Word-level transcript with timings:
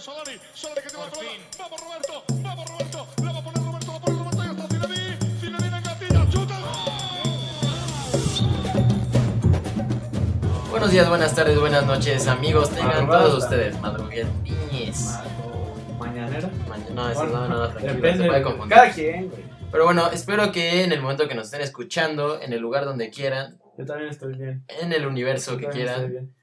de 0.00 0.04
Solari. 0.04 0.40
Solari 0.54 0.80
que 0.82 0.88
tiene 0.88 1.04
la 1.04 1.10
pelota. 1.10 1.28
Vamos 1.58 1.80
Roberto, 1.80 2.24
vamos 2.42 2.68
Roberto. 2.70 3.06
La 3.22 3.32
va 3.32 3.38
a 3.38 3.44
poner 3.44 3.62
Roberto, 3.62 3.92
la 3.92 4.00
pone 4.00 4.18
Roberto. 4.18 4.42
Y 4.42 4.50
está 4.50 4.68
Zinedine. 4.68 5.16
Zinedine 5.40 5.76
en 5.76 5.82
gatilla. 5.84 6.30
Chuta. 6.30 6.58
Buenos 10.70 10.90
días, 10.90 11.08
buenas 11.08 11.34
tardes, 11.34 11.60
buenas 11.60 11.84
noches, 11.86 12.26
amigos. 12.28 12.70
Tengan 12.70 12.88
Madrugada. 13.06 13.24
todos 13.26 13.44
ustedes 13.44 13.80
madrugadiñes. 13.80 15.18
Mañanera. 15.98 16.48
Mañana, 16.68 16.90
no, 16.94 17.10
eso 17.10 17.26
no, 17.26 17.48
no, 17.48 17.68
tranquilo, 17.68 17.92
Depende. 17.94 18.22
se 18.24 18.28
puede 18.28 18.42
confundir. 18.42 18.76
Cada 18.76 18.90
quien, 18.92 19.28
güey. 19.28 19.42
Pero 19.70 19.84
bueno, 19.84 20.10
espero 20.10 20.50
que 20.50 20.82
en 20.82 20.92
el 20.92 21.00
momento 21.02 21.28
que 21.28 21.34
nos 21.34 21.46
estén 21.46 21.60
escuchando, 21.60 22.40
en 22.40 22.52
el 22.54 22.60
lugar 22.60 22.84
donde 22.86 23.10
quieran, 23.10 23.60
Yo 23.76 23.84
también 23.84 24.08
estoy 24.10 24.34
bien. 24.34 24.64
en 24.80 24.92
el 24.92 25.06
universo 25.06 25.52
Yo 25.52 25.58
que 25.58 25.66
también 25.66 25.86
estoy 25.88 26.06
quieran, 26.06 26.24
bien. 26.24 26.34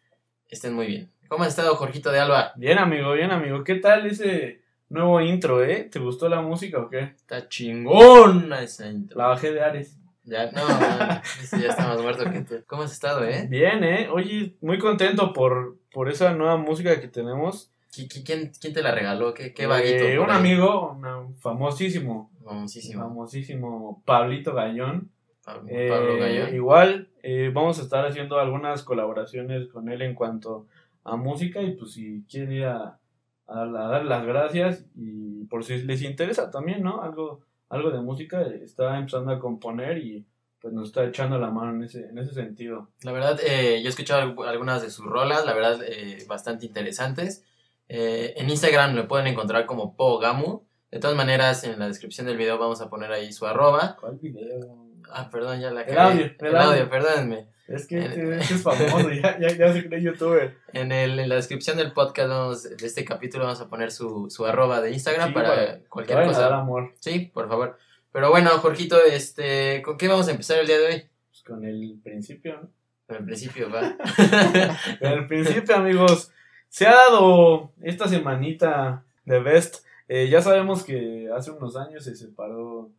estén 0.49 0.73
muy 0.73 0.85
bien. 0.87 1.11
¿Cómo 1.29 1.43
has 1.43 1.49
estado, 1.49 1.75
Jorgito 1.75 2.11
de 2.11 2.19
Alba? 2.19 2.53
Bien, 2.55 2.77
amigo, 2.77 3.11
bien, 3.13 3.31
amigo. 3.31 3.63
¿Qué 3.63 3.75
tal 3.75 4.05
ese 4.05 4.61
nuevo 4.89 5.19
intro, 5.21 5.63
eh? 5.63 5.89
¿Te 5.91 5.99
gustó 5.99 6.29
la 6.29 6.41
música 6.41 6.79
o 6.79 6.89
qué? 6.89 6.99
Está 7.15 7.47
chingona 7.49 8.61
esa 8.63 8.87
intro. 8.87 9.17
La 9.17 9.27
bajé 9.27 9.51
de 9.51 9.61
Ares. 9.61 9.97
Ya, 10.23 10.51
no, 10.51 10.61
ya 11.59 11.67
está 11.69 11.87
más 11.87 12.01
muerto 12.01 12.29
que 12.31 12.41
tú. 12.41 12.55
¿Cómo 12.67 12.83
has 12.83 12.91
estado, 12.91 13.23
eh? 13.25 13.45
Bien, 13.49 13.83
eh. 13.83 14.09
Oye, 14.11 14.55
muy 14.61 14.77
contento 14.77 15.33
por, 15.33 15.77
por 15.91 16.09
esa 16.09 16.33
nueva 16.33 16.57
música 16.57 16.99
que 17.01 17.07
tenemos. 17.07 17.71
¿Qui- 17.93 18.07
qui- 18.09 18.23
¿Quién, 18.25 18.51
quién 18.59 18.73
te 18.73 18.81
la 18.83 18.91
regaló? 18.91 19.33
¿Qué, 19.33 19.53
qué 19.53 19.63
Eh, 19.63 19.67
vaguito? 19.67 20.05
un 20.23 20.29
ahí? 20.29 20.37
amigo, 20.37 20.91
un 20.91 21.35
famosísimo, 21.37 22.31
Famosísimo. 22.43 23.03
famosísimo 23.03 24.01
Pablito 24.05 24.53
Gallón. 24.53 25.11
Pablo, 25.43 25.63
Eh, 25.69 25.89
Pablo 25.89 26.17
Gallo. 26.17 26.49
Igual 26.53 27.09
eh, 27.23 27.49
vamos 27.53 27.79
a 27.79 27.83
estar 27.83 28.05
haciendo 28.05 28.37
algunas 28.39 28.83
colaboraciones 28.83 29.67
con 29.69 29.87
él 29.89 30.01
en 30.01 30.13
cuanto 30.13 30.67
a 31.07 31.15
música 31.15 31.61
y 31.61 31.71
pues 31.75 31.93
si 31.93 32.23
quieren 32.29 32.51
ir 32.51 32.65
a, 32.65 32.99
a, 33.47 33.65
dar 33.65 34.05
las 34.05 34.25
gracias 34.25 34.85
y 34.95 35.45
por 35.45 35.63
si 35.63 35.77
les 35.83 36.01
interesa 36.01 36.51
también, 36.51 36.83
¿no? 36.83 37.01
Algo, 37.01 37.41
algo 37.69 37.91
de 37.91 38.01
música, 38.01 38.41
está 38.41 38.97
empezando 38.97 39.31
a 39.31 39.39
componer 39.39 39.97
y 39.99 40.25
pues 40.59 40.73
nos 40.73 40.87
está 40.87 41.05
echando 41.05 41.37
la 41.39 41.49
mano 41.49 41.71
en 41.75 41.83
ese, 41.83 42.07
en 42.09 42.17
ese 42.17 42.33
sentido. 42.33 42.89
La 43.03 43.11
verdad, 43.11 43.39
eh, 43.45 43.79
yo 43.81 43.87
he 43.87 43.89
escuchado 43.89 44.21
algu- 44.21 44.45
algunas 44.47 44.81
de 44.81 44.89
sus 44.89 45.05
rolas, 45.05 45.45
la 45.45 45.53
verdad, 45.53 45.79
eh, 45.87 46.25
bastante 46.27 46.65
interesantes. 46.65 47.45
Eh, 47.89 48.33
en 48.37 48.49
Instagram 48.49 48.95
lo 48.95 49.07
pueden 49.07 49.27
encontrar 49.27 49.65
como 49.65 49.95
Pogamu. 49.95 50.66
De 50.91 50.99
todas 50.99 51.17
maneras, 51.17 51.63
en 51.63 51.77
la 51.79 51.87
descripción 51.87 52.27
del 52.27 52.37
video 52.37 52.57
vamos 52.57 52.81
a 52.81 52.89
poner 52.89 53.11
ahí 53.11 53.31
su 53.33 53.45
arroba. 53.45 53.97
¿Cuál 53.99 54.17
video? 54.21 54.85
Ah, 55.11 55.29
perdón, 55.31 55.59
ya 55.59 55.71
la 55.71 55.81
El 55.81 55.97
audio, 55.97 56.25
el 56.25 56.35
El 56.39 56.55
audio, 56.55 56.69
audio. 56.71 56.89
perdónenme. 56.89 57.47
Es 57.67 57.85
que 57.87 57.97
este, 57.99 58.37
este 58.39 58.53
es 58.55 58.63
famoso, 58.63 59.09
ya, 59.11 59.37
ya, 59.39 59.49
ya 59.49 59.73
se 59.73 59.85
cree 59.87 60.01
youtuber. 60.01 60.57
En, 60.71 60.91
el, 60.93 61.19
en 61.19 61.27
la 61.29 61.35
descripción 61.35 61.75
del 61.77 61.91
podcast, 61.91 62.29
vamos- 62.29 62.63
de 62.63 62.87
este 62.87 63.03
capítulo, 63.03 63.43
vamos 63.45 63.59
a 63.59 63.67
poner 63.69 63.91
su, 63.91 64.29
su 64.29 64.45
arroba 64.45 64.79
de 64.79 64.91
Instagram 64.91 65.29
Sí, 65.29 65.33
para 65.33 65.49
para- 65.49 65.79
cualquier 65.89 66.17
Vayan 66.19 66.33
a 66.35 66.37
dar 66.39 66.49
cosa. 66.51 66.61
amor 66.61 66.93
Sí, 66.99 67.31
por 67.33 67.49
favor. 67.49 67.77
Pero 68.13 68.29
bueno, 68.29 68.49
Jorgito, 68.51 68.97
este, 69.03 69.81
¿con 69.83 69.97
qué 69.97 70.07
vamos 70.07 70.27
a 70.29 70.31
empezar 70.31 70.59
el 70.59 70.67
día 70.67 70.79
de 70.79 70.85
hoy? 70.87 71.03
pues, 71.29 71.43
con 71.43 71.63
el 71.65 71.99
principio, 72.03 72.61
¿no? 72.61 73.15
En 73.15 73.25
principio, 73.25 73.69
va. 73.69 73.95
Al 75.01 75.27
principio, 75.27 75.75
amigos, 75.75 76.31
se 76.69 76.87
ha 76.87 76.91
dado 76.95 77.71
esta 77.81 78.07
semanita 78.07 79.03
de 79.25 79.39
Best. 79.39 79.85
Eh, 80.07 80.29
ya 80.29 80.41
sabemos 80.41 80.83
que 80.83 81.29
hace 81.35 81.51
unos 81.51 81.75
años 81.75 82.03
se 82.03 82.15
separó 82.15 82.91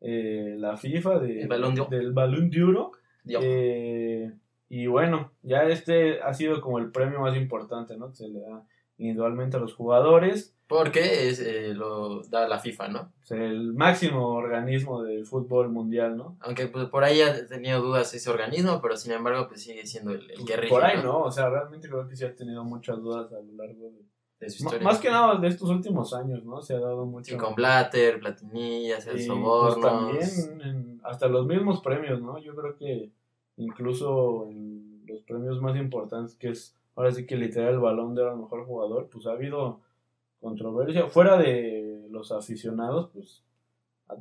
eh, 0.00 0.56
la 0.58 0.76
FIFA 0.76 1.18
de- 1.20 1.46
Balón 1.46 1.74
de 1.74 1.86
del 1.90 2.12
Balón 2.12 2.50
de 2.50 2.62
Oro. 2.64 2.92
Eh, 3.42 4.32
y 4.68 4.86
bueno, 4.86 5.32
ya 5.42 5.64
este 5.64 6.22
ha 6.22 6.32
sido 6.34 6.60
como 6.60 6.78
el 6.78 6.90
premio 6.90 7.20
más 7.20 7.36
importante, 7.36 7.96
¿no? 7.96 8.10
Que 8.10 8.16
se 8.16 8.28
le 8.28 8.40
da 8.40 8.64
individualmente 8.98 9.56
a 9.56 9.60
los 9.60 9.74
jugadores. 9.74 10.54
Porque 10.68 11.28
es, 11.28 11.40
eh, 11.40 11.74
lo 11.74 12.22
da 12.28 12.46
la 12.46 12.60
FIFA, 12.60 12.88
¿no? 12.88 13.00
O 13.00 13.26
sea, 13.26 13.44
el 13.44 13.72
máximo 13.74 14.28
organismo 14.28 15.02
del 15.02 15.26
fútbol 15.26 15.68
mundial, 15.70 16.16
¿no? 16.16 16.36
Aunque 16.40 16.68
pues, 16.68 16.86
por 16.88 17.02
ahí 17.02 17.20
ha 17.22 17.44
tenido 17.48 17.80
dudas 17.82 18.14
ese 18.14 18.30
organismo, 18.30 18.80
pero 18.80 18.96
sin 18.96 19.10
embargo 19.12 19.48
pues 19.48 19.62
sigue 19.62 19.84
siendo 19.84 20.12
el, 20.12 20.30
el 20.30 20.44
que 20.46 20.56
rige, 20.56 20.68
Por 20.72 20.84
ahí 20.84 21.02
no, 21.02 21.22
o 21.22 21.30
sea, 21.32 21.48
realmente 21.50 21.88
creo 21.88 22.06
que 22.06 22.14
sí 22.14 22.24
ha 22.24 22.36
tenido 22.36 22.62
muchas 22.62 22.98
dudas 22.98 23.32
a 23.32 23.40
lo 23.40 23.52
largo 23.54 23.86
de... 23.90 24.02
de 24.40 24.50
su 24.50 24.64
Ma- 24.64 24.68
historia. 24.70 24.84
Más 24.88 24.98
que 24.98 25.10
nada 25.10 25.36
de 25.36 25.48
estos 25.48 25.68
últimos 25.68 26.14
años, 26.14 26.42
¿no? 26.44 26.62
Se 26.62 26.74
ha 26.74 26.80
dado 26.80 27.04
mucho... 27.04 27.32
Sí, 27.32 27.36
con 27.36 27.54
Blatter, 27.54 28.18
Platinillas, 28.18 29.06
el 29.06 29.26
pues, 29.28 29.80
también 29.80 30.60
en- 30.62 31.00
hasta 31.04 31.28
los 31.28 31.46
mismos 31.46 31.80
premios, 31.80 32.20
¿no? 32.22 32.38
Yo 32.38 32.54
creo 32.56 32.76
que 32.76 33.10
incluso 33.58 34.46
en 34.48 35.02
los 35.06 35.20
premios 35.22 35.60
más 35.60 35.76
importantes, 35.76 36.34
que 36.34 36.48
es 36.50 36.74
ahora 36.96 37.12
sí 37.12 37.26
que 37.26 37.36
literal 37.36 37.74
el 37.74 37.80
balón 37.80 38.14
de 38.14 38.26
al 38.28 38.36
mejor 38.38 38.64
jugador, 38.66 39.08
pues 39.12 39.26
ha 39.26 39.32
habido 39.32 39.80
controversia. 40.40 41.06
Fuera 41.08 41.36
de 41.36 42.06
los 42.10 42.32
aficionados, 42.32 43.10
pues 43.12 43.42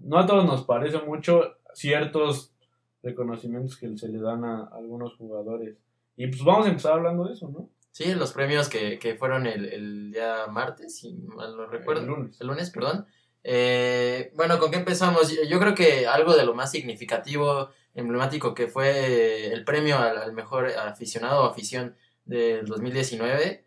no 0.02 0.20
a 0.20 0.26
todos 0.26 0.46
nos 0.46 0.64
parece 0.66 1.00
mucho 1.00 1.42
ciertos 1.74 2.54
reconocimientos 3.02 3.78
que 3.78 3.98
se 3.98 4.10
le 4.10 4.20
dan 4.20 4.44
a 4.44 4.66
algunos 4.66 5.16
jugadores. 5.16 5.78
Y 6.18 6.28
pues 6.28 6.44
vamos 6.44 6.66
a 6.66 6.70
empezar 6.70 6.94
hablando 6.94 7.24
de 7.26 7.34
eso, 7.34 7.50
¿no? 7.50 7.70
Sí, 7.92 8.14
los 8.16 8.32
premios 8.34 8.70
que, 8.70 8.98
que 9.00 9.16
fueron 9.16 9.46
el, 9.48 9.66
el 9.66 10.12
día 10.12 10.48
martes, 10.48 11.00
si 11.00 11.14
mal 11.14 11.58
no 11.58 11.66
recuerdo. 11.68 12.02
El 12.02 12.08
lunes. 12.08 12.40
El 12.40 12.48
lunes, 12.48 12.70
perdón. 12.70 13.06
Eh, 13.44 14.32
bueno, 14.36 14.60
¿con 14.60 14.72
qué 14.72 14.78
empezamos? 14.78 15.34
Yo, 15.48 15.60
creo 15.60 15.74
que 15.76 16.08
algo 16.08 16.36
de 16.36 16.46
lo 16.46 16.54
más 16.54 16.72
significativo, 16.72 17.70
emblemático, 17.96 18.54
que 18.54 18.68
fue 18.68 19.48
el 19.52 19.64
premio 19.66 19.98
al, 19.98 20.18
al 20.18 20.34
mejor 20.34 20.68
aficionado 20.68 21.44
o 21.44 21.46
afición 21.46 21.96
del 22.26 22.66
2019. 22.66 23.66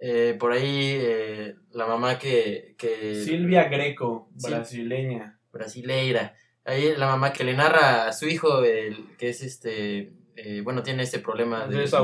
eh, 0.00 0.36
por 0.38 0.52
ahí 0.52 0.96
eh, 1.00 1.54
la 1.72 1.86
mamá 1.86 2.18
que... 2.18 2.74
que 2.76 3.14
Silvia 3.24 3.64
Greco, 3.68 4.28
brasileña. 4.34 5.38
brasileira. 5.52 6.34
Ahí 6.64 6.94
la 6.96 7.06
mamá 7.06 7.32
que 7.32 7.44
le 7.44 7.54
narra 7.54 8.06
a 8.08 8.12
su 8.12 8.26
hijo, 8.28 8.62
el, 8.64 9.16
que 9.16 9.30
es 9.30 9.42
este, 9.42 10.12
eh, 10.36 10.60
bueno, 10.62 10.82
tiene 10.82 11.02
este 11.02 11.18
problema 11.18 11.66
de, 11.66 11.84
es, 11.84 11.92
la- 11.92 11.98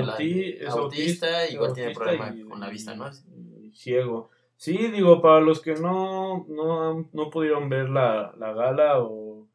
autista, 0.73 1.45
es 1.45 1.53
igual 1.55 1.73
tiene 1.73 1.89
autista 1.89 2.05
problema 2.05 2.35
y- 2.37 2.43
con 2.45 2.61
la 2.61 2.69
vista, 2.69 2.95
¿no? 2.95 3.11
y 3.63 3.71
ciego. 3.73 4.31
Sí, 4.57 4.77
digo, 4.89 5.23
para 5.23 5.41
los 5.41 5.61
que 5.61 5.75
no, 5.75 6.45
no, 6.49 7.09
no 7.13 7.31
pudieron 7.31 7.69
ver 7.69 7.89
la, 7.91 8.35
la 8.39 8.53
gala 8.53 8.99
o, 9.01 9.47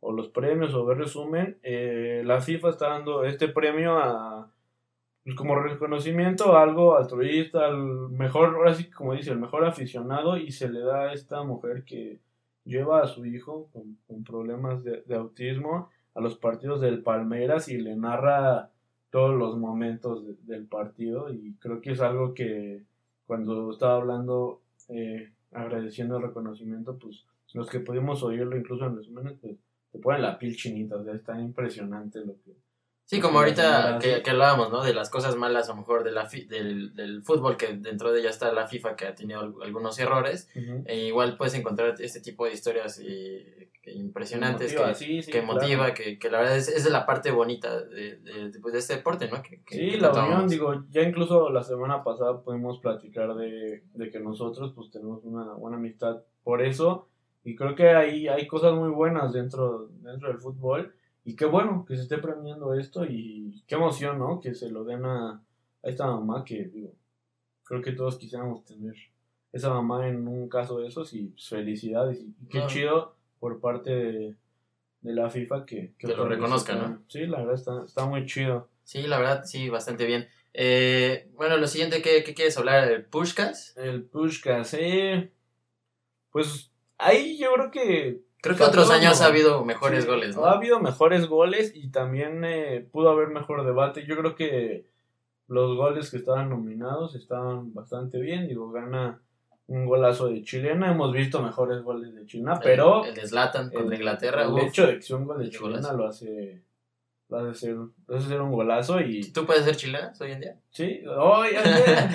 o 0.00 0.12
los 0.12 0.28
premios 0.28 0.72
o 0.74 0.84
ver 0.86 0.98
resumen, 0.98 1.58
eh, 1.62 2.22
la 2.24 2.40
FIFA 2.40 2.70
está 2.70 2.88
dando 2.88 3.24
este 3.24 3.48
premio 3.48 3.98
a 3.98 4.50
pues, 5.24 5.36
como 5.36 5.56
reconocimiento 5.56 6.56
a 6.56 6.62
algo 6.62 6.96
altruista, 6.96 7.66
al 7.66 7.76
mejor, 8.10 8.54
ahora 8.54 8.72
sí 8.74 8.88
como 8.90 9.12
dice, 9.14 9.30
el 9.32 9.38
mejor 9.38 9.64
aficionado 9.64 10.36
y 10.38 10.50
se 10.52 10.68
le 10.70 10.80
da 10.80 11.08
a 11.08 11.12
esta 11.12 11.42
mujer 11.42 11.84
que 11.84 12.20
lleva 12.64 13.02
a 13.02 13.06
su 13.06 13.26
hijo 13.26 13.68
con, 13.72 13.98
con 14.06 14.24
problemas 14.24 14.82
de, 14.84 15.02
de 15.02 15.14
autismo 15.16 15.90
a 16.16 16.20
los 16.20 16.36
partidos 16.36 16.80
del 16.80 17.02
Palmeiras 17.02 17.68
y 17.68 17.78
le 17.78 17.94
narra 17.96 18.70
todos 19.10 19.36
los 19.36 19.56
momentos 19.58 20.26
de- 20.26 20.36
del 20.44 20.66
partido. 20.66 21.32
Y 21.32 21.54
creo 21.60 21.80
que 21.80 21.92
es 21.92 22.00
algo 22.00 22.34
que 22.34 22.84
cuando 23.26 23.70
estaba 23.70 23.96
hablando 23.96 24.62
eh, 24.88 25.32
agradeciendo 25.52 26.16
el 26.16 26.22
reconocimiento 26.24 26.96
pues 26.98 27.24
los 27.54 27.68
que 27.70 27.80
pudimos 27.80 28.22
oírlo 28.22 28.56
incluso 28.56 28.84
en 28.86 28.96
resúmenes 28.96 29.34
pues 29.40 29.56
te 29.90 29.98
ponen 29.98 30.22
la 30.22 30.38
piel 30.38 30.54
chinita 30.56 30.96
o 30.96 31.02
sea 31.04 31.14
está 31.14 31.40
impresionante 31.40 32.20
lo 32.24 32.34
que 32.44 32.54
Sí, 33.08 33.20
como 33.20 33.38
ahorita 33.38 33.98
que, 34.00 34.20
que 34.20 34.30
hablábamos, 34.30 34.72
¿no? 34.72 34.82
De 34.82 34.92
las 34.92 35.10
cosas 35.10 35.36
malas, 35.36 35.68
a 35.68 35.72
lo 35.74 35.78
mejor 35.78 36.02
de 36.02 36.10
la 36.10 36.26
fi- 36.26 36.44
del, 36.46 36.92
del 36.96 37.22
fútbol, 37.22 37.56
que 37.56 37.68
dentro 37.76 38.10
de 38.10 38.18
ella 38.18 38.30
está 38.30 38.52
la 38.52 38.66
FIFA, 38.66 38.96
que 38.96 39.06
ha 39.06 39.14
tenido 39.14 39.38
al- 39.40 39.54
algunos 39.62 39.96
errores. 40.00 40.48
E 40.86 41.06
igual 41.06 41.36
puedes 41.36 41.54
encontrar 41.54 41.94
este 42.00 42.20
tipo 42.20 42.46
de 42.46 42.52
historias 42.54 43.00
eh, 43.04 43.70
que 43.80 43.92
impresionantes 43.92 44.72
Motiva, 44.72 44.88
que, 44.88 44.94
sí, 44.96 45.22
sí, 45.22 45.30
que 45.30 45.38
claro. 45.42 45.54
motiva, 45.54 45.94
que, 45.94 46.18
que 46.18 46.30
la 46.32 46.38
verdad 46.38 46.56
es, 46.56 46.66
es 46.68 46.90
la 46.90 47.06
parte 47.06 47.30
bonita 47.30 47.80
de, 47.84 48.16
de, 48.16 48.50
de, 48.50 48.58
pues, 48.58 48.72
de 48.74 48.80
este 48.80 48.96
deporte, 48.96 49.28
¿no? 49.30 49.40
Que, 49.40 49.62
Sí, 49.68 49.90
la 50.00 50.10
tanto 50.10 50.24
unión, 50.26 50.48
digo, 50.48 50.84
ya 50.90 51.02
incluso 51.02 51.50
la 51.50 51.62
semana 51.62 52.02
pasada 52.02 52.42
pudimos 52.42 52.80
platicar 52.80 53.36
de, 53.36 53.84
de 53.94 54.10
que 54.10 54.18
nosotros 54.18 54.72
pues 54.74 54.90
tenemos 54.90 55.22
una 55.22 55.52
buena 55.52 55.76
amistad 55.76 56.22
por 56.42 56.60
eso 56.60 57.06
y 57.44 57.54
creo 57.54 57.76
que 57.76 57.90
hay, 57.90 58.26
hay 58.26 58.48
cosas 58.48 58.74
muy 58.74 58.88
buenas 58.90 59.32
dentro, 59.32 59.90
dentro 60.02 60.26
del 60.26 60.38
fútbol 60.38 60.92
y 61.26 61.34
qué 61.34 61.44
bueno 61.44 61.84
que 61.84 61.96
se 61.96 62.02
esté 62.02 62.18
premiando 62.18 62.72
esto 62.72 63.04
y 63.04 63.64
qué 63.66 63.74
emoción, 63.74 64.18
¿no? 64.18 64.40
Que 64.40 64.54
se 64.54 64.70
lo 64.70 64.84
den 64.84 65.04
a, 65.04 65.32
a 65.32 65.42
esta 65.82 66.06
mamá 66.06 66.44
que, 66.44 66.68
digo, 66.68 66.92
creo 67.64 67.82
que 67.82 67.92
todos 67.92 68.16
quisiéramos 68.16 68.64
tener 68.64 68.94
esa 69.52 69.70
mamá 69.70 70.06
en 70.06 70.28
un 70.28 70.48
caso 70.48 70.78
de 70.78 70.86
esos 70.86 71.12
y 71.14 71.24
pues, 71.24 71.48
felicidades 71.48 72.20
y 72.20 72.32
qué 72.48 72.64
chido 72.68 73.16
por 73.40 73.60
parte 73.60 73.90
de, 73.90 74.36
de 75.00 75.12
la 75.12 75.28
FIFA 75.28 75.66
que, 75.66 75.94
Que 75.98 76.06
lo 76.06 76.28
reconozca, 76.28 76.76
¿no? 76.76 77.02
Sí, 77.08 77.26
la 77.26 77.38
verdad 77.38 77.56
está, 77.56 77.84
está 77.84 78.06
muy 78.06 78.24
chido. 78.24 78.68
Sí, 78.84 79.02
la 79.02 79.18
verdad, 79.18 79.44
sí, 79.44 79.68
bastante 79.68 80.06
bien. 80.06 80.28
Eh, 80.54 81.28
bueno, 81.34 81.56
lo 81.56 81.66
siguiente, 81.66 82.02
¿qué, 82.02 82.22
qué 82.22 82.34
quieres 82.34 82.56
hablar? 82.56 82.88
¿El 82.88 83.04
Pushkas? 83.04 83.76
El 83.76 84.04
Pushkas, 84.04 84.74
eh. 84.74 85.32
Pues 86.30 86.70
ahí 86.98 87.36
yo 87.36 87.52
creo 87.52 87.70
que. 87.72 88.25
Creo 88.46 88.56
que 88.56 88.64
otros 88.64 88.90
años 88.90 89.20
ha 89.20 89.26
habido 89.26 89.64
mejores 89.64 90.04
Sí, 90.04 90.10
goles, 90.10 90.36
¿no? 90.36 90.44
Ha 90.46 90.52
habido 90.52 90.80
mejores 90.80 91.26
goles 91.26 91.72
y 91.74 91.88
también 91.90 92.44
eh, 92.44 92.86
pudo 92.92 93.10
haber 93.10 93.28
mejor 93.28 93.64
debate. 93.64 94.04
Yo 94.06 94.16
creo 94.16 94.34
que 94.34 94.86
los 95.48 95.76
goles 95.76 96.10
que 96.10 96.16
estaban 96.16 96.50
nominados 96.50 97.14
estaban 97.14 97.72
bastante 97.74 98.18
bien. 98.20 98.48
Digo, 98.48 98.70
gana 98.72 99.20
un 99.68 99.84
golazo 99.86 100.28
de 100.28 100.42
chilena. 100.42 100.90
Hemos 100.92 101.12
visto 101.12 101.42
mejores 101.42 101.82
goles 101.82 102.14
de 102.14 102.24
China, 102.26 102.58
pero 102.62 103.04
El, 103.04 103.14
de 103.14 103.26
Zlatan 103.26 103.70
contra 103.70 103.94
el- 103.94 104.00
Inglaterra. 104.00 104.42
el 104.44 104.50
uf. 104.50 104.62
hecho 104.62 104.86
de 104.86 104.98
que 104.98 105.14
un 105.14 105.24
gol 105.26 105.38
de 105.42 105.50
chilena 105.50 105.76
golazo. 105.92 105.96
lo 105.96 106.06
hace, 106.06 106.62
lo 107.28 107.38
hace 107.38 107.54
ser, 107.60 107.74
lo 107.74 108.16
hace 108.16 108.28
ser 108.28 108.40
un 108.40 108.52
golazo 108.52 109.00
y 109.00 109.32
¿Tú 109.32 109.44
puedes 109.44 109.64
ser 109.64 109.74
chilena 109.76 110.12
hoy 110.20 110.30
en 110.32 110.40
día? 110.40 110.56
sí, 110.70 111.00
hoy 111.08 111.48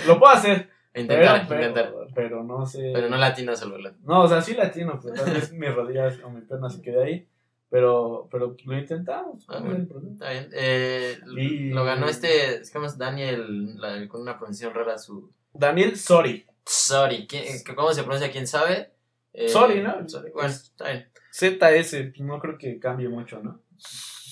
lo 0.07 0.17
puedo 0.19 0.31
hacer, 0.33 0.69
Intentar, 0.93 1.45
pero, 1.47 1.61
intentar. 1.67 1.93
pero, 1.93 2.07
pero 2.13 2.43
no 2.43 2.65
sé. 2.65 2.91
Pero 2.93 3.07
no 3.09 3.17
latinas 3.17 3.61
al 3.61 3.71
balón. 3.71 3.97
No, 4.03 4.23
o 4.23 4.27
sea, 4.27 4.41
sí 4.41 4.53
latino, 4.55 4.99
pero 5.01 5.15
tal 5.15 5.33
vez 5.33 5.51
mis 5.53 5.73
rodillas 5.73 6.19
o 6.23 6.29
mi 6.29 6.41
pierna 6.41 6.69
se 6.69 6.81
quede 6.81 7.03
ahí. 7.03 7.27
Pero, 7.69 8.27
pero 8.29 8.57
lo 8.65 8.77
intentamos. 8.77 9.45
Ah, 9.47 9.59
¿cuál 9.61 9.77
es 9.81 9.87
bueno. 9.87 10.07
el? 10.07 10.13
Está 10.13 10.31
bien. 10.31 10.49
Eh, 10.53 11.17
Y- 11.37 11.69
Lo 11.69 11.85
ganó 11.85 12.07
este, 12.09 12.61
¿cómo 12.73 12.85
es? 12.87 12.97
Daniel, 12.97 13.77
la- 13.79 14.05
con 14.09 14.21
una 14.21 14.37
pronunciación 14.37 14.75
rara 14.75 14.97
su... 14.97 15.31
Daniel 15.53 15.95
Sori. 15.97 16.45
Sorry, 16.65 17.25
¿quién- 17.27 17.45
¿cómo 17.73 17.93
se 17.93 18.03
pronuncia? 18.03 18.29
¿Quién 18.29 18.45
sabe? 18.47 18.91
Eh, 19.31 19.47
Sorry, 19.47 19.81
¿no? 19.81 20.07
Sorry. 20.09 20.31
Bueno, 20.31 20.49
está 20.49 20.89
bien. 20.89 21.07
ZS, 21.33 22.11
no 22.19 22.39
creo 22.39 22.57
que 22.57 22.77
cambie 22.77 23.07
mucho, 23.07 23.41
¿no? 23.41 23.61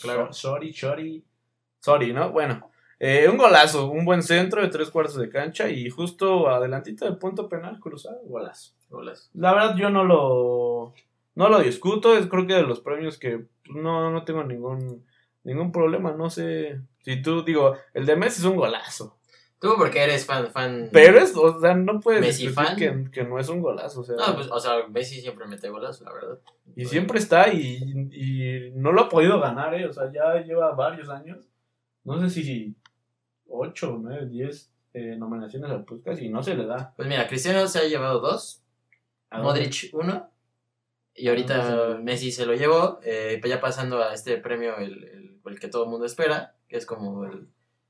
Claro. 0.02 0.34
Sorry, 0.34 0.74
sorry. 0.74 1.24
Sorry, 1.80 2.12
¿no? 2.12 2.32
Bueno, 2.32 2.70
eh, 3.00 3.28
un 3.30 3.38
golazo, 3.38 3.90
un 3.90 4.04
buen 4.06 4.22
centro 4.24 4.62
de 4.62 4.68
tres 4.68 4.90
cuartos 4.90 5.16
de 5.18 5.30
cancha 5.30 5.70
y 5.70 5.90
justo 5.90 6.50
adelantito 6.50 7.06
del 7.06 7.18
punto 7.18 7.48
penal 7.48 7.80
cruzado, 7.80 8.20
golazo. 8.26 8.74
Golazo. 8.90 9.30
La 9.34 9.54
verdad 9.54 9.76
yo 9.78 9.90
no 9.90 10.04
lo 10.04 10.94
no 11.36 11.48
lo 11.50 11.60
discuto, 11.60 12.18
es 12.18 12.28
creo 12.28 12.46
que 12.46 12.56
de 12.56 12.64
los 12.64 12.82
premios 12.82 13.18
que 13.18 13.46
no, 13.70 14.12
no 14.12 14.24
tengo 14.26 14.44
ningún 14.44 15.06
ningún 15.44 15.72
problema, 15.72 16.12
no 16.12 16.30
sé 16.30 16.82
si 17.04 17.22
tú 17.22 17.44
digo, 17.44 17.76
el 17.94 18.06
de 18.06 18.16
Messi 18.18 18.42
es 18.42 18.46
un 18.46 18.58
golazo, 18.58 19.16
Tú 19.62 19.74
porque 19.78 20.00
eres 20.02 20.26
fan, 20.26 20.52
fan... 20.52 20.90
pero 20.94 21.20
es, 21.20 21.36
o 21.36 21.60
sea, 21.60 21.74
no 21.74 22.00
puedes 22.00 22.22
Messi 22.22 22.48
fan. 22.48 22.78
que, 22.78 23.10
que 23.12 23.24
no 23.24 23.38
es 23.40 23.50
un 23.50 23.62
golazo, 23.62 24.02
o 24.02 24.04
sea, 24.04 24.16
No, 24.16 24.36
pues, 24.36 24.48
o 24.50 24.60
sea, 24.60 24.88
Messi 24.88 25.22
siempre 25.22 25.46
mete 25.48 25.70
golazos, 25.70 26.02
la 26.06 26.14
verdad. 26.14 26.40
y 26.76 26.86
siempre 26.86 27.20
está 27.20 27.52
y, 27.54 27.78
y 28.12 28.72
no 28.76 28.92
lo 28.92 29.02
ha 29.04 29.10
podido 29.10 29.40
ganar, 29.40 29.74
eh, 29.76 29.86
o 29.86 29.94
sea, 29.94 30.12
ya 30.12 30.42
lleva 30.44 30.74
varios 30.76 31.10
años, 31.10 31.40
no 32.04 32.20
sé 32.22 32.30
si 32.30 32.76
8, 33.50 33.98
9, 34.02 34.28
10 34.28 34.72
eh, 34.94 35.16
nominaciones 35.18 35.70
al 35.70 35.86
Puskas 35.86 36.22
y 36.22 36.30
no 36.30 36.42
se 36.44 36.56
le 36.56 36.66
da. 36.66 36.94
Pues 36.96 37.08
mira, 37.08 37.28
Cristiano 37.28 37.68
se 37.68 37.80
ha 37.80 37.84
llevado 37.84 38.20
dos, 38.20 38.64
¿A 39.30 39.42
Modric 39.42 39.90
uno, 39.94 40.30
y 41.14 41.28
Ah, 41.28 41.32
ahorita 41.32 41.98
sí. 41.98 42.04
Messi 42.04 42.32
se 42.32 42.46
lo 42.46 42.54
llevó, 42.56 43.00
eh, 43.04 43.38
pues 43.42 43.52
ya 43.52 43.60
pasando 43.60 44.02
a 44.02 44.14
este 44.14 44.38
premio, 44.38 44.78
el, 44.78 45.04
el, 45.04 45.40
el 45.46 45.60
que 45.60 45.68
todo 45.68 45.84
el 45.84 45.90
mundo 45.90 46.06
espera, 46.06 46.56
que 46.68 46.78
es 46.78 46.86
como 46.86 47.26
el, 47.26 47.48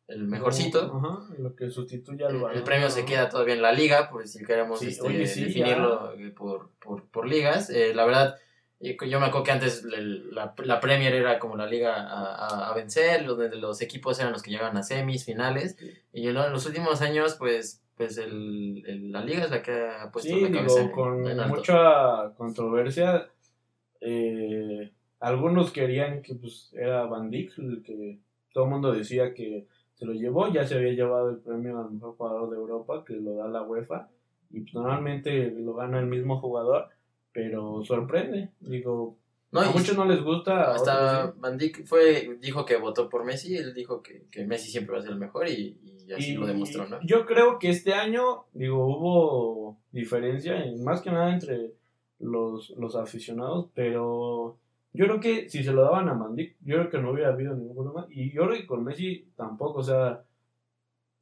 el 0.07 0.23
mejorcito. 0.27 0.91
Ajá, 0.93 1.33
lo 1.37 1.55
que 1.55 1.69
sustituye 1.69 2.25
al 2.25 2.35
El, 2.35 2.41
balón, 2.41 2.57
el 2.57 2.63
premio 2.63 2.89
se 2.89 3.05
queda 3.05 3.29
todavía 3.29 3.53
en 3.53 3.61
la 3.61 3.71
liga, 3.71 4.09
por 4.09 4.27
si 4.27 4.43
queremos 4.43 4.79
Sí, 4.79 4.87
este, 4.87 5.27
sí, 5.27 5.43
definirlo 5.45 6.13
eh, 6.13 6.31
por, 6.31 6.71
por, 6.79 7.05
por 7.07 7.27
ligas. 7.27 7.69
Eh, 7.69 7.93
la 7.93 8.05
verdad, 8.05 8.35
yo 8.81 9.19
me 9.19 9.25
acuerdo 9.25 9.43
que 9.43 9.51
antes 9.51 9.83
la, 10.31 10.53
la 10.63 10.79
Premier 10.79 11.13
era 11.13 11.37
como 11.39 11.55
la 11.57 11.65
liga 11.67 11.95
a, 11.95 12.35
a- 12.35 12.71
a 12.71 12.75
vencer, 12.75 13.25
donde 13.25 13.53
los 13.57 13.81
equipos 13.81 14.19
eran 14.19 14.31
los 14.31 14.41
que 14.41 14.51
llegaban 14.51 14.77
a 14.77 14.83
semis, 14.83 15.25
finales. 15.25 15.77
Y 16.13 16.27
en, 16.27 16.33
lo- 16.33 16.45
en 16.45 16.53
los 16.53 16.65
últimos 16.65 17.01
años, 17.01 17.35
pues, 17.37 17.83
pues 17.97 18.17
el, 18.17 18.83
el- 18.87 19.11
la 19.11 19.23
liga 19.23 19.43
es 19.43 19.51
la 19.51 19.61
que 19.61 19.71
ha 19.73 20.09
puesto 20.11 20.33
Sí, 20.33 20.41
la 20.41 20.51
cabeza 20.51 20.79
digo, 20.81 20.91
con 20.93 21.27
en 21.27 21.39
alto. 21.39 21.55
mucha 21.55 22.33
controversia. 22.37 23.27
eh, 24.01 24.91
algunos 25.19 25.71
querían 25.71 26.21
que 26.21 26.35
pues 26.35 26.71
era 26.73 27.03
Van 27.05 27.29
Dijk, 27.29 27.57
el 27.59 27.83
que 27.83 28.19
todo 28.53 28.63
el 28.65 28.69
mundo 28.69 28.93
decía 28.93 29.33
que 29.33 29.67
se 29.95 30.05
lo 30.05 30.13
llevó, 30.13 30.47
ya 30.51 30.65
se 30.65 30.75
había 30.75 30.93
llevado 30.93 31.29
el 31.29 31.39
premio 31.39 31.77
al 31.79 31.91
mejor 31.91 32.15
jugador 32.15 32.49
de 32.49 32.55
Europa, 32.55 33.03
que 33.05 33.15
lo 33.15 33.33
da 33.35 33.47
la 33.49 33.61
UEFA, 33.63 34.07
y 34.49 34.61
pues, 34.61 34.73
normalmente 34.73 35.51
lo 35.51 35.73
gana 35.73 35.99
el 35.99 36.05
mismo 36.05 36.39
jugador, 36.39 36.87
pero 37.31 37.83
sorprende, 37.83 38.49
digo, 38.59 39.17
No, 39.51 39.61
a 39.61 39.71
muchos 39.71 39.95
no 39.97 40.05
les 40.05 40.21
gusta, 40.21 40.71
hasta 40.73 41.33
Van 41.37 41.57
Dijk 41.57 41.85
fue, 41.85 42.37
dijo 42.41 42.65
que 42.65 42.77
votó 42.77 43.09
por 43.09 43.23
Messi, 43.25 43.55
él 43.57 43.73
dijo 43.73 44.01
que, 44.01 44.25
que 44.31 44.45
Messi 44.45 44.69
siempre 44.71 44.93
va 44.93 44.99
a 44.99 45.03
ser 45.03 45.11
el 45.11 45.19
mejor 45.19 45.47
y, 45.47 45.77
y 46.07 46.11
así 46.13 46.31
Y 46.31 46.35
lo 46.35 46.45
demostró, 46.45 46.87
¿no? 46.87 46.99
Yo 47.03 47.25
creo 47.25 47.57
que 47.59 47.69
este 47.69 47.93
año, 47.93 48.45
digo, 48.53 48.85
hubo 48.85 49.77
diferencia, 49.91 50.63
en- 50.63 50.83
más 50.83 51.01
que 51.01 51.11
nada 51.11 51.33
entre 51.33 51.73
los, 52.19 52.71
los 52.71 52.95
aficionados, 52.95 53.67
pero 53.73 54.57
yo 54.93 55.05
creo 55.05 55.19
que 55.19 55.49
si 55.49 55.63
se 55.63 55.71
lo 55.71 55.83
daban 55.83 56.09
a 56.09 56.13
Mandic, 56.15 56.55
yo 56.61 56.77
creo 56.77 56.89
que 56.89 56.97
no 56.99 57.11
hubiera 57.11 57.29
habido 57.29 57.55
ningún 57.55 57.75
problema. 57.75 58.07
Y 58.09 58.31
yo 58.31 58.45
creo 58.47 58.57
que 58.57 58.67
con 58.67 58.83
Messi 58.83 59.25
tampoco, 59.35 59.79
o 59.79 59.83
sea, 59.83 60.23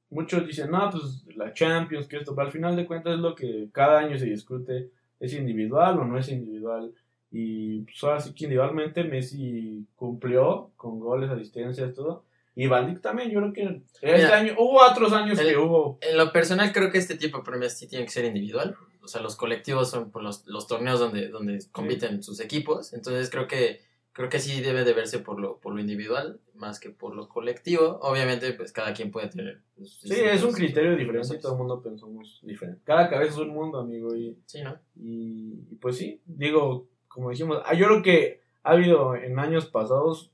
muchos 0.09 0.45
dicen, 0.47 0.71
no, 0.71 0.89
pues 0.89 1.25
la 1.35 1.53
Champions, 1.53 2.07
que 2.07 2.17
esto, 2.17 2.33
pero 2.35 2.47
al 2.47 2.53
final 2.53 2.75
de 2.75 2.85
cuentas 2.87 3.13
es 3.15 3.19
lo 3.19 3.35
que 3.35 3.69
cada 3.71 3.99
año 3.99 4.17
se 4.17 4.25
discute, 4.25 4.89
¿es 5.19 5.33
individual 5.33 5.99
o 5.99 6.05
no 6.05 6.17
es 6.17 6.29
individual? 6.29 6.93
Y 7.31 7.81
pues 7.81 8.03
ahora 8.03 8.19
sí 8.19 8.33
que 8.33 8.45
individualmente 8.45 9.03
Messi 9.03 9.85
cumplió 9.95 10.71
con 10.77 10.99
goles, 10.99 11.29
asistencias, 11.29 11.93
todo. 11.93 12.23
Y 12.55 12.65
Van 12.67 12.87
Dijk 12.87 13.01
también, 13.01 13.29
yo 13.29 13.39
creo 13.39 13.53
que 13.53 13.81
este 14.01 14.15
Mira, 14.15 14.37
año, 14.37 14.53
hubo 14.57 14.79
otros 14.81 15.13
años 15.13 15.37
el- 15.39 15.49
que 15.49 15.57
hubo. 15.57 15.99
En 16.01 16.17
lo 16.17 16.31
personal 16.31 16.71
creo 16.73 16.91
que 16.91 16.97
este 16.97 17.15
tipo 17.15 17.37
de 17.37 17.43
premios 17.43 17.73
sí 17.73 17.87
tiene 17.87 18.05
que 18.05 18.11
ser 18.11 18.25
individual. 18.25 18.75
O 19.03 19.07
sea, 19.07 19.21
los 19.21 19.35
colectivos 19.35 19.89
son 19.89 20.09
por 20.11 20.23
los, 20.23 20.45
los 20.47 20.67
torneos 20.67 20.99
donde, 20.99 21.29
donde 21.29 21.59
compiten 21.71 22.23
sus 22.23 22.39
equipos. 22.39 22.93
Entonces 22.93 23.29
creo 23.29 23.47
que 23.47 23.81
creo 24.17 24.29
que 24.29 24.39
sí 24.39 24.61
debe 24.61 24.83
de 24.83 24.93
verse 24.93 25.19
por 25.19 25.39
lo, 25.39 25.59
por 25.59 25.75
lo 25.75 25.79
individual 25.79 26.39
más 26.55 26.79
que 26.79 26.89
por 26.89 27.15
lo 27.15 27.29
colectivo. 27.29 27.99
Obviamente, 28.01 28.51
pues 28.53 28.71
cada 28.71 28.91
quien 28.91 29.11
puede 29.11 29.27
tener. 29.27 29.61
Sí, 29.85 30.11
es 30.15 30.41
un 30.41 30.53
criterio 30.53 30.95
diferente 30.95 31.35
y 31.35 31.39
todo 31.39 31.51
el 31.51 31.59
mundo 31.59 31.83
pensamos 31.83 32.39
diferente. 32.41 32.81
Cada 32.83 33.11
cabeza 33.11 33.33
es 33.33 33.37
un 33.37 33.49
mundo, 33.49 33.77
amigo. 33.79 34.15
Y, 34.15 34.35
Sí, 34.47 34.63
¿no? 34.63 34.75
y, 34.95 35.67
y 35.69 35.75
pues 35.75 35.97
sí, 35.97 36.19
digo, 36.25 36.87
como 37.07 37.29
dijimos, 37.29 37.61
ah, 37.63 37.75
yo 37.75 37.85
creo 37.85 38.01
que 38.01 38.41
ha 38.63 38.71
habido 38.71 39.15
en 39.15 39.37
años 39.37 39.67
pasados 39.67 40.31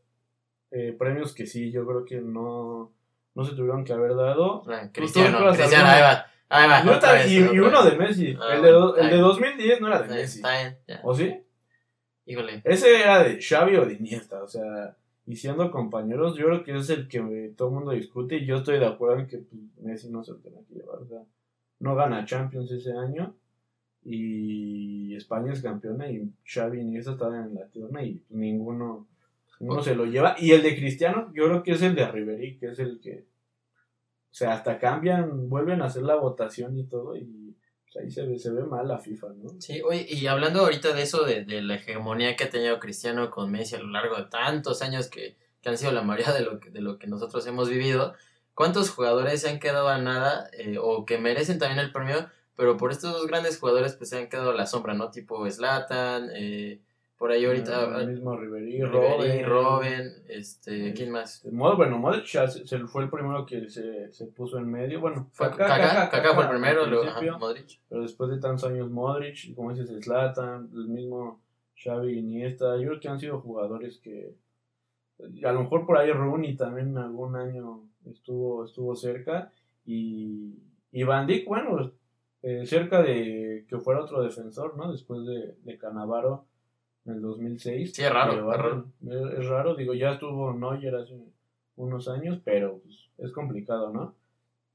eh, 0.72 0.96
premios 0.98 1.34
que 1.34 1.46
sí, 1.46 1.70
yo 1.70 1.86
creo 1.86 2.06
que 2.06 2.22
no, 2.22 2.94
no 3.36 3.44
se 3.44 3.54
tuvieron 3.54 3.84
que 3.84 3.92
haber 3.92 4.16
dado. 4.16 4.64
Ah, 4.66 4.84
¿Tú- 4.84 4.88
tú 4.88 4.92
Cristiano, 4.94 5.52
Cristiano, 5.52 5.90
ahí 5.90 6.02
va. 6.02 6.26
Ahí 6.48 6.70
va. 6.70 7.14
Vez, 7.16 7.30
y, 7.30 7.40
uno 7.60 7.84
de 7.84 7.98
Messi. 7.98 8.38
Ah, 8.40 8.56
el, 8.56 8.62
de, 8.62 8.70
el 8.70 9.10
de 9.10 9.18
está 9.18 9.18
2010 9.18 9.82
no 9.82 9.88
era 9.88 10.02
de 10.04 10.08
Messi. 10.08 10.38
Está 10.38 10.58
bien, 10.58 10.78
ya. 10.88 11.02
¿O 11.04 11.14
sí? 11.14 11.44
Ese 12.64 13.02
era 13.02 13.24
de 13.24 13.42
Xavi 13.42 13.76
o 13.76 13.86
de 13.86 13.94
Iniesta, 13.96 14.44
o 14.44 14.48
sea, 14.48 14.96
y 15.26 15.36
siendo 15.36 15.72
compañeros, 15.72 16.38
yo 16.38 16.46
creo 16.46 16.64
que 16.64 16.76
es 16.76 16.90
el 16.90 17.08
que 17.08 17.54
todo 17.56 17.70
el 17.70 17.74
mundo 17.76 17.92
discute 17.92 18.38
y 18.38 18.46
yo 18.46 18.58
estoy 18.58 18.80
de 18.80 18.86
acuerdo 18.86 19.20
en 19.20 19.28
que 19.28 19.38
pues, 19.40 19.62
Messi 19.82 20.10
no 20.10 20.24
se 20.24 20.32
lo 20.32 20.38
tenga 20.38 20.60
que 20.68 20.76
llevar, 20.76 21.00
o 21.00 21.06
sea, 21.06 21.24
no 21.80 21.96
gana 21.96 22.26
Champions 22.26 22.72
ese 22.72 22.94
año 22.94 23.36
y 24.06 25.16
España 25.16 25.54
es 25.54 25.62
campeona 25.62 26.10
y 26.10 26.30
Xavi 26.46 26.78
y 26.78 26.82
Iniesta 26.82 27.12
estaban 27.12 27.50
en 27.50 27.56
la 27.56 27.68
tierna 27.68 28.04
y 28.04 28.22
ninguno, 28.30 29.08
ninguno 29.60 29.82
se 29.82 29.96
lo 29.96 30.06
lleva 30.06 30.36
y 30.40 30.52
el 30.52 30.64
de 30.64 30.76
Cristiano, 30.76 31.32
yo 31.34 31.46
creo 31.46 31.64
que 31.64 31.72
es 31.72 31.82
el 31.82 31.96
de 31.96 32.10
Ribery, 32.10 32.58
que 32.58 32.68
es 32.68 32.80
el 32.80 33.00
que, 33.02 33.26
o 34.32 34.36
sea, 34.36 34.54
hasta 34.54 34.80
cambian, 34.80 35.50
vuelven 35.50 35.82
a 35.82 35.86
hacer 35.86 36.04
la 36.04 36.16
votación 36.16 36.78
y 36.78 36.84
todo 36.84 37.16
y 37.18 37.53
ahí 37.98 38.12
se 38.12 38.26
ve, 38.26 38.38
se 38.38 38.52
ve 38.52 38.64
mal 38.64 38.88
la 38.88 38.98
FIFA, 38.98 39.28
¿no? 39.30 39.50
Sí, 39.60 39.82
oye, 39.82 40.06
y 40.10 40.28
hablando 40.28 40.62
ahorita 40.62 40.94
de 40.94 41.02
eso, 41.02 41.24
de, 41.24 41.44
de 41.46 41.62
la 41.62 41.76
hegemonía 41.76 42.36
que 42.36 42.46
ha 42.46 42.50
tenido 42.50 42.80
Cristiano 42.80 43.30
con 43.30 43.52
Messi 43.52 43.76
a 43.76 43.80
lo 43.80 43.90
largo 43.90 44.16
de 44.18 44.26
tantos 44.26 44.82
años 44.82 45.08
que, 45.08 45.36
que 45.62 45.70
han 45.70 45.78
sido 45.78 45.92
la 45.92 46.04
mayoría 46.04 46.34
de 46.34 46.42
lo, 46.42 46.60
que, 46.60 46.70
de 46.70 46.82
lo 46.82 47.00
que 47.00 47.08
nosotros 47.08 47.48
hemos 47.48 47.70
vivido, 47.70 48.14
¿cuántos 48.54 48.90
jugadores 48.90 49.42
se 49.42 49.50
han 49.50 49.60
quedado 49.60 49.88
a 49.88 49.98
nada 49.98 50.50
eh, 50.54 50.78
o 50.80 51.06
que 51.06 51.18
merecen 51.18 51.58
también 51.58 51.80
el 51.80 51.92
premio, 51.92 52.30
pero 52.56 52.78
por 52.78 52.92
estos 52.92 53.14
dos 53.14 53.28
grandes 53.28 53.60
jugadores 53.60 53.96
pues 53.96 54.10
se 54.10 54.18
han 54.18 54.30
quedado 54.30 54.52
a 54.52 54.56
la 54.56 54.68
sombra, 54.68 54.94
¿no? 54.94 55.10
Tipo 55.10 55.50
Zlatan, 55.50 56.30
eh, 56.36 56.82
por 57.18 57.32
ahí 57.32 57.46
ahorita... 57.46 58.02
el 58.02 58.10
mismo 58.10 58.36
Ribery, 58.36 58.84
Ribery, 58.84 59.44
Robben, 59.44 59.46
Robben, 59.46 60.12
este, 60.28 60.94
¿quién 60.94 61.12
más? 61.12 61.46
Mod- 61.46 61.78
bueno, 61.78 61.98
Modric 61.98 62.26
ya 62.26 62.48
se, 62.48 62.66
fue 62.88 63.04
el 63.04 63.10
primero 63.10 63.46
que 63.46 63.70
se, 63.70 64.12
se 64.12 64.26
puso 64.28 64.58
en 64.58 64.70
medio. 64.70 65.00
Bueno, 65.00 65.30
Fue 65.32 65.50
Kaká, 65.50 66.10
Kaká, 66.10 66.34
fue 66.34 66.44
el 66.44 66.50
primero, 66.50 66.86
luego 66.86 67.06
ajá, 67.06 67.38
Modric. 67.38 67.80
pero 67.88 68.02
después 68.02 68.30
de 68.30 68.40
tantos 68.40 68.66
años 68.66 68.90
Modric, 68.90 69.56
como 69.56 69.74
dices, 69.74 69.90
Zlatan, 70.04 70.70
el 70.74 70.88
mismo 70.88 71.42
Xavi 71.82 72.18
Iniesta, 72.20 72.78
yo 72.78 72.88
creo 72.90 73.00
que 73.00 73.08
han 73.08 73.20
sido 73.20 73.40
jugadores 73.40 74.00
que 74.00 74.36
a 75.46 75.52
lo 75.52 75.62
mejor 75.62 75.86
por 75.86 75.98
ahí 75.98 76.12
Rooney 76.12 76.56
también 76.56 76.98
algún 76.98 77.36
año 77.36 77.84
estuvo 78.10 78.66
estuvo 78.66 78.96
cerca 78.96 79.52
y, 79.86 80.56
y 80.92 81.04
Van 81.04 81.28
Dijk, 81.28 81.48
bueno, 81.48 81.92
eh, 82.42 82.66
cerca 82.66 83.02
de 83.02 83.66
que 83.70 83.78
fuera 83.78 84.02
otro 84.02 84.22
defensor, 84.22 84.76
¿no? 84.76 84.92
Después 84.92 85.26
de, 85.26 85.56
de 85.64 85.78
Canavaro 85.78 86.46
en 87.06 87.14
el 87.14 87.22
2006. 87.22 87.94
Sí, 87.94 88.02
es 88.04 88.12
raro, 88.12 88.32
Pero, 88.34 88.52
es 88.52 88.58
raro. 88.58 88.86
Es, 89.34 89.40
es 89.40 89.48
raro, 89.48 89.76
digo, 89.76 89.94
ya 89.94 90.14
estuvo 90.14 90.54
Neuer 90.54 90.96
hace 90.96 91.14
unos 91.76 92.08
años, 92.08 92.40
pero 92.44 92.80
pues, 92.84 92.96
es 93.18 93.32
complicado, 93.32 93.92
¿no? 93.92 94.16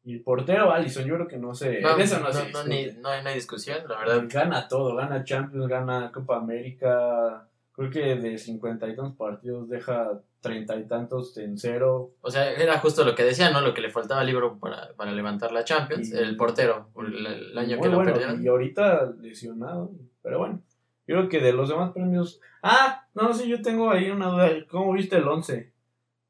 Y 0.04 0.14
el 0.14 0.22
portero 0.22 0.72
Allison, 0.72 1.04
yo 1.04 1.14
creo 1.16 1.28
que 1.28 1.36
no 1.38 1.54
sé, 1.54 1.80
No, 1.80 1.96
eso 1.98 2.18
no, 2.20 2.28
no, 2.28 2.32
no, 2.32 2.40
discute. 2.44 2.68
ni- 2.68 3.00
no 3.00 3.08
hay, 3.08 3.22
no 3.22 3.28
hay 3.28 3.34
discusión, 3.34 3.78
la 3.88 3.98
verdad. 3.98 4.24
Gana 4.28 4.66
todo, 4.68 4.94
gana 4.94 5.22
Champions, 5.24 5.68
gana 5.68 6.10
Copa 6.12 6.36
América, 6.38 7.46
creo 7.72 7.90
que 7.90 8.16
de 8.16 8.38
cincuenta 8.38 8.86
y 8.88 8.96
tantos 8.96 9.16
partidos 9.16 9.68
deja 9.68 10.20
treinta 10.40 10.76
y 10.76 10.84
tantos 10.86 11.36
en 11.38 11.58
cero. 11.58 12.12
O 12.20 12.30
sea, 12.30 12.52
era 12.52 12.78
justo 12.78 13.04
lo 13.04 13.14
que 13.14 13.24
decía, 13.24 13.50
¿no? 13.50 13.60
Lo 13.60 13.74
que 13.74 13.80
le 13.82 13.90
faltaba 13.90 14.20
al 14.20 14.26
libro 14.28 14.58
para, 14.58 14.92
para 14.94 15.12
levantar 15.12 15.52
la 15.52 15.64
Champions, 15.64 16.10
Y- 16.12 16.16
el 16.16 16.36
portero, 16.36 16.88
por 16.94 17.06
el, 17.06 17.26
el 17.26 17.58
año 17.58 17.80
que 17.80 17.88
lo 17.88 17.96
bueno, 17.96 18.12
perdieron. 18.12 18.42
Y 18.42 18.46
ahorita 18.48 19.12
lesionado, 19.20 19.90
pero 20.22 20.38
bueno. 20.38 20.62
Yo 21.08 21.16
creo 21.16 21.28
que 21.28 21.40
de 21.40 21.52
los 21.52 21.68
demás 21.70 21.90
premios. 21.92 22.40
Ah, 22.62 23.08
no, 23.14 23.32
sí, 23.34 23.48
yo 23.48 23.60
tengo 23.62 23.90
ahí 23.90 24.10
una 24.10 24.28
duda. 24.28 24.50
¿Cómo 24.70 24.92
viste 24.92 25.16
el 25.16 25.26
11? 25.26 25.72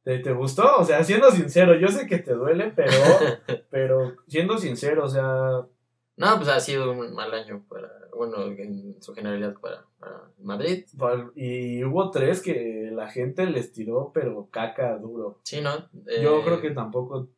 ¿Te, 0.04 0.18
¿Te 0.20 0.32
gustó? 0.32 0.78
O 0.78 0.84
sea, 0.84 1.04
siendo 1.04 1.30
sincero, 1.30 1.74
yo 1.74 1.88
sé 1.88 2.06
que 2.06 2.18
te 2.18 2.32
duele, 2.32 2.72
pero, 2.74 2.92
pero 3.70 4.16
siendo 4.26 4.56
sincero, 4.56 5.04
o 5.04 5.08
sea, 5.08 5.66
No, 6.16 6.36
pues 6.36 6.48
ha 6.48 6.60
sido 6.60 6.92
un 6.92 7.12
mal 7.14 7.34
año 7.34 7.64
para, 7.68 7.90
bueno, 8.16 8.44
en 8.46 8.96
su 9.02 9.12
generalidad 9.14 9.54
para, 9.60 9.84
para 9.98 10.30
Madrid. 10.38 10.84
Y 11.34 11.82
hubo 11.84 12.10
tres 12.10 12.40
que 12.40 12.90
la 12.92 13.08
gente 13.10 13.44
les 13.46 13.72
tiró, 13.72 14.12
pero 14.14 14.48
caca 14.50 14.96
duro. 14.96 15.40
Sí, 15.42 15.60
¿no? 15.60 15.76
Yo 16.22 16.38
Eh, 16.38 16.42
creo 16.44 16.60
que 16.60 16.70
tampoco 16.70 17.28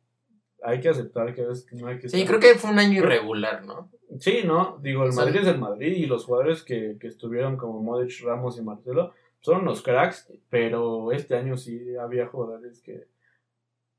hay 0.63 0.79
que 0.79 0.89
aceptar 0.89 1.33
que 1.33 1.41
a 1.41 1.47
veces 1.47 1.67
no 1.73 1.87
hay 1.87 1.99
que 1.99 2.09
Sí, 2.09 2.25
creo 2.25 2.39
que 2.39 2.55
fue 2.55 2.69
un 2.71 2.79
año 2.79 2.99
irregular, 2.99 3.63
¿no? 3.63 3.89
Sí, 4.19 4.41
¿no? 4.45 4.77
Digo, 4.81 5.03
el 5.05 5.13
Madrid 5.13 5.39
es 5.41 5.47
el 5.47 5.57
Madrid 5.59 5.93
y 5.95 6.05
los 6.05 6.25
jugadores 6.25 6.63
que, 6.63 6.97
que 6.99 7.07
estuvieron 7.07 7.57
como 7.57 7.81
Modric, 7.81 8.21
Ramos 8.23 8.57
y 8.57 8.61
Marcelo 8.61 9.13
son 9.39 9.65
los 9.65 9.81
cracks, 9.81 10.31
pero 10.49 11.11
este 11.11 11.35
año 11.35 11.57
sí 11.57 11.95
había 11.95 12.27
jugadores 12.27 12.81
que, 12.81 13.07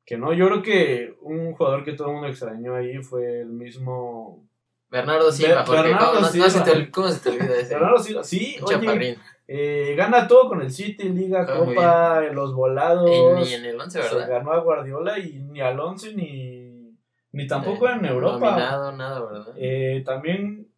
que 0.05 0.19
no. 0.19 0.33
Yo 0.35 0.47
creo 0.49 0.63
que 0.63 1.17
un 1.23 1.53
jugador 1.55 1.85
que 1.85 1.95
todo 1.95 2.09
el 2.09 2.13
mundo 2.15 2.29
extrañó 2.29 2.75
ahí 2.75 2.99
fue 3.03 3.41
el 3.41 3.49
mismo... 3.49 4.47
Bernardo 4.91 5.33
Silva, 5.33 5.65
Bernardo 5.67 6.07
¿cómo, 6.09 6.21
no- 6.21 6.29
se 6.51 6.61
te, 6.61 6.71
ol- 6.71 6.91
¿cómo 6.91 7.09
se 7.09 7.21
te 7.21 7.31
olvida 7.31 7.57
ese? 7.59 7.73
Bernardo 7.75 7.99
Silva. 7.99 8.23
Sí, 8.25 8.57
oye. 8.63 9.19
Eh, 9.55 9.95
gana 9.97 10.27
todo 10.27 10.49
con 10.49 10.63
el 10.63 10.71
City, 10.71 11.09
Liga, 11.11 11.47
muy 11.65 11.75
Copa, 11.75 12.21
los 12.33 12.55
volados. 12.55 13.11
Ni 13.11 13.53
en 13.55 13.65
el 13.67 13.81
11, 13.81 14.03
se 14.03 14.15
¿verdad? 14.15 14.29
ganó 14.29 14.53
a 14.53 14.61
Guardiola 14.61 15.19
y 15.19 15.41
ni 15.51 15.61
al 15.61 15.79
11 15.79 16.15
ni, 16.15 16.97
ni 17.33 17.47
tampoco 17.47 17.89
Eh, 17.89 17.93
en 17.99 18.05
Europa. 18.07 18.51
Nominado, 18.51 18.93
nada, 18.93 19.21
¿verdad? 19.21 19.55
Eh, 19.57 20.03
también 20.07 20.69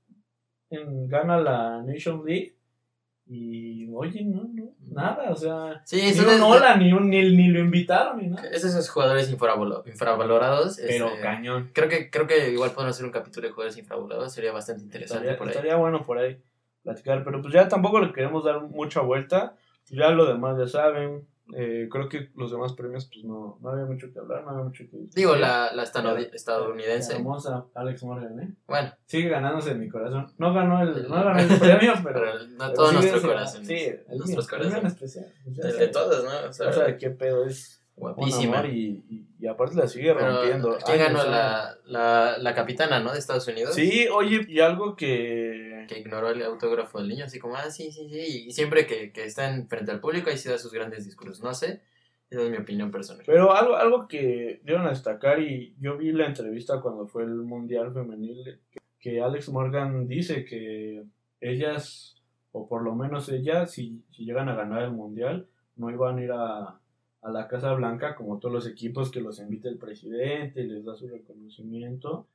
en- 0.70 1.08
gana 1.08 1.38
la 1.38 1.82
Nation 1.82 2.24
League 2.24 2.56
y 3.26 3.88
oye, 3.94 4.22
no, 4.22 4.42
no, 4.52 4.72
nada, 4.90 5.30
o 5.30 5.36
sea, 5.36 5.80
sí, 5.86 5.96
ni 6.02 6.18
un 6.18 6.26
de- 6.26 6.42
hola, 6.42 6.76
ni, 6.76 6.92
un- 6.92 7.08
ni, 7.08 7.22
ni 7.34 7.48
lo 7.48 7.60
invitaron 7.60 8.18
ni 8.18 8.26
nada. 8.28 8.46
es 8.50 8.62
de 8.62 8.68
esos 8.68 8.90
jugadores 8.90 9.32
infravalo- 9.32 9.82
infravalorados. 9.86 10.76
Pero 10.84 11.06
este, 11.08 11.20
cañón. 11.20 11.70
Creo 11.72 11.88
que, 11.88 12.10
creo 12.10 12.26
que 12.26 12.50
igual 12.50 12.72
podemos 12.72 12.94
hacer 12.96 13.06
un 13.06 13.12
capítulo 13.12 13.46
de 13.46 13.52
jugadores 13.54 13.78
infravalorados, 13.78 14.32
sería 14.32 14.52
bastante 14.52 14.82
interesante 14.82 15.24
Estaría, 15.30 15.38
por 15.38 15.46
ahí. 15.48 15.52
estaría 15.52 15.76
bueno 15.76 16.02
por 16.02 16.18
ahí 16.18 16.38
platicar, 16.84 17.24
pero 17.24 17.42
pues 17.42 17.52
ya 17.52 17.66
tampoco 17.68 17.98
le 17.98 18.12
queremos 18.12 18.44
dar 18.44 18.60
mucha 18.60 19.00
vuelta. 19.00 19.56
Ya 19.90 20.10
lo 20.10 20.26
demás 20.26 20.56
ya 20.58 20.68
saben. 20.68 21.26
eh, 21.54 21.88
creo 21.90 22.08
que 22.08 22.30
los 22.36 22.50
demás 22.50 22.72
premios, 22.72 23.04
pues 23.12 23.22
no, 23.24 23.58
no 23.60 23.68
había 23.68 23.84
mucho 23.84 24.10
que 24.10 24.18
hablar, 24.18 24.44
no 24.44 24.50
había 24.52 24.64
mucho 24.64 24.84
que. 24.90 24.96
Digo, 25.14 25.36
la, 25.36 25.72
la 25.74 25.82
estano- 25.82 26.14
La 26.14 26.20
estadounidense. 26.20 27.16
hermosa 27.16 27.66
Alex 27.74 28.02
Morgan, 28.02 28.40
¿eh? 28.40 28.54
Bueno, 28.66 28.92
Sigue 29.04 29.28
ganándose 29.28 29.72
en 29.72 29.80
mi 29.80 29.90
corazón. 29.90 30.32
No 30.38 30.54
ganó 30.54 30.80
el, 30.82 31.06
no 31.06 31.14
ganó 31.22 31.38
el 31.38 31.46
premio, 31.60 31.92
pero. 32.02 32.20
pero 32.20 32.46
no 32.56 32.72
todo 32.72 32.92
nuestro 32.92 33.20
corazón. 33.20 33.64
Sí, 33.66 33.74
el 33.74 34.16
nuestros 34.18 34.48
corazones. 34.48 34.92
especial. 34.94 35.26
De 35.44 35.88
todos, 35.88 36.24
¿no? 36.24 36.48
O 36.48 36.52
sea, 36.52 36.68
O 36.68 36.72
sea, 36.72 36.96
qué 36.96 37.10
pedo 37.10 37.44
es. 37.44 37.80
Guapísima. 37.96 38.66
y, 38.66 39.04
y, 39.08 39.26
y 39.38 39.46
aparte 39.46 39.76
la 39.76 39.86
sigue 39.86 40.12
Pero, 40.14 40.32
rompiendo. 40.38 40.76
¿Quién 40.84 40.98
ganó 40.98 41.22
la, 41.24 41.76
la, 41.84 42.38
la 42.38 42.52
capitana, 42.54 42.98
no? 42.98 43.12
De 43.12 43.20
Estados 43.20 43.46
Unidos. 43.46 43.72
Sí, 43.74 44.08
oye, 44.12 44.44
y 44.48 44.58
algo 44.60 44.96
que. 44.96 45.63
Que 45.86 45.98
ignoró 45.98 46.30
el 46.30 46.42
autógrafo 46.42 46.98
del 46.98 47.08
niño, 47.08 47.24
así 47.24 47.38
como, 47.38 47.56
ah, 47.56 47.70
sí, 47.70 47.90
sí, 47.92 48.08
sí. 48.08 48.46
Y 48.48 48.50
siempre 48.52 48.86
que, 48.86 49.12
que 49.12 49.24
está 49.24 49.52
en 49.52 49.68
frente 49.68 49.90
al 49.90 50.00
público, 50.00 50.30
ahí 50.30 50.38
sí 50.38 50.48
da 50.48 50.58
sus 50.58 50.72
grandes 50.72 51.04
discursos. 51.04 51.42
No 51.42 51.54
sé, 51.54 51.82
esa 52.30 52.42
es 52.42 52.50
mi 52.50 52.56
opinión 52.56 52.90
personal. 52.90 53.22
Pero 53.26 53.54
algo, 53.54 53.76
algo 53.76 54.08
que 54.08 54.60
dieron 54.64 54.86
a 54.86 54.90
destacar, 54.90 55.40
y 55.40 55.74
yo 55.78 55.96
vi 55.96 56.12
la 56.12 56.26
entrevista 56.26 56.80
cuando 56.80 57.06
fue 57.06 57.24
el 57.24 57.34
Mundial 57.34 57.92
Femenil, 57.92 58.60
que, 58.98 59.20
Alex 59.20 59.50
Morgan 59.50 60.08
dice 60.08 60.44
que 60.44 61.04
ellas, 61.40 62.16
o 62.52 62.68
por 62.68 62.82
lo 62.82 62.94
menos 62.94 63.28
ellas, 63.28 63.72
si, 63.72 64.02
si 64.10 64.24
llegan 64.24 64.48
a 64.48 64.56
ganar 64.56 64.82
el 64.82 64.92
Mundial, 64.92 65.46
no 65.76 65.90
iban 65.90 66.18
a 66.18 66.22
ir 66.22 66.32
a, 66.32 66.80
a 67.24 67.30
la 67.30 67.48
Casa 67.48 67.72
Blanca 67.74 68.14
como 68.14 68.38
todos 68.38 68.54
los 68.54 68.66
equipos 68.66 69.10
que 69.10 69.20
los 69.20 69.38
invita 69.40 69.68
el 69.68 69.78
presidente 69.78 70.62
y 70.62 70.66
les 70.66 70.84
da 70.84 70.94
su 70.94 71.08
reconocimiento. 71.08 72.28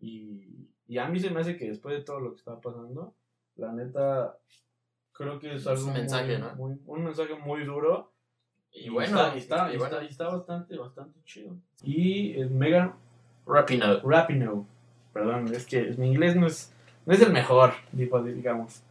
Y, 0.00 0.68
y 0.86 0.98
a 0.98 1.08
mí 1.08 1.18
se 1.20 1.30
me 1.30 1.40
hace 1.40 1.56
que 1.56 1.68
después 1.68 1.96
de 1.96 2.04
todo 2.04 2.20
lo 2.20 2.32
que 2.32 2.38
está 2.38 2.60
pasando, 2.60 3.14
la 3.56 3.72
neta, 3.72 4.36
creo 5.12 5.38
que 5.38 5.54
es 5.54 5.62
Es 5.62 5.66
algo 5.66 5.86
un 5.86 5.92
mensaje, 5.94 6.38
muy- 6.38 6.48
¿no? 6.48 6.54
muy- 6.56 6.80
un 6.86 7.04
mensaje 7.04 7.34
muy 7.34 7.64
duro. 7.64 8.12
Y 8.72 8.88
bueno, 8.88 9.16
está, 9.18 9.34
y 9.36 9.38
está, 9.38 9.70
y 9.70 9.74
y 9.74 9.78
bueno. 9.78 10.00
está- 10.00 10.28
bastante, 10.28 10.76
bastante 10.76 11.20
chido. 11.24 11.56
Y 11.84 12.32
eh, 12.40 12.46
Megan 12.46 12.94
Rapinoe. 13.46 14.00
Rapinoe, 14.02 14.64
perdón, 15.12 15.54
es 15.54 15.64
que 15.66 15.94
mi 15.96 16.08
inglés 16.08 16.34
no 16.34 16.46
es, 16.48 16.72
no 17.06 17.14
es 17.14 17.22
el 17.22 17.32
mejor, 17.32 17.72
digamos. 17.92 18.82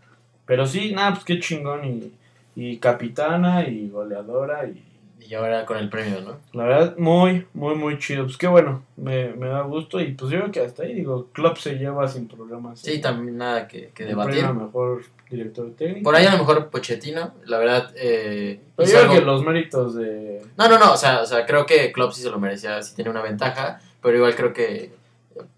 Pero 0.45 0.65
sí, 0.65 0.93
nada, 0.93 1.12
pues 1.13 1.25
qué 1.25 1.39
chingón. 1.39 1.83
Y, 1.86 2.13
y 2.55 2.77
capitana 2.77 3.67
y 3.67 3.89
goleadora. 3.89 4.65
Y 4.67 4.81
Y 5.27 5.34
ahora 5.36 5.65
con 5.65 5.77
el 5.77 5.89
premio, 5.89 6.22
¿no? 6.22 6.38
la 6.53 6.65
verdad, 6.65 6.98
muy, 6.98 7.48
muy, 7.53 7.75
muy 7.75 7.98
chido. 7.98 8.25
Pues 8.25 8.38
qué 8.38 8.48
bueno, 8.48 8.84
me, 8.98 9.30
me 9.34 9.48
da 9.48 9.62
gusto. 9.62 10.00
Y 10.01 10.12
pues 10.13 10.32
yo 10.32 10.39
creo 10.39 10.51
que 10.51 10.60
hasta 10.62 10.84
ahí, 10.84 10.94
digo, 10.94 11.27
Klopp 11.34 11.58
se 11.58 11.75
lleva 11.75 12.08
sin 12.08 12.27
problemas. 12.27 12.80
Sí, 12.80 13.00
también 13.01 13.38
nada 13.38 13.68
que, 13.68 13.89
que 13.96 14.06
debatir. 14.06 14.46
mejor 14.53 15.03
director 15.30 15.72
técnico. 15.77 16.03
Por 16.03 16.15
ahí 16.15 16.25
a 16.25 16.32
lo 16.34 16.38
mejor 16.39 16.70
Pochettino, 16.70 17.34
la 17.46 17.58
verdad, 17.58 17.92
eh, 17.96 18.60
Pero 18.75 18.88
yo 18.88 18.94
creo 18.96 19.03
algo- 19.06 19.13
que 19.15 19.22
los 19.25 19.44
méritos 19.46 19.96
de. 19.96 20.42
No, 20.58 20.68
no, 20.68 20.77
no, 20.77 20.94
o 20.94 20.98
sea, 20.98 21.22
o 21.22 21.25
sea, 21.25 21.46
creo 21.46 21.65
que 21.65 21.92
Klopp 21.92 22.12
sí 22.12 22.22
se 22.22 22.30
lo 22.30 22.39
merecía, 22.39 22.82
sí 22.82 22.96
tenía 22.96 23.12
una 23.12 23.22
ventaja, 23.22 23.80
pero 24.01 24.18
igual 24.18 24.36
creo 24.36 24.53
que 24.53 24.92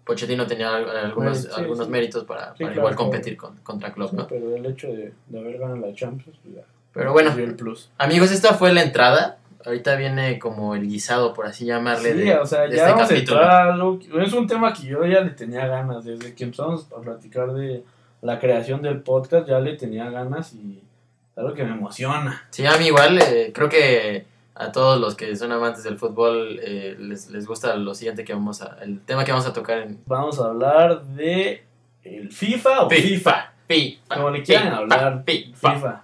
Pochettino 0.04 0.46
tenía 0.46 0.74
al- 0.74 0.88
algunos, 0.96 1.38
Sí, 1.42 1.48
algunos 1.56 1.86
sí. 1.86 1.92
méritos 1.92 2.24
para, 2.24 2.52
Sí, 2.54 2.62
para 2.62 2.72
claro, 2.72 2.80
igual 2.80 2.94
competir 2.96 3.36
con- 3.36 3.56
contra 3.58 3.92
Klopp, 3.92 4.12
¿no? 4.12 4.26
pero 4.26 4.54
el 4.56 4.64
hecho 4.64 4.86
de, 4.88 5.12
de 5.26 5.38
haber 5.38 5.58
ganado 5.58 5.76
la 5.78 5.92
Champions, 5.92 6.38
pues 6.42 6.54
ya. 6.56 6.62
Pero 6.94 7.12
bueno, 7.12 7.34
dio 7.36 7.44
el 7.44 7.54
plus. 7.56 7.90
amigos, 7.98 8.30
esta 8.30 8.54
fue 8.54 8.72
la 8.72 8.82
entrada. 8.82 9.36
Ahorita 9.66 9.96
viene 9.96 10.38
como 10.38 10.74
el 10.74 10.86
guisado, 10.86 11.34
por 11.34 11.46
así 11.46 11.64
llamarle, 11.66 12.12
Sí, 12.12 12.18
de, 12.20 12.34
o 12.36 12.46
sea, 12.46 12.62
de 12.62 12.76
ya 12.76 12.82
este 12.82 12.92
vamos 12.92 13.08
capítulo. 13.08 13.40
a 13.40 13.64
algo 13.72 13.98
Es 14.22 14.32
un 14.32 14.46
tema 14.46 14.72
que 14.72 14.84
yo 14.86 15.04
ya 15.04 15.20
le 15.20 15.30
tenía 15.30 15.66
ganas. 15.66 16.04
Desde 16.04 16.34
que 16.34 16.44
empezamos 16.44 16.86
a 16.96 17.00
platicar 17.00 17.52
de 17.52 17.82
la 18.22 18.38
creación 18.38 18.80
del 18.82 19.02
podcast, 19.02 19.48
ya 19.48 19.58
le 19.60 19.74
tenía 19.74 20.08
ganas 20.10 20.52
y 20.54 20.78
es 21.32 21.38
algo 21.38 21.52
que 21.54 21.64
me 21.64 21.72
emociona. 21.72 22.44
Sí, 22.50 22.64
a 22.64 22.76
mí 22.78 22.86
igual, 22.86 23.18
eh, 23.18 23.50
creo 23.54 23.68
que 23.68 24.24
a 24.54 24.72
todos 24.72 24.98
los 25.00 25.14
que 25.16 25.36
son 25.36 25.52
amantes 25.52 25.82
del 25.84 25.98
fútbol 25.98 26.58
eh, 26.62 26.96
les, 26.98 27.28
les 27.30 27.46
gusta 27.46 27.74
lo 27.76 27.94
siguiente 27.94 28.24
que 28.24 28.32
vamos 28.32 28.62
a, 28.62 28.78
el 28.82 29.00
tema 29.00 29.22
que 29.24 29.32
vamos 29.32 29.46
a 29.46 29.52
tocar 29.52 29.78
en 29.78 29.98
Vamos 30.06 30.40
a 30.40 30.46
hablar 30.46 31.02
de 31.04 31.62
el 32.04 32.30
FIFA 32.32 32.82
o 32.82 32.88
Fi- 32.90 33.02
FIFA. 33.02 33.52
FIFA. 33.68 34.14
Como 34.14 34.30
le 34.30 34.42
quieran 34.42 34.72
hablar, 34.72 35.24
FIFA. 35.26 36.02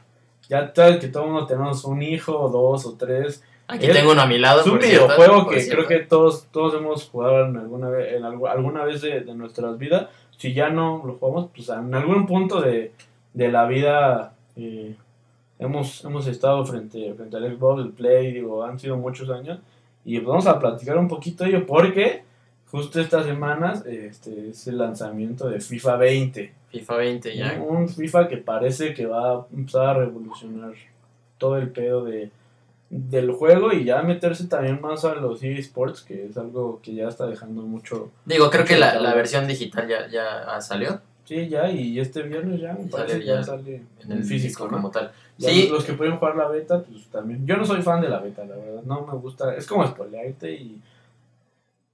Ya 0.49 0.71
sabes 0.75 0.99
que 0.99 1.09
todo 1.09 1.25
mundo 1.27 1.47
tenemos 1.47 1.85
un 1.85 2.03
hijo, 2.03 2.49
dos 2.51 2.85
o 2.85 2.95
tres. 2.99 3.43
Aquí 3.69 3.87
Es- 3.87 3.93
tengo 3.93 4.13
uno 4.13 4.23
a 4.23 4.27
mi 4.27 4.39
lado. 4.39 4.61
Es 4.61 4.67
un 4.67 4.79
videojuego 4.79 5.49
que 5.49 5.57
creo 5.69 5.87
que 5.87 5.99
todos, 6.01 6.47
todos 6.51 6.75
hemos 6.75 7.09
jugado 7.09 7.47
en 7.47 7.57
alguna 7.57 7.89
vez, 7.89 8.15
en 8.15 8.23
algu- 8.25 8.49
alguna 8.51 8.85
vez 8.85 9.01
de, 9.01 9.21
de 9.21 9.35
nuestras 9.35 9.79
vidas. 9.79 10.09
Si 10.37 10.53
ya 10.53 10.69
no 10.71 11.03
lo 11.07 11.15
jugamos, 11.15 11.51
pues 11.55 11.69
en 11.69 11.95
algún 11.95 12.27
punto 12.27 12.61
de, 12.61 12.93
de 13.33 13.53
la 13.53 13.67
vida 13.67 14.35
eh, 14.57 14.95
hemos, 15.59 16.05
hemos 16.05 16.27
estado 16.27 16.65
frente, 16.67 17.15
frente 17.15 17.37
al 17.37 17.57
Xbox, 17.57 17.83
el 17.83 17.91
Play, 17.93 18.33
digo, 18.33 18.65
han 18.65 18.79
sido 18.79 18.97
muchos 18.97 19.31
años. 19.31 19.59
Y 20.05 20.17
pues 20.19 20.27
vamos 20.29 20.47
a 20.49 20.59
platicar 20.59 20.99
un 20.99 21.07
poquito 21.09 21.45
de 21.45 21.51
ello 21.51 21.67
porque 21.67 22.25
justo 22.71 23.01
estas 23.01 23.25
semanas 23.25 23.87
este, 23.87 24.51
es 24.51 24.67
el 24.67 24.79
lanzamiento 24.79 25.49
de 25.49 25.61
FIFA 25.61 25.97
20. 25.97 26.53
FIFA 26.71 26.97
20 26.97 27.37
ya. 27.37 27.63
Un, 27.63 27.77
un 27.77 27.89
FIFA 27.89 28.27
que 28.29 28.39
parece 28.39 28.93
que 28.95 29.07
va 29.07 29.33
a 29.33 29.47
empezar 29.55 29.87
a 29.87 29.95
revolucionar 29.95 30.73
todo 31.39 31.57
el 31.59 31.69
pedo 31.71 32.03
de, 32.05 32.31
del 32.93 33.33
juego 33.33 33.73
y 33.73 33.85
ya 33.85 34.03
meterse 34.03 34.47
también 34.47 34.79
más 34.81 35.05
a 35.07 35.15
los 35.15 35.43
eSports, 35.43 36.03
que 36.03 36.27
es 36.27 36.37
algo 36.37 36.79
que 36.83 36.95
ya 36.95 37.09
está 37.09 37.27
dejando 37.27 37.63
mucho. 37.63 38.11
Digo, 38.27 38.51
creo 38.51 38.67
que 38.67 38.77
la, 38.77 39.01
la 39.01 39.15
versión 39.15 39.49
digital 39.49 39.89
ya, 39.89 40.09
ya 40.09 40.61
salió 40.61 41.01
Sí, 41.25 41.49
ya, 41.49 41.71
y 41.71 41.99
este 41.99 42.23
viernes 42.23 42.61
ya 42.61 42.75
me 42.75 42.91
sale 42.91 43.21
que 43.21 43.25
ya, 43.25 43.37
ya 43.37 43.43
sale 43.43 43.83
en 44.05 44.13
el 44.13 44.25
físico 44.25 44.65
¿no? 44.65 44.73
como 44.73 44.91
tal. 44.91 45.13
Ya 45.39 45.49
Sí, 45.49 45.69
Los 45.69 45.85
que 45.85 45.95
pueden 45.95 46.17
jugar 46.17 46.37
la 46.37 46.49
beta, 46.49 46.83
pues 46.83 47.07
también. 47.07 47.47
Yo 47.47 47.57
no 47.57 47.65
soy 47.65 47.81
fan 47.81 48.03
de 48.03 48.09
la 48.09 48.19
beta, 48.19 48.45
la 48.45 48.57
verdad. 48.57 48.83
No 48.85 49.07
me 49.07 49.15
gusta. 49.15 49.55
Es 49.55 49.67
como 49.67 49.87
spoilearte 49.87 50.53
y. 50.53 50.81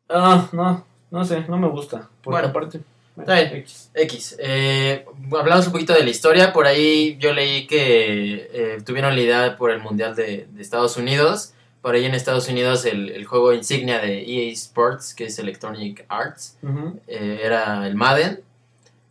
Ah, 0.08 0.48
no, 0.52 0.84
no 1.10 1.24
sé, 1.24 1.44
no 1.46 1.58
me 1.58 1.68
gusta. 1.68 2.08
Porque 2.22 2.40
Bueno, 2.40 2.48
aparte. 2.48 2.80
Está 3.20 3.34
bien. 3.40 3.56
X. 3.62 3.90
X. 3.94 4.36
Eh, 4.38 5.04
hablamos 5.38 5.66
un 5.66 5.72
poquito 5.72 5.92
de 5.94 6.02
la 6.04 6.10
historia. 6.10 6.52
Por 6.52 6.66
ahí 6.66 7.16
yo 7.20 7.32
leí 7.32 7.66
que 7.66 8.48
eh, 8.52 8.78
tuvieron 8.84 9.14
la 9.14 9.20
idea 9.22 9.56
por 9.56 9.70
el 9.70 9.80
Mundial 9.80 10.14
de, 10.14 10.46
de 10.50 10.62
Estados 10.62 10.96
Unidos. 10.96 11.52
Por 11.82 11.94
ahí 11.94 12.04
en 12.04 12.14
Estados 12.14 12.48
Unidos 12.48 12.84
el, 12.84 13.10
el 13.10 13.24
juego 13.24 13.52
insignia 13.52 13.98
de 14.00 14.22
EA 14.22 14.52
Sports, 14.52 15.14
que 15.14 15.26
es 15.26 15.38
Electronic 15.38 16.04
Arts, 16.08 16.56
eh, 17.06 17.40
era 17.42 17.86
el 17.86 17.94
Madden. 17.94 18.40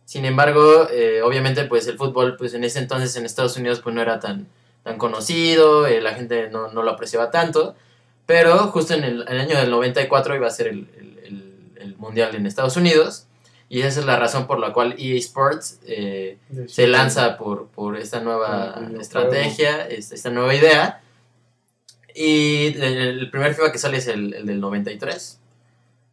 Sin 0.04 0.24
embargo, 0.24 0.86
obviamente 1.24 1.64
pues 1.64 1.86
el 1.86 1.96
fútbol 1.98 2.36
pues 2.36 2.54
en 2.54 2.64
ese 2.64 2.78
entonces 2.78 3.14
en 3.16 3.24
Estados 3.26 3.56
Unidos 3.56 3.80
pues 3.80 3.94
no 3.94 4.00
era 4.02 4.20
tan, 4.20 4.46
tan 4.82 4.96
conocido, 4.96 5.86
la 5.88 6.14
gente 6.14 6.48
no, 6.50 6.72
no 6.72 6.82
lo 6.82 6.90
apreciaba 6.92 7.30
tanto, 7.30 7.74
pero 8.24 8.56
justo 8.68 8.94
en 8.94 9.04
el, 9.04 9.24
el 9.28 9.38
año 9.40 9.56
del 9.58 9.70
94 9.70 10.34
iba 10.36 10.46
a 10.46 10.50
ser 10.50 10.68
el- 10.68 10.88
el 11.78 11.96
mundial 11.96 12.34
en 12.34 12.46
Estados 12.46 12.76
Unidos, 12.76 13.26
y 13.68 13.80
esa 13.82 14.00
es 14.00 14.06
la 14.06 14.16
razón 14.18 14.46
por 14.46 14.58
la 14.58 14.72
cual 14.72 14.94
EA 14.98 15.16
Sports 15.16 15.80
eh, 15.86 16.38
se 16.66 16.86
lanza 16.86 17.36
por, 17.36 17.66
por 17.68 17.96
esta 17.96 18.20
nueva 18.20 18.64
El 18.76 18.86
videojuego. 18.86 19.00
estrategia, 19.02 19.86
es- 19.88 20.12
esta 20.12 20.30
nueva 20.30 20.54
idea. 20.54 21.02
Y 22.14 22.68
el, 22.78 22.82
el 23.20 23.30
primer 23.30 23.54
FIFA 23.54 23.70
que 23.72 23.78
sale 23.78 23.98
es 23.98 24.08
el, 24.08 24.34
el 24.34 24.46
del 24.46 24.60
93. 24.60 25.40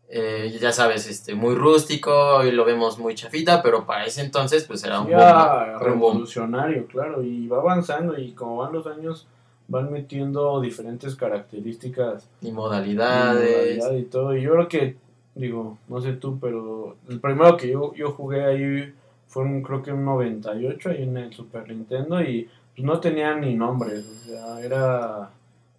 Eh, 0.08 0.58
ya 0.62 0.72
sabes, 0.72 1.08
este, 1.08 1.34
muy 1.34 1.56
rústico, 1.56 2.12
hoy 2.38 2.52
lo 2.52 2.64
vemos 2.64 3.00
muy 3.00 3.16
chafita, 3.16 3.64
pero 3.64 3.86
para 3.88 4.06
ese 4.06 4.22
entonces 4.22 4.64
pues 4.66 4.84
era 4.84 5.00
un 5.00 5.08
boom, 5.08 5.18
Ya 5.18 5.66
boom. 5.74 5.80
revolucionario, 5.84 6.86
claro, 6.86 7.24
y 7.24 7.48
va 7.48 7.58
avanzando 7.58 8.18
y 8.18 8.34
como 8.34 8.58
van 8.58 8.72
los 8.74 8.86
años 8.86 9.28
van 9.68 9.92
metiendo 9.92 10.62
diferentes 10.62 11.16
características 11.16 12.30
y 12.42 12.50
y 12.50 12.52
modalidades. 12.52 13.78
modalidad 13.80 13.94
y 13.98 14.04
todo. 14.04 14.36
Y 14.38 14.44
yo 14.44 14.52
creo 14.52 14.68
que, 14.68 14.96
digo, 15.36 15.78
no 15.88 16.02
sé 16.02 16.14
tú, 16.14 16.40
pero 16.40 16.96
el 17.10 17.20
primero 17.20 17.58
que 17.58 17.70
yo, 17.70 17.94
yo 17.94 18.12
jugué 18.12 18.44
ahí 18.46 18.94
fue 19.28 19.44
un, 19.44 19.62
creo 19.62 19.84
que 19.84 19.92
un 19.92 20.06
98 20.06 20.90
ahí 20.90 21.04
en 21.04 21.18
el 21.18 21.34
Super 21.34 21.68
Nintendo 21.68 22.22
y 22.22 22.48
pues, 22.76 22.86
no 22.86 23.00
tenía 23.00 23.36
ni 23.36 23.54
nombres, 23.56 24.06
o 24.06 24.28
sea, 24.30 24.62
era 24.62 25.30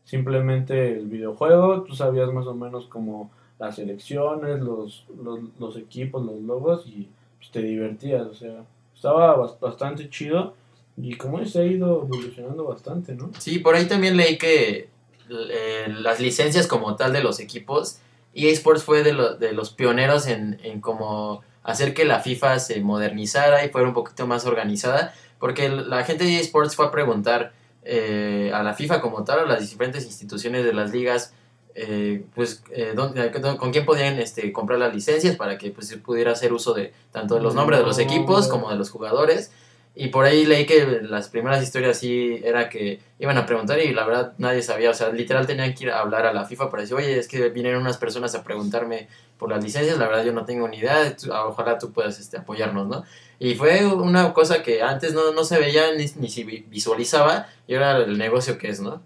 simplemente 0.04 0.92
el 0.98 1.06
videojuego, 1.06 1.82
tú 1.82 1.94
sabías 1.94 2.32
más 2.32 2.46
o 2.46 2.54
menos 2.54 2.86
como 2.86 3.30
las 3.58 3.76
selecciones, 3.76 4.60
los, 4.60 5.04
los, 5.22 5.40
los 5.58 5.76
equipos, 5.76 6.24
los 6.24 6.40
logos 6.42 6.86
y 6.86 7.08
pues, 7.38 7.50
te 7.50 7.62
divertías, 7.62 8.26
o 8.26 8.34
sea, 8.34 8.62
estaba 8.94 9.36
bas- 9.36 9.58
bastante 9.58 10.08
chido 10.10 10.54
y 10.96 11.16
como 11.16 11.44
se 11.44 11.60
ha 11.60 11.64
ido 11.66 12.02
evolucionando 12.04 12.64
bastante, 12.64 13.14
¿no? 13.14 13.30
Sí, 13.38 13.58
por 13.58 13.74
ahí 13.74 13.86
también 13.86 14.16
leí 14.16 14.38
que 14.38 14.88
eh, 15.30 15.86
las 16.00 16.20
licencias 16.20 16.66
como 16.66 16.94
tal 16.96 17.12
de 17.12 17.22
los 17.22 17.40
equipos, 17.40 17.98
EA 18.36 18.52
Sports 18.52 18.84
fue 18.84 19.02
de, 19.02 19.12
lo- 19.12 19.34
de 19.36 19.52
los 19.52 19.70
pioneros 19.70 20.26
en, 20.26 20.60
en 20.62 20.80
como 20.80 21.42
hacer 21.62 21.94
que 21.94 22.04
la 22.04 22.20
FIFA 22.20 22.58
se 22.60 22.80
modernizara 22.80 23.64
y 23.64 23.70
fuera 23.70 23.88
un 23.88 23.94
poquito 23.94 24.26
más 24.26 24.44
organizada, 24.46 25.14
porque 25.38 25.68
la 25.68 26.04
gente 26.04 26.24
de 26.24 26.34
EA 26.36 26.40
Sports 26.40 26.76
fue 26.76 26.86
a 26.86 26.90
preguntar 26.90 27.52
eh, 27.82 28.50
a 28.54 28.62
la 28.62 28.74
FIFA 28.74 29.00
como 29.00 29.24
tal, 29.24 29.40
a 29.40 29.44
las 29.46 29.60
diferentes 29.70 30.04
instituciones 30.04 30.64
de 30.64 30.72
las 30.72 30.90
ligas, 30.92 31.32
eh, 31.74 32.24
pues 32.34 32.62
eh, 32.72 32.92
dónde- 32.94 33.30
con 33.58 33.70
quién 33.72 33.84
podían 33.84 34.18
este, 34.18 34.52
comprar 34.52 34.78
las 34.78 34.94
licencias 34.94 35.36
para 35.36 35.58
que 35.58 35.70
pues, 35.70 35.88
se 35.88 35.98
pudiera 35.98 36.32
hacer 36.32 36.52
uso 36.52 36.72
de 36.74 36.92
tanto 37.12 37.34
de 37.34 37.42
los 37.42 37.54
nombres 37.54 37.78
de 37.80 37.84
los 37.86 37.98
equipos 37.98 38.48
como 38.48 38.70
de 38.70 38.76
los 38.76 38.90
jugadores. 38.90 39.50
Y 39.98 40.08
por 40.08 40.26
ahí 40.26 40.44
leí 40.44 40.66
que 40.66 40.84
las 41.02 41.30
primeras 41.30 41.62
historias 41.62 41.98
sí 41.98 42.38
era 42.44 42.68
que 42.68 43.00
iban 43.18 43.38
a 43.38 43.46
preguntar 43.46 43.80
y 43.80 43.94
la 43.94 44.04
verdad 44.04 44.34
nadie 44.36 44.60
sabía, 44.60 44.90
o 44.90 44.94
sea, 44.94 45.08
literal 45.08 45.46
tenían 45.46 45.72
que 45.74 45.84
ir 45.84 45.90
a 45.90 46.00
hablar 46.00 46.26
a 46.26 46.34
la 46.34 46.44
FIFA 46.44 46.68
para 46.68 46.82
decir, 46.82 46.96
oye, 46.98 47.18
es 47.18 47.26
que 47.26 47.48
vinieron 47.48 47.80
unas 47.80 47.96
personas 47.96 48.34
a 48.34 48.44
preguntarme 48.44 49.08
por 49.38 49.48
las 49.50 49.64
licencias, 49.64 49.96
la 49.98 50.06
verdad 50.06 50.24
yo 50.24 50.32
no 50.34 50.44
tengo 50.44 50.68
ni 50.68 50.76
idea, 50.78 51.16
tú- 51.16 51.32
ojalá 51.32 51.78
tú 51.78 51.92
puedas 51.92 52.20
este, 52.20 52.36
apoyarnos, 52.36 52.86
¿no? 52.86 53.04
Y 53.38 53.54
fue 53.54 53.86
una 53.86 54.34
cosa 54.34 54.62
que 54.62 54.82
antes 54.82 55.14
no, 55.14 55.32
no 55.32 55.44
se 55.44 55.58
veía 55.58 55.94
ni, 55.96 56.04
ni 56.20 56.28
se 56.28 56.44
vi- 56.44 56.66
visualizaba 56.68 57.48
y 57.66 57.74
ahora 57.74 57.96
el 57.98 58.18
negocio 58.18 58.58
que 58.58 58.68
es, 58.68 58.80
¿no? 58.80 59.00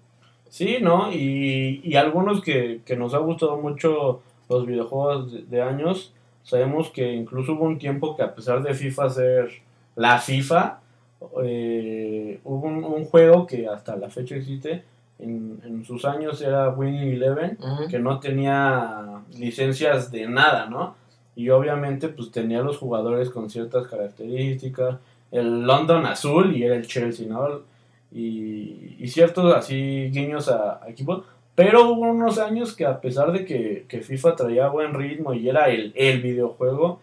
Sí, 0.49 0.79
¿no? 0.81 1.13
Y, 1.13 1.81
y 1.85 1.95
algunos 1.95 2.41
que, 2.43 2.81
que 2.85 2.97
nos 2.97 3.15
ha 3.15 3.19
gustado 3.19 3.57
mucho 3.59 4.23
los 4.49 4.67
videojuegos 4.67 5.33
de, 5.33 5.43
de 5.43 5.63
años, 5.63 6.13
sabemos 6.43 6.91
que 6.91 7.13
incluso 7.13 7.53
hubo 7.53 7.65
un 7.65 7.79
tiempo 7.79 8.17
que 8.17 8.25
a 8.25 8.35
pesar 8.35 8.61
de 8.65 8.75
FIFA 8.75 9.09
ser 9.11 9.51
la 10.01 10.19
FIFA, 10.19 10.81
eh, 11.45 12.41
hubo 12.45 12.67
un, 12.67 12.85
un 12.85 13.05
juego 13.05 13.47
que 13.47 13.67
hasta 13.69 13.97
la 13.97 14.09
fecha 14.09 14.37
existe, 14.37 14.83
en, 15.19 15.61
en 15.65 15.85
sus 15.85 16.05
años 16.07 16.41
era 16.41 16.71
Winning 16.71 17.13
Eleven, 17.13 17.59
Ujú. 17.61 17.89
que 17.89 17.99
no 17.99 18.19
tenía 18.21 19.21
licencias 19.39 20.11
de 20.11 20.27
nada, 20.27 20.67
¿no? 20.67 20.95
Y 21.37 21.51
obviamente 21.51 22.09
pues 22.09 22.31
tenía 22.31 22.63
los 22.63 22.79
jugadores 22.79 23.31
con 23.31 23.51
ciertas 23.51 23.87
características, 23.87 24.97
el 25.31 25.63
London 25.63 26.07
azul 26.07 26.57
y 26.57 26.65
era 26.65 26.75
el 26.75 26.87
Chelsea, 26.87 27.27
¿no? 27.29 27.61
Y, 28.13 28.97
y 28.99 29.09
ciertos 29.09 29.55
así 29.55 30.11
guiños 30.13 30.49
a, 30.49 30.83
a 30.83 30.89
equipos, 30.89 31.23
pero 31.55 31.91
hubo 31.91 32.01
unos 32.11 32.39
años 32.39 32.75
que 32.75 32.87
a 32.87 33.01
pesar 33.01 33.31
de 33.33 33.45
que, 33.45 33.85
que 33.89 34.01
FIFA 34.01 34.35
traía 34.37 34.69
buen 34.69 34.95
ritmo 34.95 35.35
y 35.35 35.49
era 35.49 35.69
el, 35.69 35.93
el 35.95 36.21
videojuego, 36.23 37.01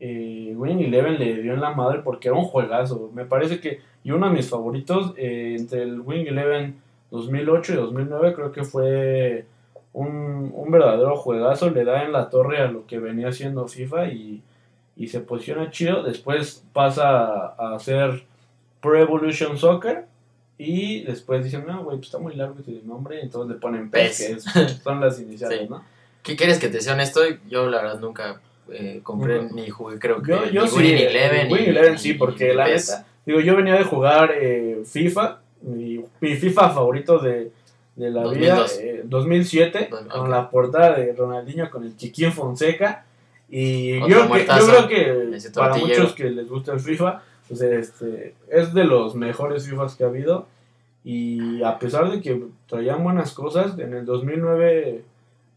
eh, 0.00 0.52
Winning 0.56 0.86
Eleven 0.86 1.18
le 1.18 1.42
dio 1.42 1.54
en 1.54 1.60
la 1.60 1.70
madre 1.72 2.00
porque 2.04 2.28
era 2.28 2.36
un 2.36 2.44
juegazo. 2.44 3.10
Me 3.14 3.24
parece 3.24 3.60
que, 3.60 3.80
y 4.02 4.10
uno 4.10 4.26
de 4.28 4.32
mis 4.34 4.48
favoritos, 4.50 5.14
eh, 5.16 5.56
entre 5.58 5.82
el 5.82 6.00
Winning 6.00 6.28
Eleven 6.28 6.80
2008 7.10 7.72
y 7.72 7.76
2009, 7.76 8.34
creo 8.34 8.52
que 8.52 8.64
fue 8.64 9.46
un, 9.92 10.50
un 10.54 10.70
verdadero 10.70 11.16
juegazo. 11.16 11.70
Le 11.70 11.84
da 11.84 12.02
en 12.04 12.12
la 12.12 12.28
torre 12.30 12.58
a 12.58 12.70
lo 12.70 12.86
que 12.86 12.98
venía 12.98 13.32
siendo 13.32 13.66
FIFA 13.68 14.08
y, 14.08 14.42
y 14.96 15.08
se 15.08 15.20
posiciona 15.20 15.70
chido. 15.70 16.02
Después 16.02 16.64
pasa 16.72 17.08
a, 17.24 17.54
a 17.58 17.74
hacer 17.76 18.24
Pro 18.80 18.98
Evolution 18.98 19.56
Soccer. 19.56 20.06
Y 20.56 21.02
después 21.02 21.42
dicen, 21.42 21.64
no, 21.66 21.82
güey, 21.82 21.96
pues 21.96 22.06
está 22.08 22.18
muy 22.18 22.34
largo 22.36 22.54
ese 22.60 22.80
nombre. 22.84 23.20
Entonces 23.20 23.54
le 23.56 23.60
ponen 23.60 23.90
PES, 23.90 24.18
que 24.18 24.32
es- 24.34 24.44
son 24.82 25.00
las 25.00 25.20
iniciales, 25.20 25.62
Sí. 25.62 25.66
¿no? 25.68 25.82
¿Qué 26.22 26.36
quieres 26.36 26.58
que 26.58 26.68
te 26.68 26.80
sea 26.80 26.94
honesto? 26.94 27.20
Yo 27.48 27.68
la 27.68 27.82
verdad 27.82 27.98
nunca 28.00 28.40
eh, 28.72 29.00
compré 29.02 29.40
Ujú. 29.40 29.54
ni 29.54 29.68
jugué, 29.68 29.98
creo 29.98 30.22
que 30.22 30.30
Yo, 30.32 30.44
yo 30.50 30.62
ni 30.62 30.68
sí, 30.68 30.76
Winning 30.76 30.94
eh, 30.96 31.06
Eleven. 31.08 31.46
Winning 31.52 31.64
ni- 31.64 31.70
Eleven 31.70 31.98
sí, 31.98 32.12
ni 32.12 32.14
porque 32.18 32.54
la 32.54 32.64
PES. 32.66 32.90
neta, 32.90 33.06
digo, 33.26 33.40
yo 33.40 33.56
venía 33.56 33.74
de 33.74 33.84
jugar 33.84 34.32
eh, 34.40 34.82
FIFA, 34.84 35.40
mi, 35.62 36.04
mi 36.20 36.34
FIFA 36.36 36.70
favorito 36.70 37.18
de, 37.18 37.50
de 37.96 38.10
la 38.10 38.22
2002. 38.22 38.78
vida, 38.78 38.90
eh, 38.90 39.00
2007, 39.04 39.88
Dos- 39.90 40.04
con 40.06 40.30
la 40.30 40.50
portada 40.50 40.96
de 40.98 41.12
Ronaldinho 41.12 41.70
con 41.70 41.84
el 41.84 41.96
Chiquín 41.96 42.32
Fonseca. 42.32 43.04
Y 43.50 44.00
yo, 44.00 44.06
creo 44.06 44.22
que, 44.22 44.28
muertazo, 44.28 44.66
yo 44.66 44.86
creo 44.86 44.88
que 45.30 45.36
ese 45.36 45.50
para 45.50 45.76
muchos 45.76 46.14
que 46.14 46.24
les 46.30 46.48
gusta 46.48 46.72
el 46.72 46.80
FIFA, 46.80 47.22
pues 47.46 47.60
este, 47.60 48.34
es 48.50 48.72
de 48.74 48.84
los 48.84 49.14
mejores 49.14 49.68
FIFAs 49.68 49.94
que 49.96 50.04
ha 50.04 50.08
habido. 50.08 50.46
Y 51.04 51.62
a 51.62 51.78
pesar 51.78 52.10
de 52.10 52.20
que 52.22 52.42
traían 52.66 53.04
buenas 53.04 53.32
cosas, 53.34 53.78
en 53.78 53.92
el 53.92 54.06
2009, 54.06 55.02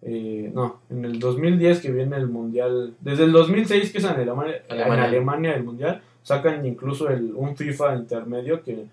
eh, 0.10 0.50
no, 0.54 0.80
en 0.90 1.04
el 1.04 1.20
2010 1.20 1.82
que 1.82 1.92
viene 1.92 2.16
el 2.16 2.28
Mundial, 2.28 2.94
desde 3.02 3.26
el 3.26 3.34
2006 3.34 3.92
que 3.92 3.98
es 3.98 4.04
en 4.06 4.12
Alemania, 4.12 4.64
Alemania. 4.70 4.94
en 4.94 5.00
Alemania 5.02 5.56
el 5.56 5.64
Mundial, 5.66 6.02
sacan 6.24 6.66
incluso 6.66 7.10
el, 7.10 7.34
un 7.36 7.58
FIFA 7.58 7.98
intermedio 7.98 8.64
que, 8.64 8.86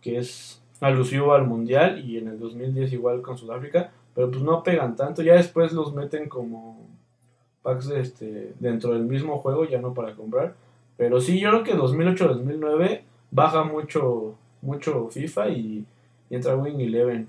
que 0.00 0.16
es 0.16 0.62
alusivo 0.80 1.34
al 1.34 1.46
Mundial 1.46 2.02
y 2.02 2.16
en 2.16 2.28
el 2.28 2.38
2010 2.38 2.94
igual 2.94 3.20
con 3.20 3.36
Sudáfrica, 3.36 3.92
pero 4.14 4.30
pues 4.30 4.42
no 4.42 4.62
pegan 4.62 4.96
tanto, 4.96 5.20
ya 5.20 5.34
después 5.34 5.74
los 5.74 5.92
meten 5.92 6.30
como 6.30 6.78
packs 7.60 7.90
este, 7.90 8.54
dentro 8.58 8.94
del 8.94 9.04
mismo 9.04 9.40
juego, 9.40 9.66
ya 9.66 9.82
no 9.82 9.92
para 9.92 10.14
comprar, 10.14 10.54
pero 10.96 11.20
sí, 11.20 11.38
yo 11.38 11.50
creo 11.50 11.62
que 11.64 11.76
2008-2009 11.76 13.02
baja 13.30 13.64
mucho, 13.64 14.34
mucho 14.62 15.08
FIFA 15.10 15.50
y, 15.50 15.84
y 16.30 16.34
entra 16.34 16.56
Wing 16.56 16.80
Eleven. 16.80 17.28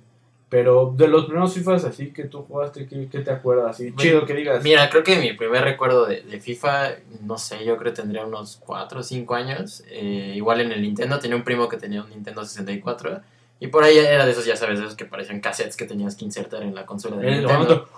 Pero 0.56 0.94
de 0.96 1.10
los 1.10 1.26
primeros 1.26 1.54
FIFAs 1.54 1.84
así 1.84 2.12
que 2.14 2.24
tú 2.24 2.44
jugaste, 2.44 2.88
¿qué, 2.88 3.10
qué 3.12 3.20
te 3.20 3.30
acuerdas? 3.30 3.78
Chido 3.98 4.26
que 4.26 4.34
digas. 4.34 4.64
Mira, 4.64 4.90
creo 4.90 5.04
que 5.04 5.18
mi 5.18 5.34
primer 5.34 5.66
recuerdo 5.66 6.06
de, 6.06 6.22
de 6.22 6.40
FIFA, 6.40 6.92
no 7.24 7.38
sé, 7.38 7.66
yo 7.66 7.76
creo 7.76 7.92
que 7.94 8.02
tendría 8.02 8.24
unos 8.26 8.56
4 8.66 9.02
o 9.02 9.04
5 9.04 9.36
años. 9.36 9.84
Eh, 9.90 10.32
igual 10.34 10.62
en 10.62 10.72
el 10.72 10.82
Nintendo, 10.82 11.20
tenía 11.20 11.36
un 11.36 11.44
primo 11.44 11.68
que 11.68 11.76
tenía 11.76 12.02
un 12.02 12.10
Nintendo 12.10 12.46
64. 12.46 13.20
Y 13.60 13.68
por 13.68 13.84
ahí 13.84 13.98
era 13.98 14.26
de 14.26 14.32
esos, 14.32 14.46
ya 14.46 14.56
sabes, 14.56 14.80
de 14.80 14.86
esos 14.86 14.96
que 14.96 15.04
parecían 15.04 15.42
cassettes 15.42 15.76
que 15.76 15.84
tenías 15.84 16.16
que 16.16 16.24
insertar 16.24 16.64
en 16.64 16.74
la 16.74 16.86
consola 16.86 17.18
de 17.18 17.28
el 17.28 17.40
Nintendo. 17.40 17.90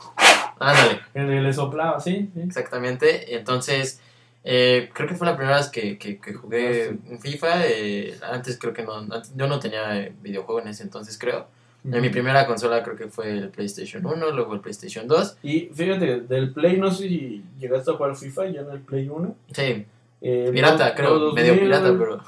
Ándale, 0.57 0.99
en 1.13 1.31
el 1.31 1.43
le 1.43 1.53
soplaba, 1.53 1.99
sí. 1.99 2.31
sí. 2.33 2.41
exactamente. 2.41 3.35
Entonces, 3.35 4.01
eh, 4.43 4.89
creo 4.93 5.07
que 5.07 5.13
fue 5.13 5.27
la 5.27 5.35
primera 5.37 5.57
vez 5.57 5.67
que, 5.69 5.99
que, 5.99 6.19
que 6.19 6.33
jugué 6.33 6.89
Ah, 6.89 7.11
un 7.11 7.19
FIFA. 7.19 7.67
eh, 7.67 8.17
antes 8.31 8.57
creo 8.57 8.73
que 8.73 8.81
no, 8.81 8.95
antes- 8.95 9.31
yo 9.35 9.45
no 9.47 9.59
tenía 9.59 9.95
eh, 9.99 10.11
videojuego 10.23 10.61
en 10.61 10.69
ese 10.69 10.81
entonces, 10.81 11.19
creo. 11.19 11.47
En 11.91 12.01
mi 12.01 12.09
primera 12.09 12.45
consola 12.45 12.83
creo 12.83 12.95
que 12.95 13.07
fue 13.07 13.31
el 13.31 13.49
PlayStation 13.49 14.05
1, 14.05 14.31
luego 14.31 14.53
el 14.53 14.59
PlayStation 14.59 15.07
2. 15.07 15.37
Y 15.43 15.69
fíjate, 15.73 16.21
del 16.21 16.51
Play, 16.53 16.77
no 16.77 16.91
sé 16.91 17.07
si 17.07 17.43
llegaste 17.59 17.91
a 17.91 17.93
jugar 17.95 18.15
FIFA 18.15 18.47
ya 18.47 18.61
en 18.61 18.71
el 18.71 18.79
Play 18.81 19.07
1. 19.09 19.35
Sí, 19.51 19.85
Eh, 20.19 20.49
pirata, 20.51 20.89
no- 20.89 20.95
creo, 20.95 21.19
no, 21.19 21.31
medio 21.33 21.53
2000, 21.53 21.63
pirata, 21.65 21.95
pero... 21.97 22.21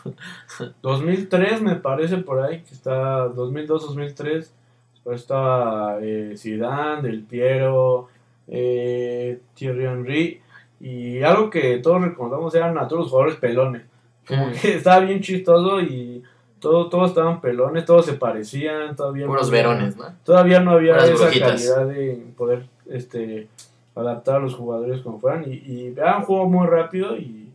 2003 0.82 1.62
me 1.62 1.76
parece 1.76 2.18
por 2.18 2.40
ahí, 2.42 2.62
que 2.62 2.74
está 2.74 3.28
2002-2003. 3.30 4.48
Después 4.94 5.22
está 5.22 5.98
eh, 6.02 6.36
Zidane, 6.38 7.02
Del 7.02 7.24
Piero, 7.24 8.08
eh, 8.48 9.40
Thierry 9.56 9.86
Henry. 9.86 10.42
Y 10.82 11.22
algo 11.24 11.50
que 11.50 11.78
todos 11.80 12.02
recordamos 12.02 12.54
eran 12.56 12.78
a 12.78 12.88
todos 12.88 13.04
los 13.04 13.10
jugadores 13.12 13.36
pelones. 13.38 13.84
Como 14.28 14.48
Mm. 14.48 14.52
que 14.54 14.74
estaba 14.76 15.00
bien 15.00 15.22
chistoso 15.22 15.82
y 15.82 16.22
todo, 16.60 16.90
todos 16.90 17.10
estaban 17.10 17.42
pelones, 17.42 17.86
todos 17.86 18.06
se 18.06 18.14
parecían. 18.14 18.96
Todavía 18.96 19.26
no 19.26 19.32
Puros 19.32 19.50
verones, 19.50 19.98
¿no? 19.98 20.06
Todavía 20.24 20.60
no 20.60 20.72
había 20.72 20.94
Puras 20.94 21.10
esa 21.10 21.24
brujitas. 21.26 21.52
calidad 21.52 21.88
de 21.88 22.26
poder 22.38 22.66
este, 22.90 23.48
adaptar 23.96 24.38
a 24.38 24.40
los 24.40 24.56
jugadores 24.56 25.02
como 25.02 25.20
fueran. 25.20 25.46
Y, 25.52 25.56
y 25.56 25.94
era 25.96 26.18
un 26.18 26.24
juego 26.24 26.48
muy 26.48 26.68
rápido 26.68 27.18
y 27.18 27.50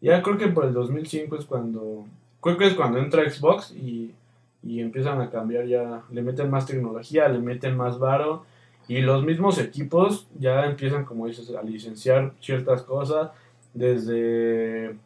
ya 0.00 0.22
creo 0.22 0.38
que 0.38 0.48
por 0.48 0.64
el 0.64 0.72
2005 0.72 1.36
es 1.36 1.44
cuando... 1.44 2.04
Creo 2.40 2.58
que 2.58 2.66
es 2.66 2.74
cuando 2.74 2.98
entra 2.98 3.28
Xbox 3.28 3.72
y, 3.72 4.14
y 4.62 4.80
empiezan 4.80 5.20
a 5.20 5.30
cambiar 5.30 5.66
ya, 5.66 6.02
le 6.10 6.22
meten 6.22 6.50
más 6.50 6.66
tecnología, 6.66 7.28
le 7.28 7.38
meten 7.38 7.76
más 7.76 7.98
varo 7.98 8.44
y 8.88 9.00
los 9.00 9.24
mismos 9.24 9.58
equipos 9.58 10.28
ya 10.38 10.64
empiezan, 10.66 11.04
como 11.04 11.26
dices, 11.26 11.50
a 11.54 11.62
licenciar 11.62 12.32
ciertas 12.40 12.82
cosas, 12.82 13.30
desde 13.74 14.96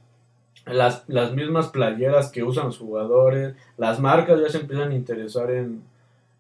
las, 0.66 1.04
las 1.08 1.32
mismas 1.32 1.68
playeras 1.68 2.30
que 2.30 2.42
usan 2.44 2.66
los 2.66 2.78
jugadores, 2.78 3.54
las 3.76 3.98
marcas 4.00 4.40
ya 4.40 4.48
se 4.48 4.58
empiezan 4.58 4.90
a 4.90 4.94
interesar 4.94 5.50
en, 5.50 5.82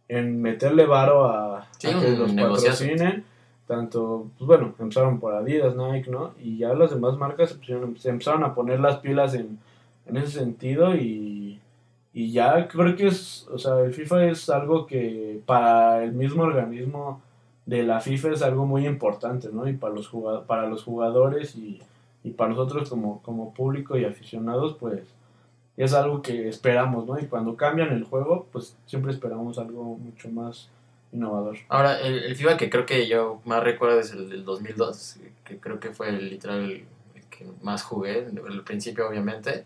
en 0.08 0.40
meterle 0.42 0.86
varo 0.86 1.24
a, 1.26 1.66
Sí, 1.78 1.88
a 1.88 1.98
que 2.00 2.10
los 2.10 2.32
patrocinen. 2.54 3.24
Tanto, 3.66 4.26
pues 4.36 4.46
bueno, 4.48 4.74
empezaron 4.80 5.20
por 5.20 5.32
Adidas, 5.34 5.76
Nike, 5.76 6.10
¿no? 6.10 6.32
Y 6.42 6.58
ya 6.58 6.74
las 6.74 6.90
demás 6.90 7.16
marcas 7.16 7.50
se, 7.50 7.54
pusieron- 7.56 7.96
se 7.96 8.08
empezaron 8.10 8.42
a 8.42 8.52
poner 8.54 8.80
las 8.80 8.96
pilas 8.96 9.32
en, 9.34 9.58
en 10.06 10.16
ese 10.16 10.40
sentido 10.40 10.96
y, 10.96 11.60
y 12.12 12.32
ya 12.32 12.66
creo 12.66 12.96
que 12.96 13.06
es, 13.06 13.46
o 13.52 13.58
sea, 13.58 13.78
el 13.80 13.94
FIFA 13.94 14.24
es 14.26 14.50
algo 14.50 14.86
que 14.86 15.40
para 15.46 16.02
el 16.02 16.12
mismo 16.12 16.42
organismo 16.42 17.22
de 17.64 17.84
la 17.84 18.00
FIFA 18.00 18.30
es 18.32 18.42
algo 18.42 18.66
muy 18.66 18.88
importante, 18.88 19.50
¿no? 19.52 19.68
Y 19.68 19.74
para 19.74 19.94
los 19.94 20.10
para 20.48 20.66
los 20.66 20.82
jugadores 20.82 21.54
y, 21.54 21.80
y 22.22 22.30
para 22.30 22.50
nosotros 22.50 22.88
como, 22.88 23.22
como 23.22 23.54
público 23.54 23.96
y 23.96 24.04
aficionados, 24.04 24.76
pues 24.78 25.00
es 25.76 25.94
algo 25.94 26.20
que 26.20 26.48
esperamos, 26.48 27.06
¿no? 27.06 27.18
Y 27.18 27.26
cuando 27.26 27.56
cambian 27.56 27.92
el 27.92 28.04
juego, 28.04 28.46
pues 28.52 28.76
siempre 28.86 29.12
esperamos 29.12 29.58
algo 29.58 29.96
mucho 29.96 30.28
más 30.28 30.68
innovador. 31.12 31.56
Ahora, 31.68 31.98
el, 32.00 32.22
el 32.22 32.36
FIFA 32.36 32.56
que 32.56 32.68
creo 32.68 32.86
que 32.86 33.08
yo 33.08 33.40
más 33.44 33.62
recuerdo 33.62 33.98
es 34.00 34.12
el 34.12 34.28
del 34.28 34.44
2002, 34.44 35.16
que 35.44 35.58
creo 35.58 35.80
que 35.80 35.90
fue 35.90 36.10
el, 36.10 36.28
literal 36.28 36.70
el 36.70 37.24
que 37.30 37.46
más 37.62 37.82
jugué, 37.82 38.26
al 38.26 38.62
principio 38.62 39.08
obviamente. 39.08 39.64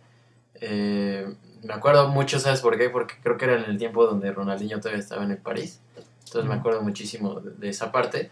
Eh, 0.61 1.35
me 1.65 1.75
acuerdo 1.75 2.09
mucho, 2.09 2.39
¿sabes 2.39 2.61
por 2.61 2.79
qué? 2.79 2.91
Porque 2.91 3.15
creo 3.23 3.37
que 3.37 3.47
era 3.47 3.57
en 3.57 3.71
el 3.71 3.79
tiempo 3.79 4.07
donde 4.07 4.31
Ronaldinho 4.33 4.79
todavía 4.79 5.01
estaba 5.01 5.25
en 5.25 5.33
el 5.33 5.39
París. 5.39 5.81
Entonces 6.27 6.49
me 6.49 6.55
acuerdo 6.55 6.83
muchísimo 6.83 7.41
de, 7.41 7.51
de 7.51 7.69
esa 7.69 7.91
parte. 7.91 8.31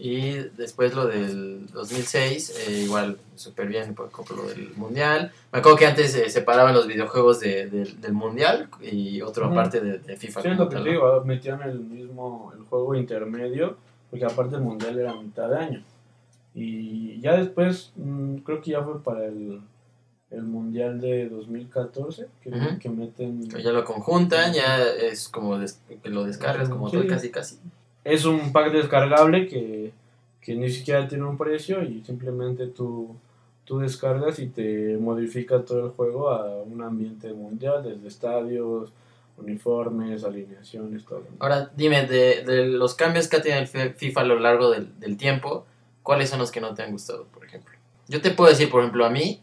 Y 0.00 0.34
después 0.56 0.94
lo 0.94 1.06
del 1.08 1.66
2006, 1.72 2.54
eh, 2.68 2.82
igual 2.84 3.18
súper 3.34 3.66
bien 3.66 3.96
por, 3.96 4.10
por 4.10 4.30
lo 4.36 4.44
del 4.46 4.70
Mundial. 4.76 5.32
Me 5.52 5.58
acuerdo 5.58 5.76
que 5.76 5.86
antes 5.86 6.12
se 6.12 6.30
separaban 6.30 6.72
los 6.72 6.86
videojuegos 6.86 7.40
de- 7.40 7.66
de- 7.68 7.84
del 8.00 8.12
Mundial 8.12 8.68
y 8.80 9.20
otro 9.22 9.46
Ujú. 9.46 9.54
aparte 9.54 9.80
de, 9.80 9.98
de 9.98 10.16
FIFA. 10.16 10.42
Sí, 10.42 10.48
es 10.50 10.56
lo 10.58 10.68
que 10.68 10.76
digo, 10.82 11.24
metían 11.24 11.62
el 11.62 11.80
mismo, 11.80 12.52
el 12.56 12.62
juego 12.66 12.94
intermedio, 12.94 13.76
porque 14.08 14.24
aparte 14.24 14.54
el 14.54 14.62
mundial 14.62 14.98
era 15.00 15.14
mitad 15.14 15.48
de 15.50 15.56
año. 15.58 15.84
Y 16.54 17.20
ya 17.20 17.36
después, 17.36 17.92
mm, 17.96 18.36
creo 18.38 18.60
que 18.62 18.70
ya 18.70 18.82
fue 18.82 19.02
para 19.02 19.26
el, 19.26 19.60
el 20.30 20.42
mundial 20.44 21.00
de 21.00 21.28
2014, 21.28 22.26
que, 22.42 22.50
Ujú. 22.50 22.78
que 22.78 22.88
meten... 22.88 23.48
Que 23.48 23.62
ya 23.62 23.72
lo 23.72 23.84
conjuntan, 23.84 24.52
ya 24.54 24.78
es 24.84 25.28
como 25.28 25.58
des- 25.58 25.80
que 26.02 26.08
lo 26.08 26.24
descargas 26.24 26.68
como 26.68 26.88
Sí. 26.88 26.96
todo, 26.98 27.06
casi 27.08 27.30
casi. 27.30 27.56
Es 28.04 28.24
un 28.24 28.52
pack 28.52 28.72
descargable 28.72 29.46
que, 29.46 29.92
que 30.40 30.54
ni 30.54 30.70
siquiera 30.70 31.06
tiene 31.08 31.24
un 31.24 31.36
precio 31.36 31.82
y 31.82 32.02
simplemente 32.04 32.66
tú, 32.68 33.14
tú 33.64 33.78
descargas 33.78 34.38
y 34.38 34.46
te 34.46 34.96
modifica 34.96 35.62
todo 35.64 35.86
el 35.86 35.90
juego 35.92 36.30
a 36.30 36.62
un 36.62 36.80
ambiente 36.82 37.32
mundial, 37.32 37.82
desde 37.82 38.08
estadios, 38.08 38.92
uniformes, 39.36 40.24
alineaciones, 40.24 41.04
todo. 41.04 41.24
Ahora, 41.38 41.70
dime, 41.76 42.06
de, 42.06 42.44
de 42.44 42.66
los 42.66 42.94
cambios 42.94 43.28
que 43.28 43.36
ha 43.36 43.42
tenido 43.42 43.60
el 43.60 43.68
Fi- 43.68 43.90
FIFA 43.96 44.20
a 44.22 44.24
lo 44.24 44.38
largo 44.38 44.70
del, 44.70 44.98
del 44.98 45.16
tiempo, 45.16 45.66
¿cuáles 46.02 46.30
son 46.30 46.38
los 46.38 46.50
que 46.50 46.60
no 46.60 46.74
te 46.74 46.82
han 46.82 46.92
gustado, 46.92 47.26
por 47.26 47.44
ejemplo? 47.44 47.74
Yo 48.08 48.20
te 48.22 48.30
puedo 48.30 48.50
decir, 48.50 48.70
por 48.70 48.80
ejemplo, 48.80 49.04
a 49.04 49.10
mí, 49.10 49.42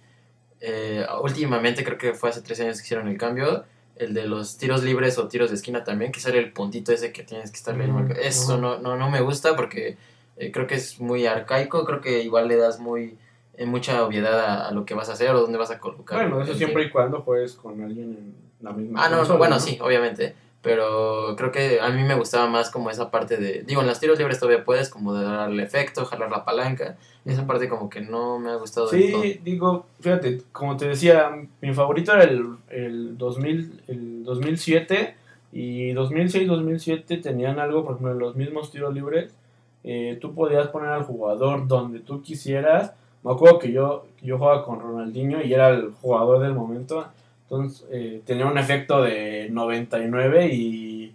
eh, 0.59 1.05
últimamente, 1.21 1.83
creo 1.83 1.97
que 1.97 2.13
fue 2.13 2.29
hace 2.29 2.41
tres 2.41 2.59
años 2.61 2.77
que 2.79 2.85
hicieron 2.85 3.07
el 3.07 3.17
cambio, 3.17 3.63
el 3.97 4.13
de 4.13 4.25
los 4.27 4.57
tiros 4.57 4.83
libres 4.83 5.17
o 5.17 5.27
tiros 5.27 5.49
de 5.49 5.55
esquina 5.55 5.83
también, 5.83 6.11
que 6.11 6.19
sale 6.19 6.39
el 6.39 6.51
puntito 6.51 6.91
ese 6.91 7.11
que 7.11 7.23
tienes 7.23 7.51
que 7.51 7.57
estar 7.57 7.75
Ujú, 7.77 7.87
marcando. 7.91 8.21
Eso 8.21 8.57
no, 8.57 8.77
no, 8.79 8.95
no 8.95 9.09
me 9.09 9.21
gusta 9.21 9.55
porque 9.55 9.97
eh, 10.37 10.51
creo 10.51 10.67
que 10.67 10.75
es 10.75 10.99
muy 10.99 11.25
arcaico, 11.25 11.85
creo 11.85 12.01
que 12.01 12.21
igual 12.23 12.47
le 12.47 12.57
das 12.57 12.79
muy 12.79 13.17
eh, 13.53 13.65
mucha 13.65 14.03
obviedad 14.03 14.39
a, 14.39 14.67
a 14.67 14.71
lo 14.71 14.85
que 14.85 14.93
vas 14.93 15.09
a 15.09 15.13
hacer 15.13 15.29
o 15.31 15.39
dónde 15.41 15.57
vas 15.57 15.71
a 15.71 15.79
colocar. 15.79 16.17
Bueno, 16.27 16.41
eso 16.43 16.53
siempre 16.53 16.83
y 16.83 16.89
cuando 16.89 17.21
juegues 17.21 17.53
con 17.53 17.81
alguien 17.81 18.11
en 18.13 18.35
la 18.61 18.73
misma 18.73 19.03
Ah, 19.05 19.09
no, 19.09 19.23
no, 19.23 19.37
bueno, 19.37 19.55
¿no? 19.55 19.61
sí, 19.61 19.79
obviamente. 19.81 20.35
Pero 20.65 21.35
creo 21.37 21.51
que 21.51 21.79
a 21.79 21.91
mí 21.91 22.01
me 22.01 22.15
gustaba 22.15 22.47
más 22.47 22.71
como 22.71 22.89
esa 22.89 23.11
parte 23.11 23.37
de... 23.37 23.61
Digo, 23.67 23.81
en 23.81 23.87
los 23.87 23.99
tiros 23.99 24.17
libres 24.17 24.39
todavía 24.39 24.65
puedes 24.65 24.89
como 24.89 25.13
de 25.13 25.23
darle 25.23 25.61
efecto, 25.61 26.05
jalar 26.05 26.31
la 26.31 26.43
palanca. 26.43 26.97
Esa 27.23 27.45
parte 27.45 27.69
como 27.69 27.87
que 27.87 28.01
no 28.01 28.39
me 28.39 28.49
ha 28.49 28.55
gustado. 28.55 28.87
Sí, 28.87 29.39
digo, 29.43 29.85
fíjate, 29.99 30.41
como 30.51 30.75
te 30.75 30.87
decía, 30.87 31.29
mi 31.61 31.71
favorito 31.71 32.13
era 32.13 32.23
el, 32.23 32.55
el, 32.69 33.15
2000, 33.15 33.83
el 33.89 34.23
2007 34.23 35.15
y 35.53 35.93
2006-2007 35.93 37.21
tenían 37.21 37.59
algo, 37.59 37.85
por 37.85 37.91
ejemplo, 37.93 38.13
en 38.13 38.19
los 38.19 38.35
mismos 38.35 38.71
tiros 38.71 38.91
libres, 38.91 39.35
eh, 39.83 40.17
tú 40.19 40.33
podías 40.33 40.69
poner 40.69 40.89
al 40.89 41.03
jugador 41.03 41.67
donde 41.67 41.99
tú 41.99 42.23
quisieras. 42.23 42.91
Me 43.23 43.31
acuerdo 43.31 43.59
que 43.59 43.71
yo, 43.71 44.07
yo 44.23 44.39
jugaba 44.39 44.65
con 44.65 44.79
Ronaldinho 44.79 45.43
y 45.43 45.53
era 45.53 45.69
el 45.69 45.91
jugador 46.01 46.39
del 46.41 46.53
momento, 46.53 47.05
entonces 47.45 47.85
eh, 47.91 48.21
tenía 48.25 48.45
un 48.47 48.57
efecto 48.57 49.01
de 49.03 49.47
99 49.51 50.47
y, 50.53 51.13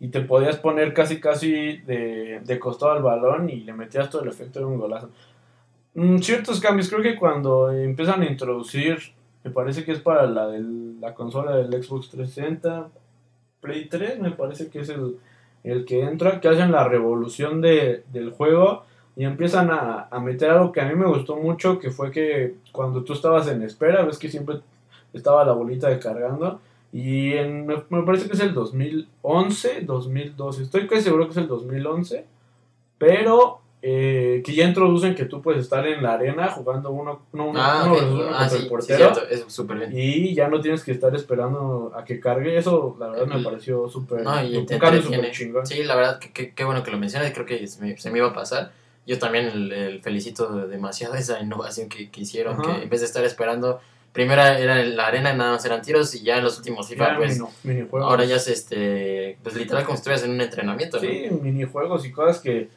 y 0.00 0.08
te 0.08 0.20
podías 0.22 0.56
poner 0.56 0.92
casi 0.94 1.20
casi 1.20 1.78
de, 1.78 2.40
de 2.44 2.58
costado 2.58 2.92
al 2.92 3.02
balón 3.02 3.48
y 3.50 3.60
le 3.60 3.72
metías 3.72 4.10
todo 4.10 4.22
el 4.22 4.28
efecto 4.28 4.58
de 4.60 4.64
un 4.66 4.78
golazo. 4.78 5.10
Mm, 5.94 6.18
ciertos 6.18 6.60
cambios, 6.60 6.88
creo 6.88 7.02
que 7.02 7.16
cuando 7.16 7.70
empiezan 7.72 8.22
a 8.22 8.26
introducir, 8.26 8.98
me 9.44 9.50
parece 9.50 9.84
que 9.84 9.92
es 9.92 10.00
para 10.00 10.26
la, 10.26 10.48
del- 10.48 11.00
la 11.00 11.14
consola 11.14 11.56
del 11.56 11.82
Xbox 11.82 12.10
360, 12.10 12.88
Play 13.60 13.86
3, 13.88 14.18
me 14.20 14.30
parece 14.32 14.68
que 14.68 14.80
es 14.80 14.88
el, 14.88 15.16
el 15.62 15.84
que 15.84 16.02
entra, 16.02 16.40
que 16.40 16.48
hacen 16.48 16.72
la 16.72 16.88
revolución 16.88 17.60
de, 17.60 18.02
del 18.12 18.30
juego 18.30 18.84
y 19.16 19.24
empiezan 19.24 19.70
a, 19.70 20.08
a 20.10 20.20
meter 20.20 20.50
algo 20.50 20.72
que 20.72 20.80
a 20.80 20.88
mí 20.88 20.94
me 20.96 21.06
gustó 21.06 21.36
mucho, 21.36 21.78
que 21.78 21.90
fue 21.90 22.10
que 22.10 22.54
cuando 22.72 23.04
tú 23.04 23.12
estabas 23.12 23.48
en 23.48 23.62
espera, 23.62 24.04
ves 24.04 24.18
que 24.18 24.28
siempre 24.28 24.56
estaba 25.14 25.44
la 25.44 25.52
bolita 25.52 25.88
de 25.88 25.98
cargando. 25.98 26.60
Y 26.92 27.32
en, 27.32 27.66
me, 27.66 27.76
me 27.88 28.02
parece 28.04 28.26
que 28.28 28.34
es 28.34 28.40
el 28.40 28.54
2011, 28.54 29.80
2012, 29.82 30.62
estoy 30.62 30.86
casi 30.86 31.02
seguro 31.02 31.24
que 31.24 31.32
es 31.32 31.36
el 31.38 31.48
2011, 31.48 32.24
pero 32.98 33.60
eh, 33.82 34.42
que 34.46 34.54
ya 34.54 34.64
introducen 34.64 35.14
que 35.14 35.24
tú 35.26 35.42
puedes 35.42 35.62
estar 35.62 35.86
en 35.86 36.02
la 36.02 36.14
arena 36.14 36.48
jugando 36.48 36.90
uno, 36.90 37.22
no, 37.32 37.48
uno, 37.48 37.60
Ah, 37.60 37.82
uno 37.84 37.92
ok. 37.94 38.00
versus 38.00 38.14
uno 38.14 38.24
Ah, 38.28 38.28
contra 38.38 38.48
sí, 38.48 38.56
el 38.56 38.62
sí, 38.62 38.68
portero. 38.68 38.96
cierto, 38.98 39.20
es 39.28 39.40
bien. 39.78 39.90
y 39.92 40.34
ya 40.34 40.48
no 40.48 40.60
tienes 40.60 40.82
que 40.84 40.92
estar 40.92 41.14
esperando 41.14 41.92
a 41.94 42.04
que 42.04 42.18
cargue. 42.20 42.56
Eso, 42.56 42.96
la 42.98 43.08
verdad, 43.08 43.26
me 43.26 43.36
El- 43.36 43.44
pareció 43.44 43.88
súper. 43.88 44.22
No, 44.22 44.42
y 44.42 44.64
te 44.64 44.78
chingón. 45.32 45.66
Sí, 45.66 45.82
la 45.84 45.96
verdad, 45.96 46.18
qué 46.54 46.64
bueno 46.64 46.82
que 46.82 46.90
lo 46.90 46.98
mencionas, 46.98 47.32
creo 47.32 47.44
que 47.44 47.66
se 47.66 47.82
me, 47.82 47.96
se 47.98 48.10
me 48.10 48.18
iba 48.18 48.28
a 48.28 48.32
pasar. 48.32 48.72
Yo 49.06 49.18
también 49.18 49.46
el, 49.46 49.70
el 49.70 50.00
felicito 50.00 50.66
demasiado 50.66 51.14
esa 51.16 51.38
innovación 51.42 51.90
que, 51.90 52.08
que 52.10 52.22
hicieron, 52.22 52.54
Ajá. 52.60 52.76
que 52.76 52.82
en 52.84 52.88
vez 52.88 53.00
de 53.00 53.06
estar 53.06 53.22
esperando, 53.24 53.80
primero 54.14 54.40
era 54.40 54.82
la 54.84 55.06
arena, 55.08 55.34
nada 55.34 55.52
más 55.52 55.64
eran 55.66 55.82
tiros, 55.82 56.14
y 56.14 56.22
ya 56.22 56.38
en 56.38 56.44
los 56.44 56.56
últimos 56.56 56.88
FIFA, 56.88 57.16
pues, 57.16 57.42
mini- 57.64 57.86
ahora 57.92 58.24
ya 58.24 58.36
es 58.36 58.48
este, 58.48 59.36
pues 59.42 59.54
literal 59.56 59.84
como 59.84 59.96
si 59.96 60.00
estuvieras 60.00 60.24
en 60.24 60.30
un 60.30 60.40
entrenamiento, 60.40 60.96
¿no? 60.96 61.02
Sí, 61.02 61.26
minijuegos 61.42 62.06
y 62.06 62.12
cosas 62.12 62.40
que, 62.40 62.68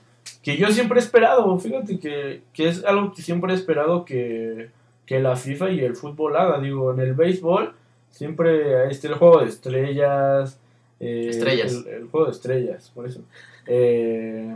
que 0.42 0.58
yo 0.58 0.70
siempre 0.72 1.00
he 1.00 1.04
esperado. 1.04 1.58
Fíjate 1.60 2.00
que, 2.00 2.42
que 2.54 2.68
es 2.68 2.84
algo 2.84 3.14
que 3.14 3.22
siempre 3.22 3.54
he 3.54 3.56
esperado 3.56 4.04
que, 4.04 4.70
que 5.06 5.20
la 5.22 5.36
FIFA 5.38 5.70
y 5.72 5.80
el 5.82 5.96
fútbol 5.96 6.36
haga. 6.36 6.60
Digo, 6.60 6.92
en 6.92 7.00
el 7.00 7.14
béisbol 7.14 7.74
siempre 8.10 8.90
está 8.92 9.08
el 9.08 9.14
juego 9.16 9.40
de 9.42 9.48
estrellas. 9.48 10.60
eh, 11.00 11.28
Estrellas. 11.30 11.72
El, 11.72 11.88
el 11.94 12.08
juego 12.08 12.26
de 12.26 12.32
estrellas, 12.34 12.92
por 12.94 13.06
eso. 13.08 13.22
Eh, 13.68 14.56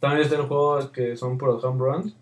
también 0.00 0.22
está 0.22 0.36
el 0.36 0.42
juego 0.42 0.92
que 0.92 1.16
son 1.16 1.38
por 1.38 1.48
home 1.64 1.78
runs. 1.82 2.14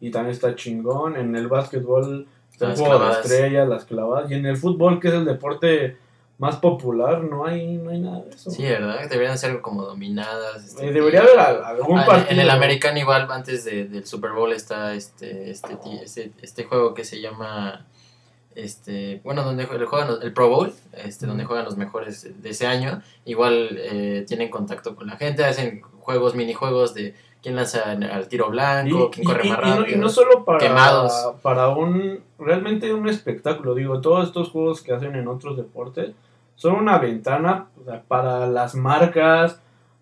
Y 0.00 0.10
también 0.10 0.32
está 0.34 0.54
chingón. 0.54 1.16
En 1.16 1.34
el 1.34 1.48
básquetbol 1.48 2.26
el 2.60 2.74
juego 2.76 2.84
clavadas. 2.98 3.28
de 3.28 3.34
estrellas, 3.34 3.68
las 3.68 3.84
clavadas. 3.84 4.30
Y 4.30 4.34
en 4.34 4.46
el 4.46 4.56
fútbol, 4.56 5.00
que 5.00 5.08
es 5.08 5.14
el 5.14 5.24
deporte 5.24 5.96
más 6.38 6.56
popular, 6.56 7.22
no 7.22 7.46
hay, 7.46 7.76
no 7.76 7.90
hay 7.90 8.00
nada 8.00 8.22
de 8.22 8.30
eso. 8.30 8.50
Sí, 8.50 8.64
¿verdad? 8.64 9.08
Deberían 9.08 9.38
ser 9.38 9.60
como 9.60 9.84
dominadas. 9.84 10.64
este, 10.64 10.88
Eh, 10.88 10.92
debería 10.92 11.20
haber 11.20 11.38
al- 11.38 11.64
algún 11.64 11.98
Ah, 11.98 12.02
en- 12.02 12.06
partido. 12.06 12.30
En 12.30 12.40
el 12.40 12.50
americano 12.50 12.98
igual, 12.98 13.28
antes 13.30 13.64
de- 13.64 13.84
del 13.84 14.04
Super 14.06 14.32
Bowl 14.32 14.52
está 14.52 14.94
este, 14.94 15.50
este, 15.50 15.76
este, 16.02 16.32
este 16.42 16.64
juego 16.64 16.92
que 16.92 17.04
se 17.04 17.20
llama, 17.20 17.86
este, 18.56 19.20
bueno, 19.24 19.42
donde 19.44 19.66
jue- 19.66 19.84
juegan 19.86 20.08
el 20.22 20.32
Pro 20.32 20.48
Bowl, 20.48 20.72
este, 20.92 21.26
donde 21.26 21.44
juegan 21.44 21.64
los 21.64 21.76
mejores 21.76 22.28
de 22.42 22.50
ese 22.50 22.66
año. 22.66 23.00
Igual 23.24 23.76
eh, 23.80 24.24
tienen 24.26 24.48
contacto 24.50 24.94
con 24.94 25.06
la 25.06 25.16
gente, 25.16 25.44
hacen 25.44 25.82
juegos, 26.04 26.34
minijuegos 26.34 26.94
de 26.94 27.14
quién 27.42 27.56
lanza 27.56 27.90
al 27.92 28.28
tiro 28.28 28.48
blanco, 28.50 29.10
quién 29.10 29.24
corre 29.26 29.48
más 29.48 29.58
y 29.58 29.60
rápido. 29.60 29.88
y 29.88 29.96
no 29.96 30.08
solo 30.08 30.44
para, 30.44 30.58
Quemados. 30.58 31.34
para 31.42 31.68
un 31.68 32.20
realmente 32.38 32.92
un 32.94 33.08
espectáculo, 33.08 33.74
digo, 33.74 34.00
todos 34.00 34.26
estos 34.28 34.50
juegos 34.50 34.80
que 34.82 34.92
hacen 34.92 35.14
en 35.16 35.26
otros 35.28 35.56
deportes 35.56 36.12
son 36.56 36.76
una 36.76 36.98
ventana 36.98 37.66
o 37.80 37.84
sea, 37.84 38.02
para 38.06 38.46
las 38.46 38.74
marcas, 38.74 39.60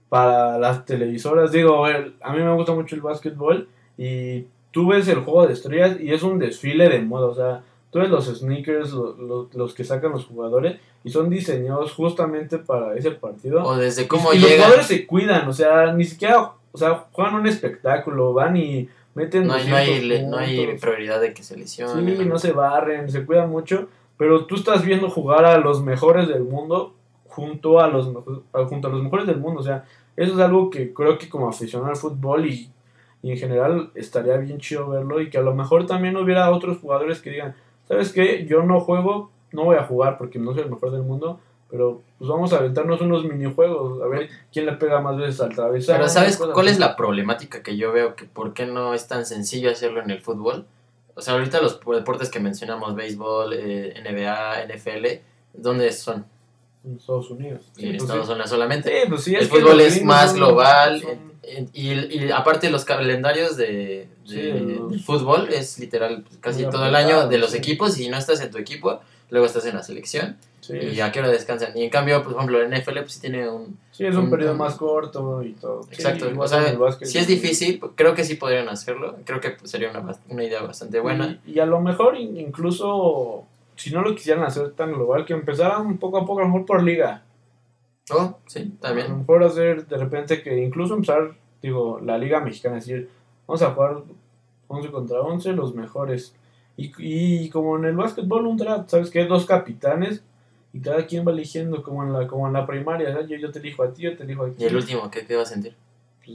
para 0.09 0.59
las 0.59 0.85
televisoras, 0.85 1.51
digo, 1.53 1.87
el- 1.89 2.15
a 2.21 2.33
mí 2.33 2.43
me 2.43 2.53
gusta 2.55 2.73
mucho 2.75 2.95
el 2.95 3.01
básquetbol 3.01 3.69
y 3.97 4.45
tú 4.71 4.89
ves 4.89 5.09
el 5.09 5.21
juego 5.21 5.47
de 5.47 5.55
estrellas 5.55 5.97
y 6.01 6.13
es 6.13 6.23
un 6.23 6.39
desfile 6.39 6.89
de 6.89 7.01
moda, 7.01 7.27
o 7.27 7.35
sea, 7.35 7.63
tú 7.93 8.01
ves 8.01 8.11
los 8.11 8.25
sneakers, 8.27 8.93
lo- 8.93 9.13
lo- 9.17 9.49
los 9.53 9.75
que 9.75 9.85
sacan 9.85 10.11
los 10.11 10.25
jugadores, 10.25 10.81
y 11.05 11.11
son 11.11 11.31
diseñados 11.31 11.93
justamente 11.93 12.59
para 12.59 12.97
ese 12.97 13.13
partido. 13.13 13.63
O 13.63 13.77
desde 13.77 14.09
cómo 14.09 14.33
y, 14.33 14.39
y 14.39 14.41
los 14.41 14.51
jugadores 14.53 14.87
se 14.87 15.07
cuidan, 15.07 15.47
o 15.49 15.53
sea, 15.53 15.93
ni 15.93 16.05
siquiera, 16.05 16.53
o 16.73 16.79
sea, 16.79 17.05
juegan 17.13 17.35
un 17.37 17.47
espectáculo, 17.47 18.33
van 18.33 18.57
y 18.57 18.89
meten 19.15 19.47
No 19.47 19.53
hay, 19.55 19.69
no, 19.69 19.77
hay, 19.77 19.87
200 20.01 20.09
le- 20.09 20.23
no 20.27 20.37
hay 20.39 20.57
puntos. 20.65 20.81
prioridad 20.81 21.21
de 21.21 21.35
que 21.35 21.43
se 21.45 21.57
lesione. 21.57 22.17
Sí, 22.17 22.25
no 22.25 22.39
se 22.39 22.53
barren, 22.53 23.11
se 23.11 23.25
cuidan 23.27 23.51
mucho, 23.51 23.89
pero 24.17 24.47
tú 24.47 24.55
estás 24.57 24.83
viendo 24.85 25.11
jugar 25.11 25.45
a 25.45 25.59
los 25.59 25.83
mejores 25.83 26.29
del 26.29 26.43
mundo 26.45 26.95
junto 27.27 27.81
a 27.81 27.89
los 27.89 28.11
junto 28.69 28.89
a 28.89 28.91
los 28.91 29.03
mejores 29.03 29.27
del 29.27 29.39
mundo, 29.39 29.61
o 29.61 29.65
sea, 29.65 29.85
eso 30.17 30.35
es 30.35 30.39
algo 30.41 30.69
que 30.71 30.93
creo 30.93 31.17
que 31.19 31.29
como 31.29 31.49
aficionado 31.49 31.91
al 31.91 31.97
fútbol 31.97 32.47
y, 32.47 32.71
y 33.23 33.31
en 33.33 33.39
general 33.39 33.91
estaría 33.95 34.37
bien 34.37 34.59
chido 34.59 34.89
verlo 34.91 35.21
y 35.21 35.31
que 35.31 35.39
a 35.39 35.43
lo 35.43 35.55
mejor 35.55 35.87
también 35.87 36.17
hubiera 36.17 36.51
otros 36.51 36.79
jugadores 36.79 37.21
que 37.21 37.31
digan, 37.31 37.55
¿sabes 37.93 38.13
qué? 38.13 38.47
Yo 38.47 38.63
no 38.63 38.81
juego, 38.81 39.31
no 39.53 39.65
voy 39.65 39.77
a 39.77 39.85
jugar 39.85 40.17
porque 40.17 40.39
no 40.39 40.55
soy 40.55 40.63
el 40.63 40.71
mejor 40.71 40.93
del 40.93 41.03
mundo, 41.03 41.41
pero 41.71 42.01
pues 42.19 42.29
vamos 42.29 42.51
a 42.55 42.59
aventarnos 42.59 43.03
unos 43.03 43.25
minijuegos, 43.25 44.03
a 44.03 44.07
ver 44.07 44.31
quién 44.51 44.65
le 44.65 44.73
pega 44.73 45.03
más 45.03 45.19
veces 45.19 45.41
al 45.43 45.55
travesaño. 45.55 45.99
Pero 45.99 46.09
¿sabes 46.09 46.39
cuál 46.39 46.69
es 46.69 46.79
la 46.79 46.97
problemática 46.97 47.63
que 47.63 47.77
yo 47.77 47.93
veo? 47.93 48.17
que 48.17 48.25
¿Por 48.25 48.55
qué 48.55 48.65
no 48.65 48.95
es 48.95 49.09
tan 49.09 49.27
sencillo 49.27 49.71
hacerlo 49.71 50.01
en 50.03 50.11
el 50.11 50.23
fútbol? 50.23 50.65
O 51.15 51.21
sea, 51.21 51.35
ahorita 51.35 51.61
los 51.61 51.81
deportes 51.85 52.31
que 52.31 52.41
mencionamos, 52.41 52.95
béisbol, 52.95 53.53
eh, 53.53 53.95
NBA, 54.03 54.75
NFL, 54.75 55.07
¿dónde 55.53 55.93
son? 55.93 56.25
En 56.85 56.97
Estados 56.97 57.31
Unidos. 57.31 57.63
Y 57.77 57.85
en 57.87 57.91
pues 57.93 58.03
Estados 58.03 58.27
sí. 58.27 58.33
Unidos 58.33 58.51
solamente. 58.51 58.91
Sí, 59.03 59.09
pues 59.09 59.23
sí, 59.25 59.35
el 59.35 59.41
que 59.41 59.47
fútbol 59.61 59.81
es 59.81 60.03
más 60.05 60.35
global 60.35 61.01
son- 61.01 61.33
y, 61.73 61.91
y 61.93 62.31
aparte 62.31 62.71
los 62.71 62.85
calendarios 62.85 63.57
de, 63.57 64.09
los- 64.27 65.05
fútbol 65.05 65.49
es 65.53 65.79
literal 65.79 66.25
casi 66.41 66.65
todo 66.67 66.87
el 66.87 66.95
año 66.95 67.29
de 67.29 67.39
los 67.39 67.55
equipos 67.55 67.99
y 67.99 68.05
si 68.05 68.09
no 68.09 68.17
estás 68.17 68.41
en 68.41 68.51
tu 68.51 68.59
equipo, 68.59 69.01
luego 69.31 69.47
estás 69.47 69.65
en 69.67 69.75
la 69.75 69.83
selección 69.83 70.37
y 70.69 71.01
a 71.01 71.11
qué 71.11 71.19
hora 71.19 71.29
descansan. 71.29 71.77
Y 71.77 71.83
en 71.83 71.91
cambio, 71.91 72.23
por 72.23 72.35
ejemplo, 72.35 72.63
en 72.63 72.71
NFL 72.73 73.01
pues 73.01 73.15
sí 73.15 73.21
tiene 73.21 73.49
un... 73.49 73.77
sí, 73.91 74.07
es 74.07 74.15
un 74.15 74.25
un- 74.25 74.31
periodo 74.31 74.53
un- 74.53 74.59
más 74.59 74.77
corto 74.77 75.43
y 75.43 75.53
todo. 75.55 75.81
Exacto, 75.91 76.31
o 76.39 76.47
sea, 76.49 76.69
el 76.69 76.79
si 77.07 77.19
es 77.19 77.27
difícil, 77.27 77.81
creo 77.97 78.15
que 78.15 78.23
sí 78.25 78.37
podrían 78.37 78.69
hacerlo, 78.69 79.17
creo 79.25 79.41
que 79.41 79.57
sería 79.65 79.91
una, 79.91 80.17
una 80.29 80.45
idea 80.45 80.63
bastante 80.63 81.01
buena. 81.01 81.41
Y, 81.45 81.53
y 81.55 81.59
a 81.61 81.67
lo 81.67 81.81
mejor 81.81 82.17
in- 82.17 82.37
incluso, 82.39 83.45
si 83.83 83.93
no 83.93 84.03
lo 84.03 84.15
quisieran 84.15 84.45
hacer 84.45 84.73
tan 84.73 84.93
global, 84.93 85.25
que 85.25 85.33
empezaran 85.33 85.99
poco 85.99 86.19
a 86.19 86.25
poco, 86.25 86.41
a 86.41 86.43
lo 86.43 86.49
mejor 86.51 86.67
por 86.67 86.83
liga. 86.83 87.25
Oh, 88.11 88.39
sí, 88.47 88.61
A 88.61 88.63
lo 88.63 88.95
también. 88.95 89.19
mejor 89.19 89.43
hacer 89.43 89.87
de 89.87 89.97
repente 89.97 90.43
que 90.43 90.57
incluso 90.63 90.95
empezar, 90.95 91.33
digo, 91.61 91.99
la 92.01 92.17
liga 92.19 92.41
mexicana, 92.41 92.77
decir, 92.77 93.09
vamos 93.47 93.63
a 93.63 93.73
jugar 93.73 94.03
11 94.69 94.91
contra 94.91 95.21
11, 95.21 95.53
los 95.53 95.75
mejores. 95.75 96.35
Y, 96.77 96.93
y 96.99 97.51
como 97.51 97.77
en 97.77 97.85
el 97.87 97.97
básquetbol, 97.97 98.47
un 98.47 98.57
draft, 98.57 98.89
¿sabes 98.91 99.11
qué? 99.11 99.25
Dos 99.25 99.47
capitanes 99.47 100.23
y 100.73 100.81
cada 100.81 101.05
quien 101.07 101.27
va 101.27 101.33
eligiendo 101.33 101.83
como 101.83 102.03
en 102.05 102.13
la, 102.13 102.27
como 102.27 102.47
en 102.47 102.53
la 102.53 102.67
primaria, 102.67 103.13
¿sabes? 103.13 103.29
Yo, 103.29 103.37
yo 103.37 103.51
te 103.51 103.59
elijo 103.59 103.83
a 103.83 103.93
ti, 103.93 104.03
yo 104.03 104.17
te 104.17 104.23
elijo 104.23 104.45
a 104.45 104.51
ti. 104.51 104.57
Y 104.59 104.65
el 104.65 104.77
último, 104.77 105.11
¿qué, 105.11 105.27
qué 105.27 105.37
va 105.37 105.43
a 105.43 105.47
sentir? 105.47 105.75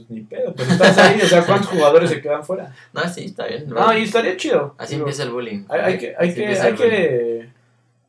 Pues 0.06 0.10
ni 0.10 0.20
pedo, 0.22 0.54
pero 0.56 0.70
estás 0.70 0.96
ahí, 0.98 1.20
o 1.20 1.26
sea, 1.26 1.44
¿cuántos 1.44 1.68
jugadores 1.70 2.10
se 2.10 2.20
quedan 2.20 2.44
fuera? 2.44 2.74
No, 2.92 3.08
sí, 3.08 3.24
está 3.24 3.46
bien. 3.46 3.68
No, 3.68 3.96
y 3.96 4.02
estaría 4.04 4.36
chido. 4.36 4.74
Así 4.78 4.94
Digo, 4.94 5.04
empieza 5.06 5.22
el 5.24 5.30
bullying. 5.30 5.64
Hay, 5.68 5.80
hay 5.80 5.98
que, 5.98 6.14
hay, 6.18 6.34
que, 6.34 6.46
hay 6.46 6.74
que 6.74 7.48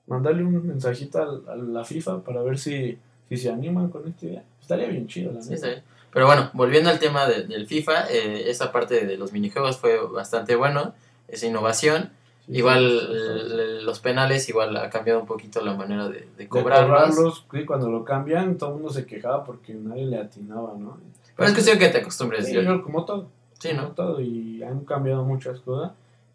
mandarle 0.07 0.43
un 0.43 0.67
mensajito 0.67 1.21
al- 1.21 1.43
a, 1.49 1.55
la 1.55 1.83
FIFA 1.83 2.21
para 2.23 2.41
ver 2.41 2.57
si, 2.57 2.97
si 3.27 3.37
se 3.37 3.49
animan 3.49 3.89
con 3.89 4.07
esta 4.07 4.25
idea. 4.25 4.43
Estaría 4.61 4.87
bien 4.87 5.07
chido, 5.07 5.31
la 5.31 5.41
Sí, 5.41 5.49
neta. 5.49 5.55
está 5.55 5.67
bien. 5.69 5.83
Pero 6.11 6.25
bueno, 6.25 6.49
volviendo 6.53 6.89
al 6.89 6.99
tema 6.99 7.27
de- 7.27 7.43
del 7.43 7.67
FIFA, 7.67 8.09
eh, 8.11 8.49
esa 8.49 8.71
parte 8.71 9.05
de 9.05 9.17
los 9.17 9.31
minijuegos 9.33 9.77
fue 9.77 9.97
bastante 10.07 10.55
bueno, 10.55 10.93
esa 11.27 11.45
innovación. 11.45 12.11
Sí, 12.47 12.57
igual 12.57 12.99
sí, 12.99 13.07
sí, 13.13 13.49
sí. 13.79 13.85
los 13.85 13.99
penales, 13.99 14.49
igual 14.49 14.75
ha 14.77 14.89
cambiado 14.89 15.19
un 15.19 15.27
poquito 15.27 15.63
la 15.63 15.75
manera 15.75 16.07
de, 16.09 16.21
de 16.21 16.25
De 16.35 16.47
cobrarlos. 16.47 16.87
cobrarlos, 17.15 17.45
sí, 17.51 17.63
cuando 17.65 17.89
lo 17.91 18.03
cambian, 18.03 18.57
todo 18.57 18.69
el 18.71 18.75
mundo 18.77 18.89
se 18.91 19.05
quejaba 19.05 19.43
porque 19.43 19.75
nadie 19.75 20.07
le 20.07 20.17
atinaba, 20.17 20.73
¿no? 20.75 20.97
Pero 21.39 21.47
es 21.49 21.53
cuestión 21.53 21.79
que 21.79 21.89
te 21.89 21.97
acostumbres. 21.99 22.45
Sí, 22.45 22.53
yo- 22.53 22.83
como 22.83 23.05
todo. 23.05 23.29
sí, 23.59 23.69
como 23.69 23.81
¿no? 23.81 23.87
todo, 23.91 24.21
y 24.21 24.61
han 24.63 24.85
cambiado 24.85 25.23
muchas 25.25 25.59
cosas. 25.59 25.91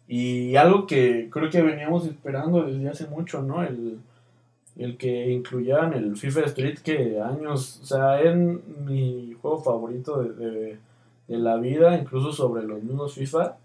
Y 0.07 0.55
algo 0.55 0.85
que 0.85 1.29
creo 1.31 1.49
que 1.49 1.61
veníamos 1.61 2.05
esperando 2.05 2.63
desde 2.63 2.87
hace 2.89 3.07
mucho, 3.07 3.41
¿no? 3.41 3.63
El, 3.63 3.97
el 4.77 4.97
que 4.97 5.31
incluyeran 5.31 5.93
el 5.93 6.15
FIFA 6.17 6.41
Street, 6.41 6.79
que 6.79 7.19
años, 7.21 7.79
o 7.81 7.85
sea, 7.85 8.21
es 8.21 8.35
mi 8.35 9.35
juego 9.41 9.61
favorito 9.63 10.21
de, 10.21 10.33
de, 10.33 10.77
de 11.27 11.37
la 11.37 11.55
vida, 11.57 11.97
incluso 11.97 12.31
sobre 12.33 12.63
los 12.63 12.83
mismos 12.83 13.13
FIFA. 13.15 13.57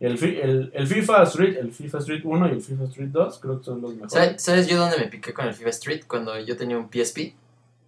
El, 0.00 0.12
el, 0.24 0.70
el 0.74 0.86
FIFA 0.88 1.22
Street, 1.24 1.56
el 1.58 1.70
FIFA 1.72 1.98
Street 1.98 2.22
1 2.24 2.48
y 2.48 2.50
el 2.52 2.60
FIFA 2.60 2.84
Street 2.84 3.08
2, 3.10 3.38
creo 3.38 3.58
que 3.58 3.64
son 3.64 3.82
los 3.82 3.92
mejores. 3.92 4.12
¿Sabes, 4.12 4.42
¿Sabes 4.42 4.66
yo 4.68 4.76
dónde 4.78 4.96
me 4.98 5.06
piqué 5.08 5.32
con 5.34 5.46
el 5.46 5.54
FIFA 5.54 5.70
Street? 5.70 6.02
Cuando 6.08 6.38
yo 6.40 6.56
tenía 6.56 6.76
un 6.78 6.88
PSP. 6.90 7.34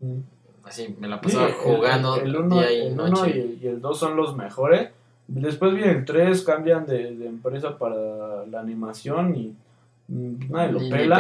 Mm. 0.01 0.19
Así 0.65 0.95
me 0.99 1.09
la 1.09 1.21
pasaba 1.21 1.49
jugando 1.53 2.17
el 2.17 2.35
1 2.37 2.55
día 2.57 2.73
y 2.73 2.87
el 2.87 2.93
uno 2.95 3.09
noche. 3.09 3.31
y 3.37 3.41
el- 3.41 3.59
y 3.63 3.67
el 3.69 3.81
2 3.81 3.99
son 3.99 4.17
los 4.17 4.37
mejores. 4.37 4.91
Después 5.27 5.75
viene 5.75 5.93
el 5.93 6.05
3, 6.05 6.43
cambian 6.43 6.87
de, 6.87 7.15
de 7.17 7.27
empresa 7.27 7.79
para 7.79 8.45
la 8.47 8.61
animación 8.61 9.35
y 9.37 9.55
mm, 10.09 10.51
nadie 10.51 10.73
lo 10.73 10.83
Y- 10.83 10.91
pela. 10.91 11.19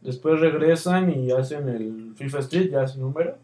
Después 0.00 0.40
regresan 0.40 1.10
y 1.10 1.30
hacen 1.30 1.68
el 1.68 2.12
FIFA 2.16 2.38
Street, 2.40 2.70
ya 2.70 2.86
sin 2.88 3.02
número. 3.02 3.34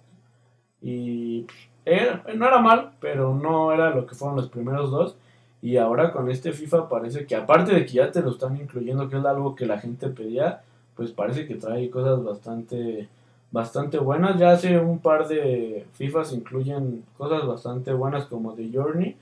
Y 0.83 1.47
era- 1.85 2.23
no 2.35 2.47
era 2.47 2.59
mal, 2.61 2.93
pero 3.01 3.35
no 3.35 3.73
era 3.73 3.91
lo 3.91 4.07
que 4.07 4.15
fueron 4.15 4.37
los 4.37 4.49
primeros 4.49 4.91
dos. 4.91 5.17
Y 5.63 5.79
ahora 5.79 6.13
con 6.13 6.31
este 6.31 6.53
FIFA 6.53 6.89
parece 6.89 7.27
que 7.27 7.35
aparte 7.35 7.73
de 7.75 7.85
que 7.87 7.93
ya 7.95 8.13
te 8.13 8.21
lo 8.23 8.31
están 8.31 8.57
incluyendo, 8.57 9.09
que 9.09 9.17
es 9.19 9.25
algo 9.25 9.55
que 9.55 9.67
la 9.67 9.79
gente 9.79 10.09
pedía, 10.09 10.63
pues 10.95 11.11
parece 11.11 11.47
que 11.47 11.57
trae 11.57 11.91
cosas 11.91 12.23
bastante 12.23 13.09
bastante 13.57 13.99
buenas. 13.99 14.39
Ya 14.39 14.51
hace 14.53 14.79
un 14.79 14.99
par 14.99 15.27
de 15.29 15.87
FIFAs 15.95 16.33
incluyen 16.33 17.03
cosas 17.17 17.47
bastante 17.47 17.93
buenas 17.93 18.27
como 18.27 18.53
The 18.53 18.69
Journey, 18.73 19.17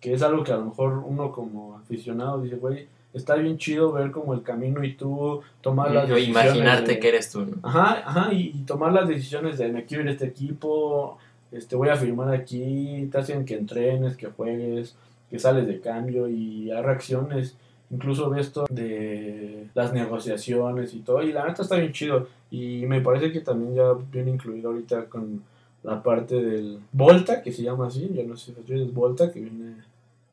que 0.00 0.14
es 0.14 0.22
algo 0.22 0.42
que 0.42 0.52
a 0.52 0.56
lo 0.56 0.64
mejor 0.66 1.02
uno 1.06 1.30
como 1.32 1.76
aficionado 1.76 2.40
dice, 2.40 2.56
güey, 2.56 2.86
está 3.12 3.34
bien 3.36 3.58
chido 3.58 3.92
ver 3.92 4.10
como 4.10 4.34
el 4.34 4.42
camino 4.42 4.82
y 4.82 4.94
tú 4.94 5.40
tomar 5.60 5.90
las 5.92 6.10
O 6.10 6.14
decisiones. 6.14 6.44
imaginarte 6.46 6.92
de- 6.92 6.98
que 6.98 7.08
eres 7.08 7.30
tú, 7.30 7.44
¿no? 7.46 7.56
Ajá, 7.62 8.02
ajá, 8.06 8.32
y, 8.32 8.52
y 8.54 8.62
tomar 8.64 8.92
las 8.92 9.06
decisiones 9.06 9.58
de 9.58 9.68
me 9.68 9.84
quiero 9.84 10.02
ir 10.02 10.08
a 10.08 10.12
este 10.12 10.26
equipo, 10.26 11.18
este 11.52 11.76
voy 11.76 11.90
a 11.90 11.96
firmar 11.96 12.34
aquí, 12.34 13.08
te 13.12 13.18
hacen 13.18 13.44
que 13.44 13.54
entrenes, 13.56 14.16
que 14.16 14.26
juegues, 14.28 14.96
que 15.30 15.38
sales 15.38 15.66
de 15.66 15.80
cambio 15.80 16.26
y 16.28 16.70
hay 16.70 16.82
reacciones, 16.82 17.56
incluso 17.90 18.30
ves 18.30 18.46
esto 18.48 18.64
de 18.70 19.66
las 19.74 19.92
negociaciones 19.92 20.94
y 20.94 21.00
todo, 21.00 21.22
y 21.22 21.32
la 21.32 21.46
neta 21.46 21.62
está 21.62 21.76
bien 21.76 21.92
chido, 21.92 22.26
y 22.50 22.84
me 22.86 23.00
parece 23.00 23.32
que 23.32 23.40
también 23.40 23.74
ya 23.74 23.92
viene 24.12 24.30
incluido 24.32 24.70
ahorita 24.70 25.06
con 25.06 25.42
la 25.82 26.02
parte 26.02 26.36
del 26.42 26.78
Volta, 26.92 27.42
que 27.42 27.52
se 27.52 27.62
llama 27.62 27.86
así, 27.88 28.10
yo 28.14 28.22
no 28.24 28.36
sé 28.36 28.54
si 28.66 28.72
es 28.74 28.92
Volta, 28.92 29.30
que 29.32 29.40
viene 29.40 29.74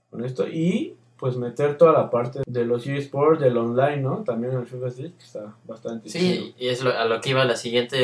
con 0.09 0.23
esto, 0.23 0.47
y 0.47 0.95
pues 1.17 1.35
meter 1.37 1.77
toda 1.77 1.91
la 1.93 2.09
parte 2.09 2.39
de 2.47 2.65
los 2.65 2.87
eSports, 2.87 3.39
del 3.39 3.55
online, 3.55 3.97
¿no? 3.97 4.23
También 4.23 4.53
en 4.53 4.59
el 4.61 4.65
FIFA 4.65 4.87
Street, 4.87 5.11
que 5.19 5.23
está 5.23 5.53
bastante 5.67 6.09
chido. 6.09 6.23
Sí, 6.45 6.55
y 6.57 6.67
es 6.69 6.83
lo- 6.83 6.97
a 6.97 7.05
lo 7.05 7.21
que 7.21 7.29
iba 7.29 7.45
la 7.45 7.55
siguiente, 7.57 7.97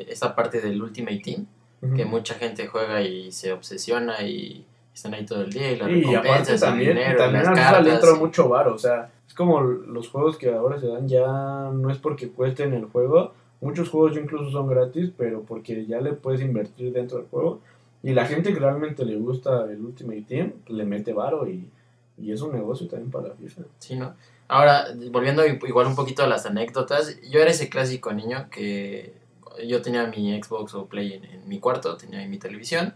eh, 0.00 0.06
esa 0.10 0.34
parte 0.34 0.60
del 0.60 0.82
Ultimate 0.82 1.20
Team, 1.20 1.46
que 1.96 2.04
mucha 2.04 2.34
gente 2.34 2.66
juega 2.66 3.00
y 3.02 3.32
se 3.32 3.52
obsesiona 3.52 4.22
y 4.22 4.64
están 4.98 5.14
ahí 5.14 5.24
todo 5.24 5.42
el 5.42 5.50
día 5.50 5.72
y 5.72 5.76
las 5.76 5.88
Y 5.88 6.14
aparte 6.14 6.52
recompensas, 6.52 6.54
el 6.54 6.60
también, 6.60 6.96
dinero, 6.96 7.16
también 7.18 7.44
las 7.44 7.54
FIFA 7.54 7.80
le 7.80 7.90
cartas. 7.90 7.94
entra 7.94 8.14
mucho 8.20 8.48
varo, 8.48 8.74
o 8.74 8.78
sea, 8.78 9.10
es 9.26 9.34
como 9.34 9.60
los 9.60 10.08
juegos 10.08 10.36
que 10.36 10.52
ahora 10.52 10.78
se 10.78 10.88
dan 10.88 11.08
ya 11.08 11.26
no 11.72 11.90
es 11.90 11.98
porque 11.98 12.28
cuesten 12.30 12.74
el 12.74 12.84
juego, 12.86 13.32
muchos 13.60 13.88
juegos 13.88 14.14
ya 14.14 14.20
incluso 14.20 14.50
son 14.50 14.66
gratis, 14.68 15.10
pero 15.16 15.42
porque 15.42 15.86
ya 15.86 16.00
le 16.00 16.12
puedes 16.12 16.40
invertir 16.40 16.92
dentro 16.92 17.18
del 17.18 17.26
juego 17.28 17.60
y 18.02 18.12
la 18.12 18.26
gente 18.26 18.52
que 18.52 18.60
realmente 18.60 19.04
le 19.04 19.16
gusta 19.16 19.64
el 19.70 19.80
Ultimate 19.84 20.22
Team 20.22 20.52
le 20.68 20.84
mete 20.84 21.12
varo 21.12 21.48
y, 21.48 21.68
y 22.16 22.32
es 22.32 22.40
un 22.42 22.52
negocio 22.52 22.86
también 22.88 23.10
para 23.10 23.34
FIFA. 23.34 23.62
Sí, 23.78 23.96
¿no? 23.96 24.14
Ahora, 24.48 24.86
volviendo 25.10 25.44
igual 25.46 25.86
un 25.86 25.94
poquito 25.96 26.22
a 26.22 26.26
las 26.26 26.46
anécdotas, 26.46 27.20
yo 27.30 27.40
era 27.40 27.50
ese 27.50 27.68
clásico 27.68 28.12
niño 28.12 28.48
que 28.50 29.12
yo 29.66 29.82
tenía 29.82 30.06
mi 30.06 30.40
Xbox 30.42 30.74
o 30.74 30.86
Play 30.86 31.12
en, 31.14 31.24
en 31.24 31.48
mi 31.48 31.58
cuarto, 31.60 31.96
tenía 31.96 32.20
ahí 32.20 32.28
mi 32.28 32.38
televisión 32.38 32.94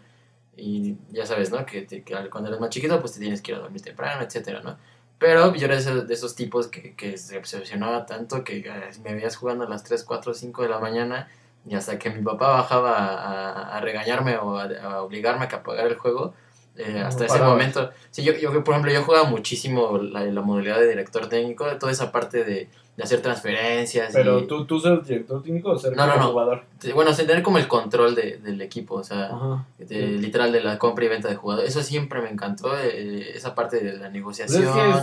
y 0.57 0.97
ya 1.11 1.25
sabes, 1.27 1.51
¿no? 1.51 1.65
Que, 1.67 1.83
te- 1.83 2.03
que 2.03 2.15
cuando 2.31 2.49
eres 2.51 2.61
más 2.61 2.71
chiquito 2.71 3.01
pues 3.01 3.13
te 3.15 3.21
tienes 3.21 3.41
que 3.43 3.53
ir 3.53 3.57
a 3.59 3.61
dormir 3.61 3.83
temprano, 3.83 4.23
etcétera, 4.23 4.61
¿no? 4.63 4.77
Pero 5.19 5.55
yo 5.55 5.67
era 5.67 5.75
de 5.77 5.81
esos, 5.81 6.09
de 6.09 6.15
esos 6.15 6.35
tipos 6.35 6.67
que, 6.69 6.95
que 6.95 7.17
se 7.17 7.39
obsesionaba 7.39 8.07
tanto 8.07 8.43
que 8.45 8.59
eh, 8.59 8.73
me 9.05 9.15
veías 9.15 9.37
jugando 9.37 9.65
a 9.65 9.69
las 9.69 9.85
3, 9.85 10.05
4, 10.05 10.35
5 10.35 10.63
de 10.63 10.69
la 10.69 10.81
mañana 10.81 11.29
y 11.65 11.75
hasta 11.77 11.99
que 11.99 12.11
mi 12.11 12.23
papá 12.23 12.49
bajaba 12.49 12.97
a, 12.99 13.77
a- 13.77 13.81
regañarme 13.81 14.37
o 14.39 14.59
a, 14.59 14.65
a 14.65 15.03
obligarme 15.03 15.45
a 15.45 15.49
que 15.49 15.57
apagara 15.57 15.89
el 15.89 15.97
juego, 15.97 16.35
eh, 16.77 17.01
hasta 17.07 17.27
ese 17.27 17.35
momento 17.53 17.91
Sí, 18.11 18.25
yo, 18.25 18.33
yo, 18.33 18.51
por 18.65 18.75
ejemplo, 18.75 18.91
yo 18.93 19.05
jugaba 19.05 19.29
muchísimo 19.29 19.99
la, 19.99 20.25
la 20.25 20.41
modalidad 20.43 20.81
de 20.81 20.89
director 20.89 21.29
técnico, 21.29 21.67
toda 21.79 21.93
esa 21.93 22.11
parte 22.11 22.45
de, 22.45 22.69
de 22.97 23.03
hacer 23.05 23.23
transferencias. 23.23 24.11
Pero 24.13 24.41
y, 24.41 24.47
tú, 24.47 24.65
tú 24.67 24.79
ser 24.79 25.03
director 25.03 25.43
técnico 25.43 25.71
o 25.71 25.79
ser 25.79 25.97
No, 25.97 26.07
no, 26.07 26.17
no. 26.17 26.29
jugador. 26.29 26.65
bueno, 26.95 27.15
tener 27.15 27.43
como 27.43 27.59
el 27.59 27.67
control 27.69 28.15
de, 28.15 28.37
del 28.39 28.61
equipo, 28.61 28.97
o 28.97 29.05
sea, 29.05 29.27
Ajá. 29.27 29.67
de- 29.79 30.19
literal 30.19 30.53
de 30.53 30.63
la 30.63 30.79
compra 30.79 31.05
y 31.05 31.09
venta 31.09 31.29
de 31.29 31.37
jugadores. 31.37 31.71
Eso 31.71 31.83
siempre 31.83 32.21
me 32.21 32.29
encantó, 32.31 32.77
eh, 32.79 33.31
esa 33.35 33.55
parte 33.55 33.81
de 33.81 33.97
la 33.99 34.09
negociación, 34.11 35.03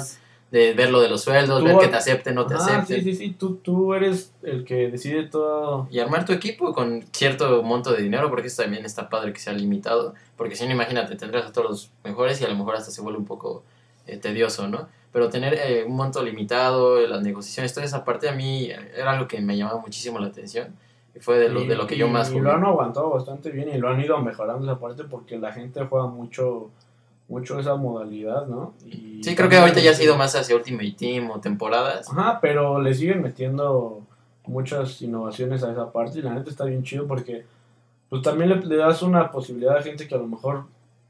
de 0.51 0.73
ver 0.73 0.89
lo 0.91 0.99
de 0.99 1.09
los 1.09 1.21
sueldos, 1.21 1.59
Tú- 1.59 1.65
ver 1.65 1.77
que 1.77 1.87
te 1.89 1.95
acepten, 1.95 2.33
no 2.35 2.45
te 2.47 2.55
acepten. 2.55 3.03
sí, 3.03 3.11
sí, 3.11 3.15
sí, 3.15 3.31
tú, 3.37 3.55
tú 3.57 3.93
eres 3.93 4.33
el 4.43 4.65
que 4.65 4.89
decide 4.89 5.23
todo. 5.27 5.87
Y 5.91 5.99
armar 5.99 6.25
tu 6.25 6.33
equipo 6.33 6.73
con 6.73 7.03
cierto 7.11 7.61
monto 7.63 7.91
de 7.93 8.01
dinero, 8.01 8.29
porque 8.29 8.47
eso 8.47 8.63
también 8.63 8.83
está 8.85 9.09
padre 9.09 9.31
que 9.33 9.39
sea 9.39 9.53
limitado. 9.53 10.15
Porque 10.37 10.55
si 10.55 10.65
no, 10.65 10.71
imagínate, 10.71 11.15
tendrás 11.15 11.45
a 11.45 11.51
todos 11.51 11.69
los 11.69 11.91
mejores 12.03 12.41
y 12.41 12.45
a 12.45 12.49
lo 12.49 12.55
mejor 12.55 12.75
hasta 12.75 12.89
se 12.91 13.01
vuelve 13.01 13.19
un 13.19 13.25
poco 13.25 13.63
eh, 14.13 14.17
tedioso, 14.17 14.67
¿no? 14.67 14.87
Pero 15.11 15.29
tener 15.29 15.53
eh, 15.55 15.83
un 15.87 15.95
monto 15.95 16.21
limitado, 16.23 16.99
las 17.07 17.21
negociaciones, 17.21 17.73
toda 17.73 17.85
esa 17.85 18.05
parte 18.05 18.29
a 18.29 18.31
mí 18.33 18.69
era 18.95 19.11
algo 19.11 19.27
que 19.27 19.41
me 19.41 19.57
llamaba 19.57 19.79
muchísimo 19.79 20.19
la 20.19 20.27
atención. 20.27 20.67
Y 21.15 21.19
fue 21.19 21.39
de 21.39 21.49
lo, 21.49 21.61
Y- 21.63 21.67
de 21.67 21.75
lo 21.75 21.87
que 21.87 21.97
yo 21.97 22.07
y- 22.07 22.11
más 22.11 22.29
Y 22.29 22.33
jugué. 22.33 22.43
lo 22.43 22.51
han 22.53 22.63
aguantado 22.63 23.09
bastante 23.09 23.49
bien 23.49 23.69
y 23.69 23.77
lo 23.79 23.89
han 23.89 23.99
ido 23.99 24.17
mejorando 24.19 24.63
esa 24.71 24.79
parte 24.79 25.03
porque 25.05 25.37
la 25.39 25.51
gente 25.51 25.83
juega 25.85 26.07
mucho 26.07 26.69
mucho 27.27 27.59
esa 27.59 27.75
modalidad, 27.75 28.47
¿no? 28.47 28.73
Y 28.87 29.21
Sí, 29.23 29.35
creo 29.35 29.47
que 29.49 29.57
ahorita 29.57 29.79
ya 29.81 29.91
ha 29.91 29.93
sido 29.93 30.17
más 30.17 30.35
hacia 30.35 30.55
Ultimate 30.55 30.95
Team 30.97 31.29
o 31.29 31.39
temporadas. 31.39 32.09
Ajá, 32.09 32.39
pero 32.41 32.81
le 32.81 32.91
siguen 32.95 33.21
metiendo 33.21 34.01
muchas 34.47 34.99
innovaciones 35.03 35.61
a 35.63 35.71
esa 35.71 35.91
parte 35.91 36.17
y 36.17 36.21
la 36.23 36.33
neta 36.33 36.49
está 36.49 36.65
bien 36.65 36.81
chido 36.81 37.05
porque 37.05 37.45
pues 38.09 38.23
también 38.23 38.49
le, 38.49 38.55
le 38.65 38.77
das 38.77 39.03
una 39.03 39.31
posibilidad 39.31 39.77
a 39.77 39.83
gente 39.83 40.07
que 40.07 40.15
a 40.15 40.17
lo 40.17 40.25
mejor 40.25 40.63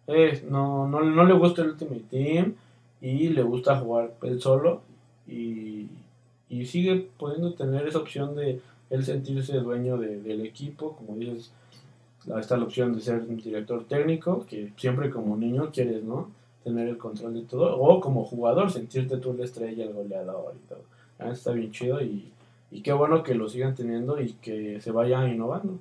eh, 0.07 0.43
no, 0.49 0.87
no, 0.89 0.99
no 1.01 1.23
le 1.23 1.33
gusta 1.33 1.61
el 1.61 1.69
Ultimate 1.69 2.03
Team 2.11 2.53
y 3.01 3.29
le 3.29 3.43
gusta 3.43 3.79
jugar 3.79 4.13
él 4.23 4.41
solo 4.41 4.81
y, 5.27 5.87
y 6.49 6.65
sigue 6.65 7.07
pudiendo 7.17 7.53
tener 7.53 7.87
esa 7.87 7.99
opción 7.99 8.35
de 8.35 8.59
él 8.89 9.05
sentirse 9.05 9.53
dueño 9.59 9.97
de- 9.97 10.19
del 10.21 10.41
equipo, 10.45 10.95
como 10.95 11.15
dices, 11.15 11.51
está 12.39 12.57
la 12.57 12.63
opción 12.65 12.93
de 12.93 13.01
ser 13.01 13.25
director 13.27 13.85
técnico, 13.85 14.45
que 14.47 14.71
siempre 14.77 15.09
como 15.09 15.37
niño 15.37 15.69
quieres, 15.71 16.03
¿no? 16.03 16.29
Tener 16.63 16.87
el 16.89 16.97
control 16.97 17.35
de 17.35 17.41
todo, 17.43 17.77
o 17.79 18.01
como 18.01 18.25
jugador, 18.25 18.71
sentirte 18.71 19.17
tú 19.17 19.33
la 19.33 19.45
estrella, 19.45 19.85
el 19.85 19.93
goleador 19.93 20.53
y 20.55 20.67
todo. 20.67 20.81
Neta 21.19 21.31
está 21.33 21.51
bien 21.51 21.71
chido 21.71 22.01
y, 22.01 22.31
y 22.71 22.81
qué 22.81 22.91
bueno 22.91 23.23
que 23.23 23.35
lo 23.35 23.47
sigan 23.47 23.75
teniendo 23.75 24.19
y 24.21 24.33
que 24.33 24.81
se 24.81 24.91
vaya 24.91 25.27
innovando. 25.27 25.77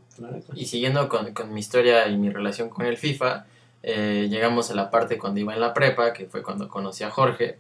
Y 0.55 0.67
siguiendo 0.67 1.09
con, 1.09 1.33
con 1.33 1.53
mi 1.53 1.61
historia 1.61 2.07
y 2.09 2.17
mi 2.17 2.31
relación 2.31 2.69
con 2.69 2.87
el 2.87 2.97
FIFA, 2.97 3.47
eh, 3.83 4.27
llegamos 4.31 4.71
a 4.71 4.75
la 4.75 4.91
parte 4.91 5.19
cuando 5.19 5.41
iba 5.41 5.55
en 5.55 5.61
la 5.61 5.75
prepa, 5.75 6.13
que 6.13 6.27
fue 6.27 6.43
cuando 6.43 6.69
conocí 6.69 7.05
a 7.05 7.11
Jorge, 7.11 7.59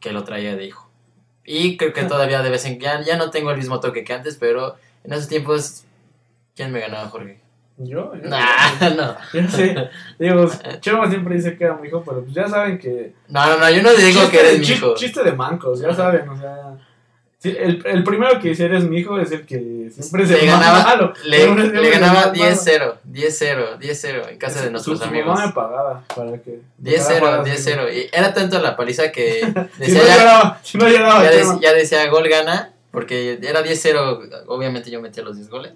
que 0.00 0.12
lo 0.12 0.24
traía 0.24 0.56
de 0.56 0.66
hijo. 0.66 0.88
Y 1.44 1.76
creo 1.76 1.92
que 1.92 2.04
todavía 2.04 2.42
de 2.42 2.50
vez 2.50 2.64
en 2.66 2.78
cuando, 2.78 3.04
ya 3.06 3.16
no 3.16 3.30
tengo 3.30 3.50
el 3.50 3.56
mismo 3.56 3.80
toque 3.80 4.04
que 4.04 4.12
antes, 4.12 4.36
pero 4.36 4.76
en 5.04 5.12
esos 5.12 5.28
tiempos, 5.28 5.84
¿quién 6.54 6.72
me 6.72 6.80
ganaba, 6.80 7.08
Jorge? 7.08 7.40
Yo, 7.78 8.12
yo, 8.14 8.28
Nah, 8.28 8.90
no. 8.96 9.16
yo 9.32 9.48
sé, 9.48 9.88
digo, 10.18 10.50
Chema 10.80 11.08
siempre 11.08 11.36
dice 11.36 11.56
que 11.56 11.64
era 11.64 11.76
mi 11.76 11.88
hijo, 11.88 12.02
pero 12.04 12.22
pues 12.22 12.34
ya 12.34 12.48
saben 12.48 12.78
que 12.78 13.14
No, 13.28 13.46
no, 13.46 13.58
no, 13.58 13.70
yo 13.70 13.82
no 13.82 13.92
digo 13.92 14.20
Chiste 14.20 14.30
que 14.30 14.40
eres 14.40 14.58
mi 14.58 14.66
hijo. 14.66 14.94
Chiste 14.94 15.22
de 15.22 15.32
mancos, 15.32 15.80
ya 15.80 15.94
saben, 15.94 16.28
o 16.28 16.36
sea. 16.36 16.76
Sí, 17.38 17.54
el, 17.58 17.82
el 17.86 18.04
primero 18.04 18.38
que 18.40 18.48
dice 18.50 18.64
eres 18.66 18.84
mi 18.84 18.98
hijo 18.98 19.18
es 19.18 19.30
el 19.32 19.46
que 19.46 19.90
siempre 19.92 20.26
se 20.26 20.38
Le 20.38 20.46
ganaba, 20.46 20.82
malo. 20.82 21.12
le, 21.24 21.38
le 21.54 21.90
ganaba 21.90 22.14
mama 22.14 22.32
malo. 22.32 22.34
10-0, 22.34 22.96
10-0, 23.10 23.78
10-0 23.78 24.28
en 24.30 24.38
casa 24.38 24.60
de 24.60 24.66
Su- 24.66 24.72
nuestros 24.72 24.98
su 24.98 25.04
amigos. 25.04 25.28
mamá 25.28 25.46
me 25.46 25.52
pagaba 25.52 26.04
para 26.14 26.38
que. 26.42 26.60
10-0, 26.82 27.44
10-0. 27.44 27.94
Y 27.94 28.10
era 28.16 28.32
tanto 28.34 28.58
la 28.60 28.76
paliza 28.76 29.10
que 29.12 29.40
Si 29.78 29.92
decía 29.92 30.00
no 30.02 30.06
ya, 30.06 30.16
lloraba, 30.18 30.60
si 30.62 30.78
no 30.78 30.88
lloraba, 30.88 31.24
ya, 31.24 31.32
dec- 31.32 31.60
ya 31.60 31.72
decía 31.72 32.08
gol 32.10 32.28
gana, 32.28 32.72
porque 32.90 33.38
era 33.42 33.62
10-0, 33.64 34.44
obviamente 34.46 34.90
yo 34.90 35.00
metía 35.00 35.22
los 35.22 35.36
10 35.36 35.48
goles. 35.50 35.72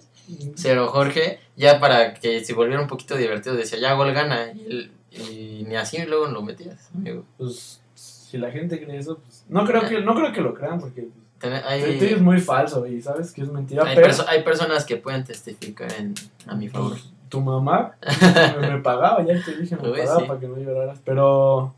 0 0.54 0.88
Jorge, 0.88 1.40
ya 1.56 1.78
para 1.80 2.14
que 2.14 2.44
se 2.44 2.54
volviera 2.54 2.80
un 2.80 2.86
poquito 2.88 3.16
divertido 3.16 3.54
decía 3.56 3.78
ya 3.78 3.92
gol 3.94 4.12
gana. 4.12 4.52
Y, 4.52 4.90
y 5.10 5.64
ni 5.68 5.76
así 5.76 5.98
luego 6.06 6.26
lo 6.26 6.40
metías, 6.42 6.88
amigo. 6.94 7.24
Pues 7.36 7.80
si 7.94 8.38
la 8.38 8.50
gente 8.50 8.82
cree 8.82 8.98
eso, 8.98 9.18
pues. 9.18 9.44
No 9.48 9.66
creo 9.66 9.86
que, 9.86 10.00
no 10.00 10.14
creo 10.14 10.32
que 10.32 10.40
lo 10.40 10.54
crean 10.54 10.80
porque. 10.80 11.08
Twitter 11.48 12.04
es 12.08 12.14
Hay, 12.14 12.20
muy 12.20 12.40
falso 12.40 12.86
y 12.86 13.00
sabes 13.02 13.32
que 13.32 13.42
es 13.42 13.48
mentira. 13.50 13.84
hay, 13.84 13.94
pero 13.96 14.08
perso- 14.08 14.24
hay 14.28 14.42
personas 14.42 14.84
que 14.84 14.96
pueden 14.96 15.24
testificar 15.24 15.92
en, 15.98 16.14
a 16.46 16.54
mi 16.54 16.68
favor. 16.68 16.90
pues, 16.92 17.10
tu 17.28 17.40
mamá 17.40 17.96
me, 18.60 18.68
me 18.72 18.78
pagaba, 18.80 19.24
ya 19.24 19.42
te 19.44 19.56
dije, 19.56 19.76
me 19.76 19.88
Uy, 19.90 19.98
pagaba 20.00 20.20
sí. 20.20 20.26
para 20.26 20.40
que 20.40 20.48
no 20.48 20.56
lloraras. 20.58 21.00
Pero, 21.04 21.74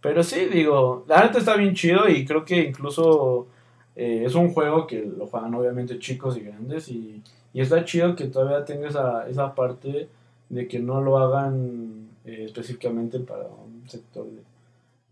pero 0.00 0.22
sí, 0.22 0.46
digo, 0.46 1.04
la 1.08 1.22
neta 1.24 1.38
está 1.38 1.56
bien 1.56 1.74
chido 1.74 2.08
y 2.08 2.24
creo 2.26 2.44
que 2.44 2.56
incluso 2.64 3.46
eh, 3.94 4.24
es 4.26 4.34
un 4.34 4.52
juego 4.52 4.86
que 4.86 5.00
lo 5.16 5.26
juegan 5.26 5.54
obviamente 5.54 5.98
chicos 5.98 6.36
y 6.36 6.40
grandes 6.40 6.88
y, 6.88 7.22
y 7.52 7.60
está 7.60 7.84
chido 7.84 8.14
que 8.16 8.24
todavía 8.26 8.64
tenga 8.64 8.88
esa, 8.88 9.28
esa 9.28 9.54
parte 9.54 10.08
de 10.48 10.68
que 10.68 10.78
no 10.80 11.00
lo 11.00 11.18
hagan 11.18 12.08
eh, 12.24 12.42
específicamente 12.44 13.18
para 13.20 13.44
un 13.44 13.84
sector 13.88 14.24
de, 14.26 14.42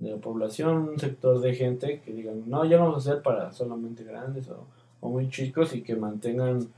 de 0.04 0.10
la 0.12 0.18
población, 0.18 0.88
un 0.90 0.98
sector 0.98 1.40
de 1.40 1.54
gente 1.54 2.00
que 2.04 2.12
digan, 2.12 2.42
no, 2.46 2.64
ya 2.64 2.76
lo 2.76 2.84
vamos 2.84 3.06
a 3.06 3.10
hacer 3.10 3.22
para 3.22 3.52
solamente 3.52 4.04
grandes 4.04 4.48
o, 4.48 4.64
o 5.00 5.08
muy 5.08 5.28
chicos 5.28 5.74
y 5.74 5.82
que 5.82 5.96
mantengan 5.96 6.68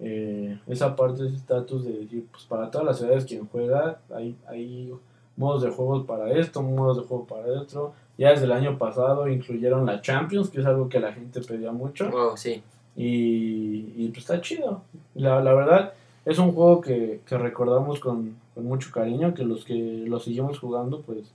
eh, 0.00 0.58
esa 0.66 0.96
parte, 0.96 1.26
ese 1.26 1.36
estatus 1.36 1.84
de 1.84 1.92
decir, 1.92 2.26
pues 2.30 2.44
para 2.44 2.70
todas 2.70 2.86
las 2.86 3.00
edades 3.02 3.24
quien 3.24 3.46
juega, 3.46 4.00
hay, 4.14 4.34
hay 4.48 4.92
modos 5.36 5.62
de 5.62 5.70
juegos 5.70 6.06
para 6.06 6.32
esto, 6.32 6.62
modos 6.62 6.96
de 6.96 7.04
juego 7.04 7.26
para 7.26 7.46
otro. 7.60 7.92
Ya 8.16 8.30
desde 8.30 8.44
el 8.44 8.52
año 8.52 8.78
pasado 8.78 9.28
incluyeron 9.28 9.86
la 9.86 10.00
Champions, 10.00 10.48
que 10.48 10.60
es 10.60 10.66
algo 10.66 10.88
que 10.88 11.00
la 11.00 11.12
gente 11.12 11.40
pedía 11.40 11.72
mucho. 11.72 12.10
Wow, 12.10 12.36
sí. 12.36 12.62
Y, 12.96 13.92
y 13.96 14.08
pues 14.08 14.18
está 14.18 14.40
chido. 14.40 14.82
La, 15.14 15.42
la 15.42 15.52
verdad, 15.52 15.92
es 16.24 16.38
un 16.38 16.52
juego 16.52 16.80
que, 16.80 17.20
que 17.26 17.36
recordamos 17.36 17.98
con, 17.98 18.36
con 18.54 18.64
mucho 18.66 18.90
cariño, 18.92 19.34
que 19.34 19.44
los 19.44 19.64
que 19.64 20.04
lo 20.06 20.20
seguimos 20.20 20.60
jugando, 20.60 21.00
pues, 21.00 21.32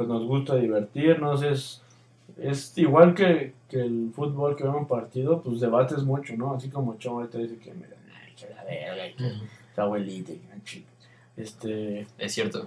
pues 0.00 0.08
nos 0.08 0.24
gusta 0.24 0.56
divertirnos. 0.56 1.42
Es, 1.42 1.82
es 2.38 2.72
igual 2.78 3.14
que, 3.14 3.52
que 3.68 3.82
el 3.82 4.10
fútbol 4.14 4.56
que 4.56 4.64
vemos 4.64 4.88
partido, 4.88 5.42
pues 5.42 5.60
debates 5.60 6.04
mucho, 6.04 6.34
¿no? 6.38 6.54
Así 6.54 6.70
como 6.70 6.96
Chon 6.96 7.16
ahorita 7.16 7.36
dice 7.36 7.58
que, 7.58 7.74
mira, 7.74 7.90
ay, 8.08 8.32
que 8.34 8.48
la 8.54 8.64
verga, 8.64 9.14
que 9.74 9.80
abuelita, 9.82 10.32
la 10.48 10.64
chica. 10.64 10.88
Este, 11.36 12.06
Es 12.16 12.32
cierto. 12.32 12.66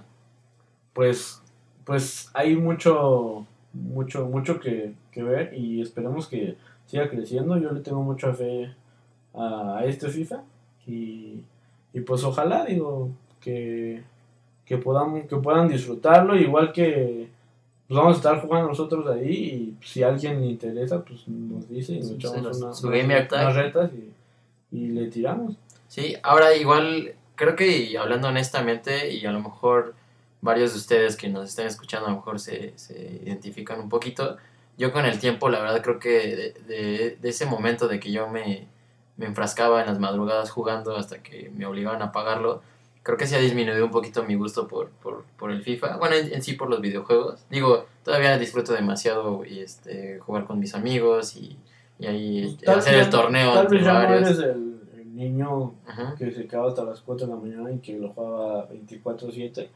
pues, 0.92 1.42
pues 1.84 2.30
hay 2.34 2.54
mucho, 2.54 3.44
mucho, 3.72 4.26
mucho 4.26 4.60
que, 4.60 4.92
que 5.10 5.24
ver 5.24 5.54
y 5.54 5.80
esperemos 5.80 6.28
que 6.28 6.56
siga 6.86 7.10
creciendo. 7.10 7.58
Yo 7.58 7.72
le 7.72 7.80
tengo 7.80 8.00
mucha 8.00 8.32
fe 8.32 8.72
a, 9.34 9.78
a 9.78 9.84
este 9.86 10.08
FIFA 10.08 10.44
y, 10.86 11.40
y 11.92 12.00
pues 12.02 12.22
ojalá, 12.22 12.64
digo, 12.64 13.10
que, 13.40 14.04
que, 14.64 14.78
podamos, 14.78 15.26
que 15.26 15.36
puedan 15.36 15.68
disfrutarlo, 15.68 16.36
igual 16.36 16.72
que 16.72 17.28
pues 17.86 17.98
vamos 17.98 18.14
a 18.14 18.16
estar 18.16 18.40
jugando 18.40 18.68
nosotros 18.68 19.06
ahí 19.08 19.76
y 19.80 19.86
si 19.86 20.02
a 20.02 20.08
alguien 20.08 20.40
le 20.40 20.46
interesa, 20.46 21.04
pues 21.04 21.28
nos 21.28 21.68
dice 21.68 21.92
y 21.92 21.98
nos 22.00 22.12
echamos 22.12 22.36
una- 22.38 22.48
unas- 22.68 22.80
unas 23.42 23.54
retas 23.56 23.90
y, 23.92 24.76
y 24.76 24.88
le 24.88 25.06
tiramos. 25.08 25.54
Sí, 25.88 26.16
ahora 26.22 26.56
igual, 26.56 27.12
creo 27.34 27.54
que 27.56 27.96
hablando 27.98 28.28
honestamente, 28.28 29.12
y 29.12 29.26
a 29.26 29.32
lo 29.32 29.40
mejor 29.42 29.94
varios 30.40 30.72
de 30.72 30.78
ustedes 30.78 31.16
que 31.16 31.28
nos 31.28 31.48
están 31.50 31.66
escuchando 31.66 32.06
a 32.06 32.10
lo 32.10 32.16
mejor 32.16 32.40
se, 32.40 32.72
se 32.76 33.20
identifican 33.24 33.80
un 33.80 33.88
poquito, 33.90 34.38
yo 34.78 34.90
con 34.92 35.04
el 35.04 35.18
tiempo, 35.18 35.48
la 35.50 35.60
verdad, 35.60 35.82
creo 35.82 35.98
que 35.98 36.08
de, 36.36 36.52
de- 36.66 37.18
de 37.20 37.28
ese 37.28 37.44
momento 37.46 37.86
de 37.86 38.00
que 38.00 38.10
yo 38.10 38.28
me, 38.28 38.66
me 39.18 39.26
enfrascaba 39.26 39.82
en 39.82 39.86
las 39.88 39.98
madrugadas 40.00 40.50
jugando 40.50 40.96
hasta 40.96 41.22
que 41.22 41.50
me 41.54 41.66
obligaban 41.66 42.00
a 42.02 42.12
pagarlo, 42.12 42.62
creo 43.04 43.16
que 43.16 43.26
se 43.28 43.36
ha 43.36 43.38
disminuido 43.38 43.84
un 43.84 43.92
poquito 43.92 44.24
mi 44.24 44.34
gusto 44.34 44.66
por, 44.66 44.88
por, 44.90 45.22
por 45.38 45.52
el 45.52 45.62
FIFA, 45.62 45.98
bueno, 45.98 46.16
en, 46.16 46.32
en 46.34 46.42
sí 46.42 46.54
por 46.54 46.68
los 46.68 46.80
videojuegos. 46.80 47.44
Digo, 47.50 47.86
todavía 48.02 48.36
disfruto 48.38 48.72
demasiado 48.72 49.44
y 49.44 49.60
este 49.60 50.18
jugar 50.18 50.44
con 50.46 50.58
mis 50.58 50.74
amigos 50.74 51.36
y, 51.36 51.56
y 52.00 52.06
ahí 52.06 52.58
Tal 52.64 52.78
hacer 52.80 52.96
vez 52.96 53.04
el 53.04 53.10
torneo 53.10 53.52
Tal 53.52 53.68
vez 53.68 53.84
ya 53.84 53.92
no 54.08 54.14
eres 54.14 54.38
el, 54.40 54.80
el 54.98 55.14
niño 55.14 55.50
Ujú. 55.52 56.16
que 56.18 56.32
se 56.32 56.46
quedaba 56.48 56.68
hasta 56.68 56.82
las 56.82 57.00
4 57.02 57.26
de 57.28 57.32
la 57.34 57.38
mañana 57.38 57.70
y 57.70 57.78
que 57.78 57.96
lo 57.98 58.08
jugaba 58.08 58.68
24-7. 58.70 59.68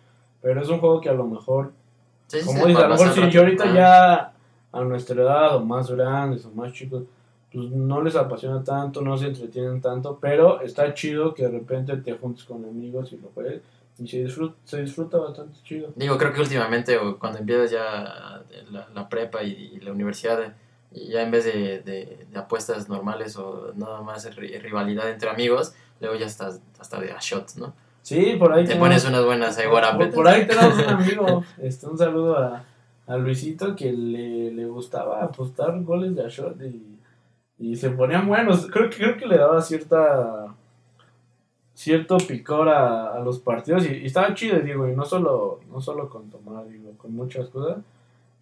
Pero 0.43 0.61
es 0.63 0.69
un 0.69 0.81
juego 0.81 1.01
que 1.01 1.09
a 1.09 1.15
lo 1.15 1.27
mejor, 1.27 1.73
Sí, 2.29 2.41
sí, 2.41 2.47
como 2.47 2.63
sí, 2.63 2.69
dices, 2.69 2.85
a 2.85 2.89
lo 2.89 2.95
mejor 2.97 3.13
si 3.15 3.31
yo 3.31 3.41
ahorita 3.41 3.65
Ajá. 3.65 3.75
ya 3.75 4.33
a 4.73 4.81
nuestra 4.85 5.23
edad 5.23 5.57
o 5.57 5.65
más 5.65 5.91
grandes 5.91 6.45
o 6.45 6.51
más 6.51 6.73
chicos, 6.73 7.05
pues 7.53 7.71
no 7.71 8.03
les 8.03 8.15
apasiona 8.17 8.63
tanto, 8.63 9.01
no 9.03 9.17
se 9.17 9.27
entretienen 9.29 9.81
tanto, 9.81 10.19
pero 10.21 10.61
está 10.61 10.93
chido 10.95 11.33
que 11.35 11.45
de 11.45 11.51
repente 11.51 11.97
te 11.99 12.13
juntes 12.15 12.45
con 12.45 12.65
amigos 12.65 13.13
y 13.13 13.17
lo 13.17 13.29
juegues 13.35 13.63
y 13.99 14.07
se 14.07 14.25
disfruta, 14.25 14.55
se 14.65 14.83
disfruta 14.83 15.19
bastante 15.19 15.57
chido. 15.65 15.91
Digo, 15.97 16.17
creo 16.19 16.33
que 16.33 16.41
últimamente, 16.41 16.97
o 16.99 17.19
cuando 17.19 17.39
empiezas 17.39 17.71
ya 17.71 18.43
la, 18.71 18.89
la 18.95 19.09
prepa 19.09 19.43
y, 19.43 19.73
y 19.77 19.81
la 19.81 19.93
universidad, 19.93 20.55
y 20.93 21.09
ya 21.09 21.23
en 21.23 21.31
vez 21.31 21.45
de, 21.45 21.81
de- 21.81 22.27
de 22.31 22.39
apuestas 22.39 22.89
normales 22.89 23.37
o 23.37 23.73
nada 23.77 24.01
más 24.03 24.27
ri- 24.37 24.61
rivalidad 24.61 25.11
entre 25.11 25.29
amigos, 25.31 25.75
luego 26.01 26.17
ya 26.17 26.27
estás 26.27 26.61
hasta 26.79 27.01
de 27.01 27.13
a 27.13 27.19
shots, 27.21 27.57
¿no? 27.59 27.73
Sí, 28.03 28.37
por 28.39 28.53
ahí 28.53 28.63
Te 28.65 28.69
tenemos- 28.71 28.89
pones 28.89 29.05
unas 29.07 29.25
buenas 29.25 29.59
ahí 29.59 29.67
por, 29.69 30.11
por 30.15 30.29
ahí 30.29 30.47
tenemos 30.47 30.79
un 30.79 30.85
amigo, 30.89 31.45
este, 31.61 31.87
un 31.87 31.99
saludo 31.99 32.39
a, 32.39 32.65
a 33.07 33.17
Luisito 33.17 33.75
que 33.75 33.93
le, 33.93 34.51
le 34.53 34.65
gustaba 34.67 35.25
apostar 35.25 35.83
goles 35.83 36.15
de 36.15 36.29
shot 36.29 36.61
y, 36.63 36.98
y 37.59 37.77
se 37.77 37.91
ponían 37.91 38.27
buenos. 38.29 38.67
Creo 38.71 38.89
que, 38.91 38.97
creo 38.97 39.17
que 39.17 39.27
le 39.27 39.37
daba 39.39 39.61
cierta 39.63 40.55
cierto 41.75 42.17
picor 42.19 42.69
a, 42.69 43.15
a 43.15 43.21
los 43.21 43.39
partidos 43.39 43.87
y, 43.87 43.95
y 43.99 44.07
estaba 44.07 44.35
chido, 44.35 44.59
digo, 44.61 44.89
y 44.89 44.97
no 44.97 45.05
solo, 45.05 45.61
no 45.71 45.81
solo 45.81 46.09
con 46.09 46.29
tomar, 46.29 46.67
digo, 46.69 46.93
con 46.99 47.15
muchas 47.15 47.49
cosas. 47.51 47.79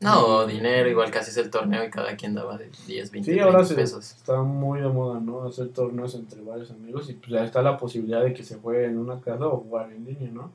No, 0.01 0.47
dinero, 0.47 0.89
igual 0.89 1.11
que 1.11 1.19
haces 1.19 1.37
el 1.39 1.51
torneo 1.51 1.85
y 1.85 1.91
cada 1.91 2.17
quien 2.17 2.35
daba 2.35 2.57
de 2.59 2.71
10, 2.87 3.11
20, 3.11 3.33
Sí, 3.33 3.39
ahora 3.39 3.59
30 3.59 3.69
se, 3.69 3.75
pesos. 3.75 4.11
está 4.12 4.43
muy 4.43 4.81
de 4.81 4.89
moda, 4.89 5.21
¿no? 5.21 5.45
Hacer 5.45 5.69
torneos 5.69 6.14
entre 6.14 6.43
varios 6.43 6.71
amigos 6.71 7.09
y 7.11 7.14
pues 7.14 7.29
ya 7.31 7.45
está 7.45 7.62
la 7.62 7.77
posibilidad 7.79 8.23
de 8.23 8.35
que 8.35 8.43
se 8.43 8.57
juegue 8.57 8.87
en 8.87 8.99
una 8.99 9.21
casa 9.21 9.47
o 9.47 9.59
jugar 9.59 9.91
en 9.93 10.05
línea, 10.05 10.31
¿no? 10.33 10.51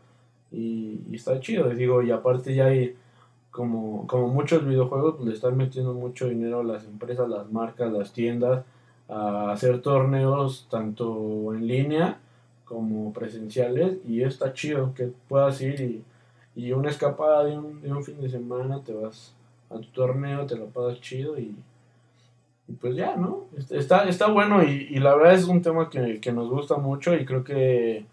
Y, 0.51 1.01
y 1.09 1.16
está 1.16 1.39
chido, 1.39 1.72
y 1.72 1.76
digo, 1.76 2.01
y 2.03 2.12
aparte 2.12 2.53
ya 2.53 2.66
hay, 2.66 2.95
como, 3.52 4.08
como 4.08 4.28
muchos 4.28 4.66
videojuegos, 4.66 5.20
le 5.22 5.34
están 5.34 5.58
metiendo 5.58 5.93
mucho 5.93 6.28
dinero 6.28 6.62
a 6.62 6.64
las 6.64 6.86
empresas, 6.86 7.30
las 7.30 7.52
marcas, 7.52 7.91
las 7.91 8.14
tiendas, 8.14 8.64
a 9.10 9.52
hacer 9.52 9.82
torneos 9.82 10.68
tanto 10.70 11.54
en 11.54 11.68
línea 11.68 12.20
como 12.66 13.12
presenciales 13.12 13.97
y 14.08 14.24
está 14.24 14.54
chido 14.54 14.93
que 14.93 15.12
puedas 15.28 15.60
ir 15.62 15.82
y, 15.82 16.04
y 16.56 16.72
una 16.72 16.89
escapada 16.89 17.43
de 17.43 17.58
un, 17.58 17.82
de 17.82 17.91
un 17.91 18.04
fin 18.04 18.20
de 18.22 18.30
semana 18.30 18.82
te 18.82 18.93
vas 18.93 19.34
a 19.70 19.76
tu 19.76 19.88
torneo, 19.88 20.45
te 20.45 20.56
lo 20.56 20.68
pasas 20.68 21.02
chido 21.02 21.38
y, 21.38 21.54
y 22.70 22.74
pues 22.74 22.95
ya, 22.95 23.18
¿no? 23.18 23.45
Está, 23.70 24.08
está 24.08 24.28
bueno 24.28 24.64
y, 24.64 24.88
y 24.89 24.99
la 24.99 25.16
verdad 25.16 25.34
es 25.34 25.45
un 25.45 25.62
tema 25.62 25.89
que, 25.89 26.22
que 26.22 26.32
nos 26.32 26.49
gusta 26.49 26.78
mucho 26.78 27.14
y 27.14 27.26
creo 27.26 27.43
que 27.43 28.06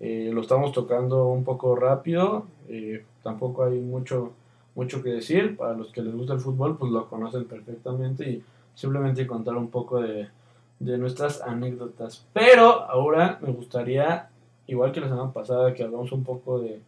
eh, 0.00 0.30
lo 0.32 0.40
estamos 0.40 0.72
tocando 0.72 1.26
un 1.28 1.44
poco 1.44 1.74
rápido, 1.74 2.46
eh, 2.68 3.04
tampoco 3.22 3.64
hay 3.64 3.78
mucho, 3.78 4.32
mucho 4.76 5.02
que 5.02 5.08
decir, 5.10 5.56
para 5.56 5.74
los 5.74 5.90
que 5.90 6.02
les 6.02 6.14
gusta 6.14 6.34
el 6.34 6.40
fútbol 6.40 6.76
pues 6.76 6.92
lo 6.92 7.08
conocen 7.08 7.46
perfectamente 7.46 8.30
y 8.30 8.44
simplemente 8.74 9.26
contar 9.26 9.56
un 9.56 9.70
poco 9.70 10.00
de, 10.00 10.28
de 10.78 10.98
nuestras 10.98 11.40
anécdotas. 11.40 12.24
Pero 12.32 12.82
ahora 12.82 13.38
me 13.42 13.50
gustaría, 13.50 14.28
igual 14.66 14.92
que 14.92 15.00
la 15.00 15.08
semana 15.08 15.32
pasada 15.32 15.74
que 15.74 15.82
hablamos 15.82 16.12
un 16.12 16.22
poco 16.22 16.60
de, 16.60 16.80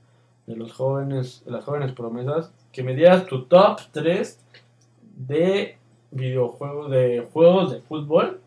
de 0.46 0.56
los 0.56 0.72
jóvenes, 0.72 1.42
de 1.44 1.50
las 1.50 1.64
jóvenes 1.64 1.92
promesas, 1.92 2.52
que 2.72 2.82
me 2.82 2.94
dieras 2.94 3.26
tu 3.26 3.44
top 3.44 3.80
3 3.92 4.38
de 5.16 5.78
videojuegos, 6.10 6.90
de 6.90 7.26
juegos 7.32 7.72
de 7.72 7.80
fútbol 7.80 8.40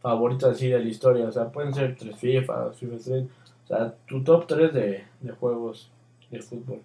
favoritos 0.00 0.50
así 0.50 0.68
de 0.68 0.80
la 0.80 0.88
historia. 0.88 1.28
O 1.28 1.32
sea, 1.32 1.50
pueden 1.50 1.72
ser 1.72 1.96
tres 1.96 2.16
FIFA, 2.16 2.72
FIFA 2.72 2.96
Street, 2.96 3.26
o 3.64 3.66
sea, 3.68 3.94
tu 4.06 4.22
top 4.24 4.46
3 4.46 4.72
de, 4.72 5.04
de 5.20 5.32
juegos 5.32 5.90
de 6.30 6.42
fútbol. 6.42 6.80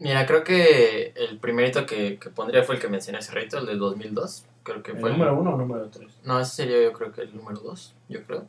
Mira, 0.00 0.26
creo 0.26 0.42
que 0.42 1.12
el 1.14 1.38
primerito 1.38 1.86
que, 1.86 2.18
que 2.18 2.30
pondría 2.30 2.62
fue 2.64 2.74
el 2.76 2.80
que 2.80 2.88
mencioné 2.88 3.18
hace 3.18 3.32
rato, 3.32 3.58
el 3.58 3.66
del 3.66 3.78
2002. 3.78 4.44
Creo 4.62 4.82
que 4.82 4.92
¿El 4.92 4.98
fue 4.98 5.10
número 5.10 5.38
1 5.38 5.54
o 5.54 5.56
número 5.56 5.88
3? 5.88 6.08
No, 6.24 6.40
ese 6.40 6.52
sería 6.56 6.82
yo 6.82 6.92
creo 6.92 7.12
que 7.12 7.20
el 7.22 7.36
número 7.36 7.60
2, 7.60 7.94
yo 8.08 8.24
creo. 8.24 8.46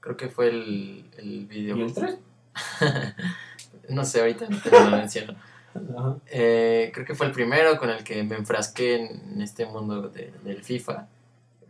Creo 0.00 0.16
que 0.16 0.28
fue 0.28 0.48
el, 0.48 1.04
el 1.18 1.46
video. 1.46 1.76
¿Y 1.76 1.82
el 1.82 1.92
3? 1.92 2.18
no 3.88 4.04
sé, 4.04 4.20
ahorita 4.20 4.46
no 4.48 4.90
lo 4.90 4.96
menciono. 4.96 5.34
Ajá. 5.74 6.16
Eh, 6.30 6.90
creo 6.94 7.04
que 7.04 7.14
fue 7.14 7.26
el 7.26 7.32
primero 7.32 7.78
con 7.78 7.90
el 7.90 8.02
que 8.02 8.22
me 8.22 8.36
enfrasqué 8.36 8.94
en, 8.96 9.42
este 9.42 9.66
mundo 9.66 10.08
de- 10.08 10.32
del 10.44 10.62
FIFA. 10.62 11.08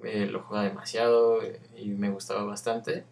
Eh, 0.04 0.26
lo 0.30 0.42
jugaba 0.42 0.66
demasiado 0.68 1.40
y 1.76 1.86
me 1.88 2.10
gustaba 2.10 2.44
bastante. 2.44 3.04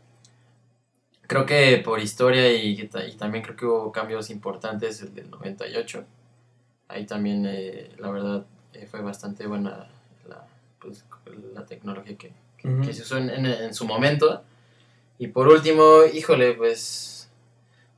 Creo 1.26 1.46
que 1.46 1.78
por 1.84 2.00
historia 2.00 2.52
y, 2.52 2.76
que 2.76 2.84
ta- 2.84 3.06
y 3.06 3.12
también 3.16 3.42
creo 3.44 3.56
que 3.56 3.64
hubo 3.66 3.92
cambios 3.92 4.30
importantes 4.30 5.00
el 5.02 5.14
del 5.14 5.30
98. 5.30 6.04
Ahí 6.88 7.06
también, 7.06 7.46
eh, 7.46 7.90
la 7.98 8.10
verdad, 8.10 8.46
eh, 8.74 8.86
fue 8.90 9.00
bastante 9.00 9.46
buena 9.46 9.88
la, 10.28 10.46
pues, 10.80 11.04
la 11.54 11.64
tecnología 11.64 12.16
que, 12.16 12.32
que- 12.82 12.92
se 12.92 13.02
usó 13.02 13.16
en, 13.18 13.30
en- 13.30 13.46
en 13.46 13.74
su 13.74 13.86
momento. 13.86 14.42
Y 15.18 15.28
por 15.28 15.48
último, 15.48 16.00
híjole, 16.12 16.54
pues, 16.54 17.30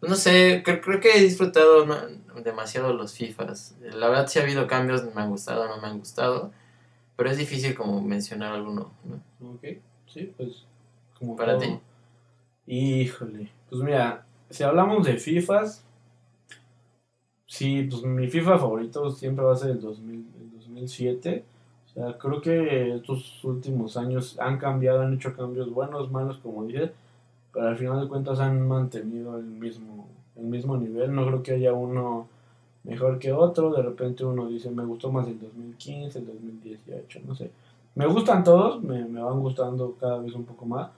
pues 0.00 0.10
no 0.10 0.16
sé, 0.16 0.62
creo, 0.64 0.80
creo 0.80 1.00
que 1.00 1.16
he 1.16 1.20
disfrutado 1.20 1.84
¿no? 1.86 1.96
demasiado 2.42 2.92
los 2.92 3.14
FIFAs. 3.14 3.74
La 3.80 4.08
verdad 4.08 4.28
sí 4.28 4.38
ha 4.38 4.42
habido 4.42 4.66
cambios, 4.66 5.02
me 5.14 5.20
han 5.22 5.30
gustado, 5.30 5.66
no 5.68 5.78
me 5.80 5.88
han 5.88 5.98
gustado, 5.98 6.52
pero 7.16 7.30
es 7.30 7.38
difícil 7.38 7.74
como 7.74 8.00
mencionar 8.02 8.52
alguno. 8.52 8.92
¿no? 9.04 9.50
Ok, 9.54 9.64
sí, 10.06 10.32
pues. 10.36 10.64
Como 11.18 11.34
Para 11.36 11.58
todo. 11.58 11.60
ti. 11.62 11.80
Híjole, 12.66 13.48
pues 13.70 13.80
mira, 13.82 14.26
si 14.50 14.64
hablamos 14.64 15.06
de 15.06 15.16
FIFAs, 15.18 15.84
sí, 17.46 17.86
pues 17.90 18.02
mi 18.02 18.28
FIFA 18.28 18.58
favorito 18.58 19.10
siempre 19.10 19.44
va 19.44 19.52
a 19.52 19.56
ser 19.56 19.70
el, 19.70 19.80
2000, 19.80 20.26
el 20.40 20.50
2007. 20.52 21.44
O 21.86 21.88
sea, 21.94 22.18
creo 22.18 22.40
que 22.40 22.94
estos 22.96 23.42
últimos 23.44 23.96
años 23.96 24.38
han 24.40 24.58
cambiado, 24.58 25.00
han 25.02 25.14
hecho 25.14 25.34
cambios 25.34 25.70
buenos, 25.70 26.10
malos, 26.10 26.38
como 26.38 26.64
dices, 26.64 26.90
pero 27.52 27.68
al 27.68 27.76
final 27.76 28.00
de 28.00 28.08
cuentas 28.08 28.40
han 28.40 28.66
mantenido 28.66 29.38
el 29.38 29.44
mismo, 29.44 30.08
el 30.36 30.44
mismo 30.44 30.76
nivel. 30.76 31.14
No 31.14 31.26
creo 31.26 31.42
que 31.42 31.52
haya 31.52 31.72
uno 31.72 32.28
mejor 32.84 33.18
que 33.18 33.32
otro. 33.32 33.72
De 33.72 33.82
repente 33.82 34.24
uno 34.24 34.48
dice, 34.48 34.70
me 34.70 34.84
gustó 34.84 35.12
más 35.12 35.28
el 35.28 35.38
2015, 35.40 36.18
el 36.18 36.26
2018, 36.26 37.20
no 37.26 37.34
sé. 37.34 37.50
Me 37.94 38.06
gustan 38.06 38.44
todos, 38.44 38.82
me, 38.82 39.04
me 39.06 39.22
van 39.22 39.40
gustando 39.40 39.96
cada 39.98 40.18
vez 40.18 40.34
un 40.34 40.44
poco 40.44 40.66
más. 40.66 40.90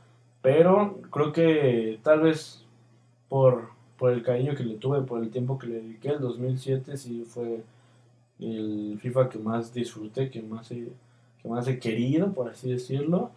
Pero 0.43 1.01
creo 1.11 1.33
que 1.33 1.99
tal 2.03 2.21
vez 2.21 2.65
por, 3.29 3.71
por 3.99 4.13
el 4.13 4.23
cariño 4.23 4.55
que 4.55 4.65
le 4.65 4.77
tuve, 4.77 5.03
por 5.03 5.23
el 5.23 5.31
tiempo 5.31 5.59
que 5.59 5.67
le 5.67 5.75
dediqué, 5.83 6.11
el 6.11 6.21
2007 6.21 6.97
sí 6.97 7.25
fue 7.29 7.63
el 8.39 8.99
FIFA 9.01 9.29
que 9.29 9.39
más 9.39 9.75
disfruté, 9.75 10.31
que 10.31 10.43
más 10.43 10.71
he, 10.71 10.89
que 11.43 11.49
más 11.49 11.67
he 11.67 11.79
querido, 11.79 12.33
por 12.33 12.49
así 12.49 12.71
decirlo. 12.71 13.31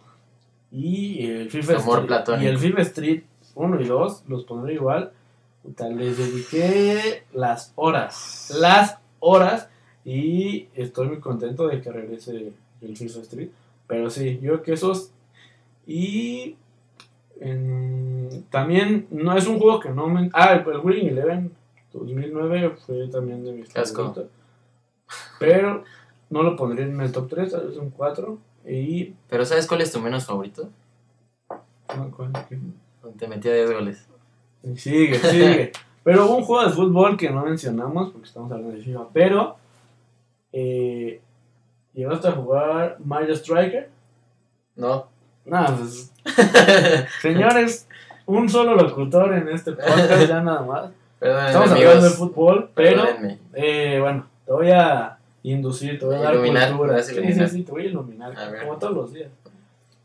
Y 0.70 1.26
el 1.26 1.50
FIFA 1.50 1.78
Amor 1.78 2.10
Street, 2.10 2.42
y 2.42 2.46
el 2.46 2.58
FIFA 2.58 2.82
Street 2.82 3.22
1 3.54 3.80
y 3.80 3.84
2 3.84 4.24
los 4.28 4.44
pondré 4.44 4.74
igual. 4.74 5.12
Puta, 5.62 5.88
Les 5.88 6.16
dediqué 6.18 7.24
las 7.32 7.72
horas, 7.76 8.52
las 8.58 8.98
horas. 9.20 9.68
Y 10.04 10.68
estoy 10.74 11.08
muy 11.08 11.20
contento 11.20 11.68
de 11.68 11.80
que 11.80 11.92
regrese 11.92 12.52
el 12.80 12.96
FIFA 12.96 13.20
Street. 13.20 13.50
Pero 13.86 14.10
sí, 14.10 14.40
yo 14.40 14.52
creo 14.52 14.62
que 14.62 14.72
esos. 14.72 15.10
Y 15.86 16.56
en- 17.50 18.44
también 18.50 19.06
no 19.10 19.36
es 19.36 19.46
un 19.46 19.58
juego 19.58 19.80
que 19.80 19.90
no 19.90 20.06
me. 20.08 20.30
Ah, 20.32 20.52
el, 20.54 20.64
el 20.92 21.08
Eleven 21.08 21.52
2009 21.92 22.76
fue 22.86 23.08
también 23.08 23.44
de 23.44 23.52
mis 23.52 23.68
Qué 23.72 23.80
asco. 23.80 24.02
favoritos. 24.04 24.26
Pero 25.38 25.84
no 26.30 26.42
lo 26.42 26.56
pondría 26.56 26.86
en 26.86 27.00
el 27.00 27.12
top 27.12 27.28
3, 27.28 27.52
tal 27.52 27.68
vez 27.68 27.76
un 27.76 27.90
4. 27.90 28.38
Y. 28.68 29.14
Pero 29.28 29.44
¿sabes 29.44 29.66
cuál 29.66 29.80
es 29.80 29.92
tu 29.92 30.00
menos 30.00 30.24
favorito? 30.26 30.68
no, 31.96 32.10
¿cuál? 32.10 32.32
¿Qué? 32.48 32.58
Te 33.18 33.28
metía 33.28 33.52
10 33.54 33.72
goles. 33.72 34.08
Y 34.62 34.76
Sigue, 34.76 35.18
sigue. 35.18 35.72
Pero 36.04 36.26
hubo 36.26 36.36
un 36.38 36.44
juego 36.44 36.64
de 36.66 36.72
fútbol 36.74 37.16
que 37.16 37.30
no 37.30 37.44
mencionamos 37.44 38.10
porque 38.10 38.26
estamos 38.28 38.50
hablando 38.50 38.74
de 38.74 38.82
FIFA. 38.82 39.08
Pero. 39.12 39.56
Eh, 40.52 41.20
¿Llegaste 41.94 42.28
a 42.28 42.32
jugar 42.32 42.96
Mario 43.04 43.34
Striker? 43.34 43.90
No. 44.76 45.06
Nada, 45.44 45.76
pues. 45.76 46.12
Señores, 47.20 47.88
un 48.26 48.48
solo 48.48 48.74
locutor 48.76 49.34
en 49.34 49.48
este 49.48 49.72
podcast, 49.72 50.28
ya 50.28 50.40
nada 50.40 50.62
más. 50.62 50.90
Estamos 51.20 51.70
hablando 51.70 52.04
de 52.04 52.10
fútbol, 52.10 52.70
pero 52.74 53.04
eh, 53.54 53.98
bueno, 54.00 54.26
te 54.46 54.52
voy 54.52 54.70
a 54.70 55.18
inducir, 55.44 55.98
te 55.98 56.06
voy 56.06 56.16
a 56.16 56.20
dar 56.20 56.34
Iluminar, 56.34 56.68
cultura. 56.70 56.92
¿me 56.92 56.98
vas 56.98 57.06
a 57.06 57.10
Sí, 57.10 57.16
iluminar? 57.18 57.48
sí, 57.48 57.56
sí, 57.56 57.62
te 57.62 57.72
voy 57.72 57.82
a 57.82 57.86
iluminar, 57.86 58.32
A 58.38 58.60
como 58.60 58.76
todos 58.78 58.94
los 58.94 59.12
días. 59.12 59.30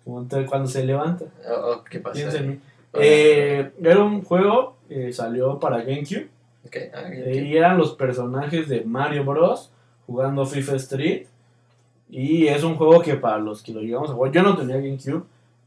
Como 0.04 0.26
cuando 0.48 0.68
se 0.68 0.84
levanta, 0.86 1.26
Oh, 1.50 1.72
oh, 1.74 1.84
¿Qué 1.84 2.00
pasa? 2.00 2.14
piensa 2.14 2.38
en 2.38 2.50
mí. 2.50 2.60
Eh, 2.94 3.72
era 3.84 4.04
un 4.04 4.24
juego 4.24 4.76
que 4.88 5.12
salió 5.12 5.60
para 5.60 5.80
GameCube 5.80 6.30
Ok, 6.66 6.76
ah, 6.96 7.02
eh, 7.12 7.46
y 7.46 7.56
eran 7.58 7.78
los 7.78 7.94
personajes 7.94 8.68
de 8.70 8.82
Mario 8.86 9.24
Bros. 9.26 9.72
jugando 10.06 10.46
FIFA 10.46 10.76
Street. 10.78 11.28
Y 12.10 12.48
es 12.48 12.64
un 12.64 12.76
juego 12.76 13.02
que 13.02 13.16
para 13.16 13.38
los 13.38 13.62
que 13.62 13.74
lo 13.74 13.82
llegamos 13.82 14.10
a 14.10 14.14
jugar, 14.14 14.32
yo 14.32 14.44
no 14.44 14.56
tenía 14.56 14.78
GameCube, 14.78 15.24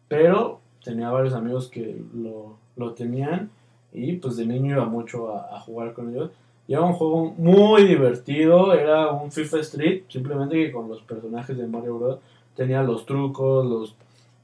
pero 0.08 0.60
tenía 0.82 1.10
varios 1.10 1.34
amigos 1.34 1.68
que 1.68 2.02
lo, 2.14 2.56
lo 2.76 2.92
tenían 2.94 3.50
y 3.92 4.14
pues 4.14 4.36
de 4.36 4.46
niño 4.46 4.76
iba 4.76 4.84
mucho 4.84 5.34
a, 5.34 5.56
a 5.56 5.60
jugar 5.60 5.92
con 5.92 6.10
ellos. 6.10 6.30
Y 6.66 6.74
era 6.74 6.82
un 6.82 6.92
juego 6.92 7.34
muy 7.36 7.84
divertido, 7.84 8.72
era 8.72 9.10
un 9.10 9.32
FIFA 9.32 9.58
Street, 9.58 10.02
simplemente 10.08 10.54
que 10.54 10.72
con 10.72 10.88
los 10.88 11.02
personajes 11.02 11.56
de 11.58 11.66
Mario 11.66 11.98
Bros. 11.98 12.18
tenía 12.54 12.82
los 12.82 13.04
trucos, 13.04 13.66
los, 13.66 13.96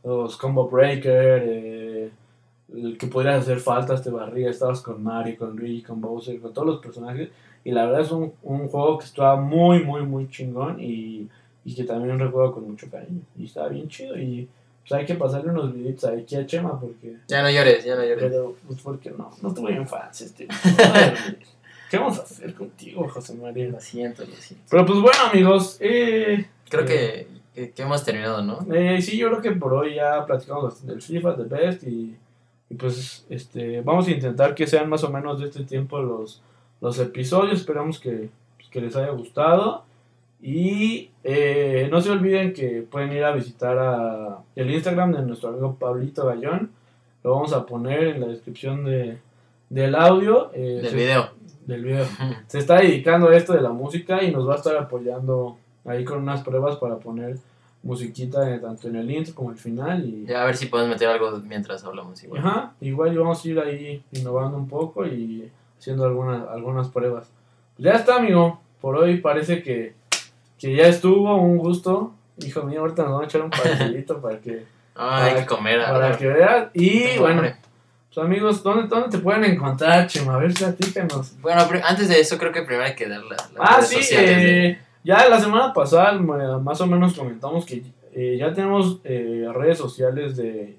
los 0.03 0.37
combo 0.37 0.69
breaker, 0.69 1.43
eh, 1.47 2.11
el 2.75 2.99
que 2.99 3.07
podrías 3.07 3.43
hacer 3.43 3.61
faltas, 3.61 4.03
te 4.03 4.11
barría, 4.11 4.51
estabas 4.51 4.81
con 4.81 5.05
Mario, 5.05 5.37
con 5.39 5.57
Luigi, 5.57 5.83
con 5.83 6.01
Bowser, 6.01 6.41
con 6.41 6.53
todos 6.53 6.67
los 6.67 6.79
personajes. 6.81 7.31
Y 7.63 7.71
la 7.71 7.87
verdad 7.87 8.01
es 8.01 8.11
un, 8.11 8.33
un 8.43 8.67
juego 8.67 8.99
que 8.99 9.05
estaba 9.05 9.37
muy, 9.41 9.85
muy, 9.85 10.03
muy 10.03 10.29
chingón 10.29 10.81
y, 10.81 11.29
y 11.67 11.75
que 11.75 11.83
también 11.83 12.17
recuerdo 12.19 12.53
con 12.53 12.71
mucho 12.71 12.89
cariño. 12.89 13.21
Y 13.37 13.47
estaba 13.47 13.69
bien 13.69 13.89
chido 13.89 14.17
y 14.17 14.49
pues 14.89 15.01
hay 15.01 15.05
que 15.05 15.17
pasarle 15.17 15.51
unos 15.51 15.75
videitos 15.75 16.05
aquí 16.05 16.37
a 16.37 16.47
Chema 16.47 16.79
porque... 16.81 17.17
Ya 17.27 17.43
no 17.43 17.51
llores, 17.51 17.85
ya 17.85 17.97
no 17.97 18.03
llores. 18.05 18.23
Pero, 18.23 18.55
pues 18.69 18.81
porque 18.81 19.11
no, 19.11 19.33
no 19.43 19.53
tuve 19.53 19.73
infancia 19.73 20.27
este. 20.27 20.47
¿Qué 21.91 21.99
vamos 21.99 22.21
a 22.21 22.23
hacer 22.23 22.55
contigo, 22.55 23.09
José 23.09 23.35
María? 23.35 23.67
Lo 23.69 23.81
siento, 23.81 24.25
lo 24.25 24.35
siento. 24.37 24.65
Pero 24.71 24.87
pues 24.87 25.01
bueno, 25.01 25.19
amigos, 25.33 25.77
eh, 25.81 26.47
Creo 26.69 26.85
que, 26.85 27.27
que, 27.53 27.73
que 27.73 27.83
hemos 27.83 28.05
terminado, 28.05 28.43
¿no? 28.43 28.65
eh, 28.73 29.03
sí, 29.03 29.17
yo 29.17 29.29
creo 29.29 29.43
que 29.43 29.51
por 29.53 29.75
hoy 29.75 29.97
ya 29.97 30.25
platicamos 30.25 30.63
bastante 30.63 30.93
del 30.93 31.03
FIFA, 31.03 31.33
del 31.35 31.49
Best 31.49 31.83
y, 31.83 32.17
y 32.71 32.75
pues 32.77 33.27
este 33.29 33.81
vamos 33.81 34.07
a 34.07 34.13
intentar 34.13 34.55
que 34.55 34.69
sean 34.69 34.89
más 34.89 35.03
o 35.03 35.11
menos 35.11 35.41
de 35.41 35.47
este 35.47 35.65
tiempo 35.65 36.01
los, 36.01 36.43
los 36.81 36.99
episodios. 37.01 37.59
Esperamos 37.59 37.99
que, 37.99 38.29
pues, 38.57 38.69
que 38.69 38.81
les 38.81 38.95
haya 38.95 39.11
gustado. 39.11 39.85
Y 40.41 41.11
eh, 41.25 41.89
no 41.91 42.01
se 42.01 42.11
olviden 42.11 42.53
que 42.53 42.83
pueden 42.83 43.13
ir 43.13 43.25
a 43.25 43.33
visitar 43.33 43.79
a 43.79 44.39
el 44.55 44.71
Instagram 44.71 45.13
de 45.13 45.23
nuestro 45.23 45.49
amigo 45.51 45.77
Pablito 45.79 46.27
Gallón. 46.27 46.71
Lo 47.25 47.33
vamos 47.33 47.53
a 47.53 47.65
poner 47.67 48.03
en 48.05 48.21
la 48.21 48.27
descripción 48.29 48.85
de, 48.85 49.19
del 49.71 49.95
audio. 49.95 50.51
eh, 50.55 50.81
Del 50.83 50.89
se- 50.91 50.97
video. 50.97 51.31
Del 51.67 51.83
video. 51.85 52.05
Se 52.47 52.59
está 52.61 52.77
dedicando 52.81 53.29
a 53.29 53.37
esto 53.37 53.53
de 53.53 53.61
la 53.63 53.71
música 53.71 54.23
y 54.23 54.31
nos 54.31 54.49
va 54.49 54.53
a 54.55 54.57
estar 54.59 54.77
apoyando 54.77 55.57
ahí 55.85 56.05
con 56.05 56.19
unas 56.19 56.43
pruebas 56.43 56.77
para 56.77 56.97
poner 56.97 57.39
musiquita 57.83 58.53
eh, 58.55 58.59
tanto 58.61 58.87
en 58.89 58.97
el 58.97 59.11
intro 59.11 59.35
como 59.35 59.51
el 59.51 59.57
final. 59.57 60.05
Y, 60.05 60.27
Ya, 60.27 60.43
a 60.43 60.47
ver 60.47 60.57
si 60.57 60.67
podemos 60.67 60.91
meter 60.91 61.09
algo 61.09 61.31
mientras 61.45 61.83
hablamos. 61.85 62.23
Igual. 62.23 62.41
Ajá, 62.41 62.75
igual 62.81 63.19
vamos 63.19 63.45
a 63.45 63.49
ir 63.49 63.59
ahí 63.59 64.03
innovando 64.13 64.57
un 64.57 64.69
poco 64.69 65.05
y 65.07 65.51
haciendo 65.79 66.05
algunas, 66.05 66.47
algunas 66.49 66.89
pruebas. 66.89 67.29
Pues 67.77 67.87
ya 67.87 67.93
está, 67.95 68.17
amigo. 68.17 68.61
Por 68.81 68.95
hoy 68.97 69.17
parece 69.19 69.63
que, 69.63 69.95
que 70.59 70.75
ya 70.75 70.87
estuvo. 70.87 71.35
Un 71.37 71.59
gusto. 71.59 72.13
Hijo 72.39 72.63
mío, 72.65 72.81
ahorita 72.81 73.03
nos 73.03 73.13
vamos 73.13 73.25
a 73.25 73.29
echar 73.29 73.43
un 73.43 73.51
pastelito 73.51 74.21
para 74.23 74.39
que, 74.41 74.65
Ah, 74.95 75.25
hay 75.25 75.35
que 75.37 75.47
comer. 75.47 75.79
para 75.81 75.95
ahora. 76.07 76.17
que 76.19 76.27
veas. 76.27 76.69
Y 76.75 77.19
bueno, 77.19 77.43
pues 77.43 78.25
amigos, 78.25 78.63
¿dónde, 78.63 78.89
¿dónde 78.89 79.09
te 79.11 79.19
pueden 79.19 79.45
encontrar, 79.45 80.07
Chema? 80.07 80.35
A 80.35 80.39
ver, 80.39 80.53
platícanos. 80.55 81.39
Bueno, 81.41 81.63
antes 81.85 82.09
de 82.09 82.19
eso 82.21 82.39
creo 82.39 82.53
que 82.53 82.63
primero 82.63 82.85
hay 82.85 82.95
que 82.95 83.09
dar 83.09 83.23
las, 83.25 83.53
las 83.53 83.61
Ah, 83.61 83.83
sí, 83.83 84.15
de- 84.15 84.67
eh, 84.69 84.79
ya 85.05 85.29
la 85.29 85.39
semana 85.41 85.73
pasada 85.73 86.13
ma- 86.15 86.59
más 86.59 86.81
o 86.81 86.87
menos 86.87 87.15
comentamos 87.15 87.65
que 87.67 87.83
eh, 88.15 88.37
ya 88.39 88.53
tenemos 88.55 88.99
eh, 89.05 89.47
redes 89.55 89.77
sociales 89.79 90.37
de, 90.37 90.77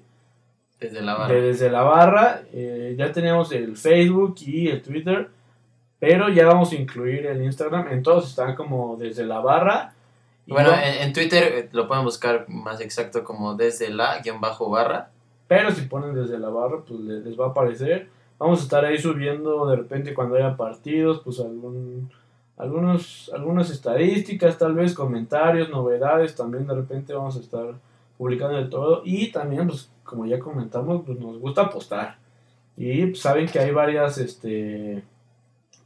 desde 0.80 1.00
la 1.00 1.14
barra. 1.14 1.34
de 1.34 1.40
desde 1.42 1.70
la 1.70 1.82
barra, 1.82 2.42
eh, 2.52 2.94
ya 2.98 3.10
teníamos 3.12 3.52
el 3.52 3.76
Facebook 3.76 4.34
y 4.40 4.68
el 4.68 4.82
Twitter, 4.82 5.28
pero 5.98 6.28
ya 6.28 6.46
vamos 6.46 6.72
a 6.72 6.76
incluir 6.76 7.26
el 7.26 7.42
Instagram, 7.42 7.88
en 7.88 8.02
todos 8.02 8.28
están 8.30 8.54
como 8.54 8.96
desde 8.96 9.24
la 9.24 9.40
barra. 9.40 9.92
Bueno, 10.46 10.70
en, 10.72 11.02
en 11.08 11.12
Twitter 11.12 11.42
eh, 11.54 11.68
lo 11.72 11.86
pueden 11.88 12.04
buscar 12.04 12.46
más 12.48 12.80
exacto 12.80 13.22
como 13.24 13.54
desde 13.54 13.90
la 13.90 14.20
guion 14.20 14.40
bajo 14.40 14.70
barra. 14.70 15.10
pero 15.46 15.70
si 15.70 15.82
ponen 15.82 16.14
desde 16.14 16.38
la 16.38 16.48
barra, 16.48 16.78
pues 16.86 17.00
le- 17.00 17.20
les, 17.20 17.38
va 17.38 17.46
a 17.46 17.50
aparecer. 17.50 18.08
Vamos 18.38 18.60
a 18.60 18.62
estar 18.62 18.84
ahí 18.84 18.98
subiendo 18.98 19.66
de 19.66 19.76
repente 19.76 20.14
cuando 20.14 20.36
haya 20.36 20.56
partidos, 20.56 21.20
pues 21.24 21.40
algún, 21.40 22.08
algunos, 22.56 23.30
algunas 23.34 23.68
estadísticas, 23.70 24.56
tal 24.58 24.74
vez 24.74 24.94
comentarios, 24.94 25.68
novedades, 25.70 26.34
también 26.34 26.66
de 26.66 26.74
repente 26.74 27.12
vamos 27.12 27.36
a 27.36 27.40
estar 27.40 27.74
publicando 28.16 28.56
de 28.56 28.66
todo. 28.66 29.02
Y 29.04 29.30
también, 29.32 29.66
pues 29.66 29.90
como 30.04 30.24
ya 30.26 30.38
comentamos, 30.38 31.02
pues 31.04 31.18
nos 31.18 31.38
gusta 31.38 31.62
apostar. 31.62 32.16
Y 32.76 33.06
pues, 33.06 33.20
saben 33.20 33.46
que 33.48 33.58
hay 33.58 33.70
varias 33.72 34.18
este, 34.18 35.02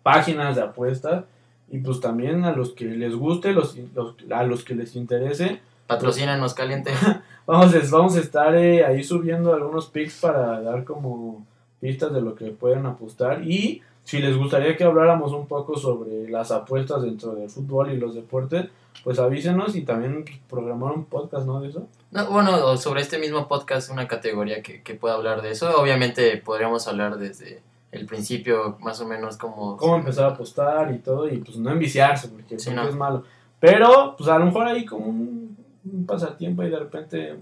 páginas 0.02 0.56
de 0.56 0.62
apuestas. 0.62 1.24
Y 1.70 1.78
pues 1.78 2.00
también 2.00 2.44
a 2.44 2.52
los 2.52 2.72
que 2.72 2.84
les 2.84 3.14
guste, 3.14 3.52
los, 3.52 3.76
los- 3.94 4.14
a 4.30 4.42
los 4.44 4.64
que 4.64 4.74
les 4.74 4.94
interese, 4.96 5.60
Patrocínanos 5.86 6.54
caliente. 6.54 6.92
Vamos, 7.46 7.74
a- 7.74 7.80
vamos 7.90 8.16
a 8.16 8.20
estar 8.20 8.54
eh, 8.54 8.84
ahí 8.84 9.02
subiendo 9.02 9.52
algunos 9.52 9.86
pics 9.88 10.20
para 10.20 10.60
dar 10.62 10.84
como 10.84 11.44
pistas 11.80 12.12
de 12.12 12.20
lo 12.22 12.34
que 12.36 12.46
pueden 12.52 12.86
apostar. 12.86 13.42
Y 13.42 13.82
si 14.04 14.20
les 14.20 14.36
gustaría 14.38 14.76
que 14.76 14.84
habláramos 14.84 15.32
un 15.32 15.46
poco 15.48 15.76
sobre 15.76 16.28
las 16.30 16.52
apuestas 16.52 17.02
dentro 17.02 17.34
del 17.34 17.50
fútbol 17.50 17.90
y 17.92 17.96
los 17.98 18.14
deportes, 18.14 18.66
pues 19.02 19.18
avísenos 19.18 19.74
y 19.74 19.82
también 19.82 20.24
programar 20.48 20.92
un 20.92 21.04
podcast, 21.04 21.44
¿no? 21.44 21.60
De 21.60 21.70
eso. 21.70 21.88
No, 22.12 22.30
bueno, 22.30 22.76
sobre 22.76 23.00
este 23.00 23.18
mismo 23.18 23.48
podcast, 23.48 23.90
una 23.90 24.06
categoría 24.06 24.62
que, 24.62 24.82
que 24.82 24.94
pueda 24.94 25.14
hablar 25.16 25.42
de 25.42 25.50
eso. 25.50 25.76
Obviamente 25.80 26.36
podríamos 26.38 26.86
hablar 26.86 27.18
desde 27.18 27.60
el 27.92 28.06
principio, 28.06 28.78
más 28.80 29.00
o 29.00 29.06
menos 29.06 29.36
como... 29.36 29.76
Cómo 29.76 29.96
empezar 29.96 30.24
a 30.24 30.28
apostar 30.28 30.92
y 30.94 30.98
todo, 30.98 31.28
y 31.28 31.36
pues 31.38 31.58
no 31.58 31.70
enviciarse, 31.70 32.28
porque, 32.28 32.58
Sí, 32.58 32.70
no. 32.70 32.88
es 32.88 32.96
malo. 32.96 33.22
Pero, 33.60 34.14
pues 34.16 34.28
a 34.28 34.38
lo 34.38 34.46
mejor 34.46 34.66
ahí 34.66 34.84
como 34.84 35.06
un, 35.06 35.56
un 35.84 36.06
pasatiempo 36.06 36.62
y 36.64 36.70
de 36.70 36.78
repente 36.78 37.36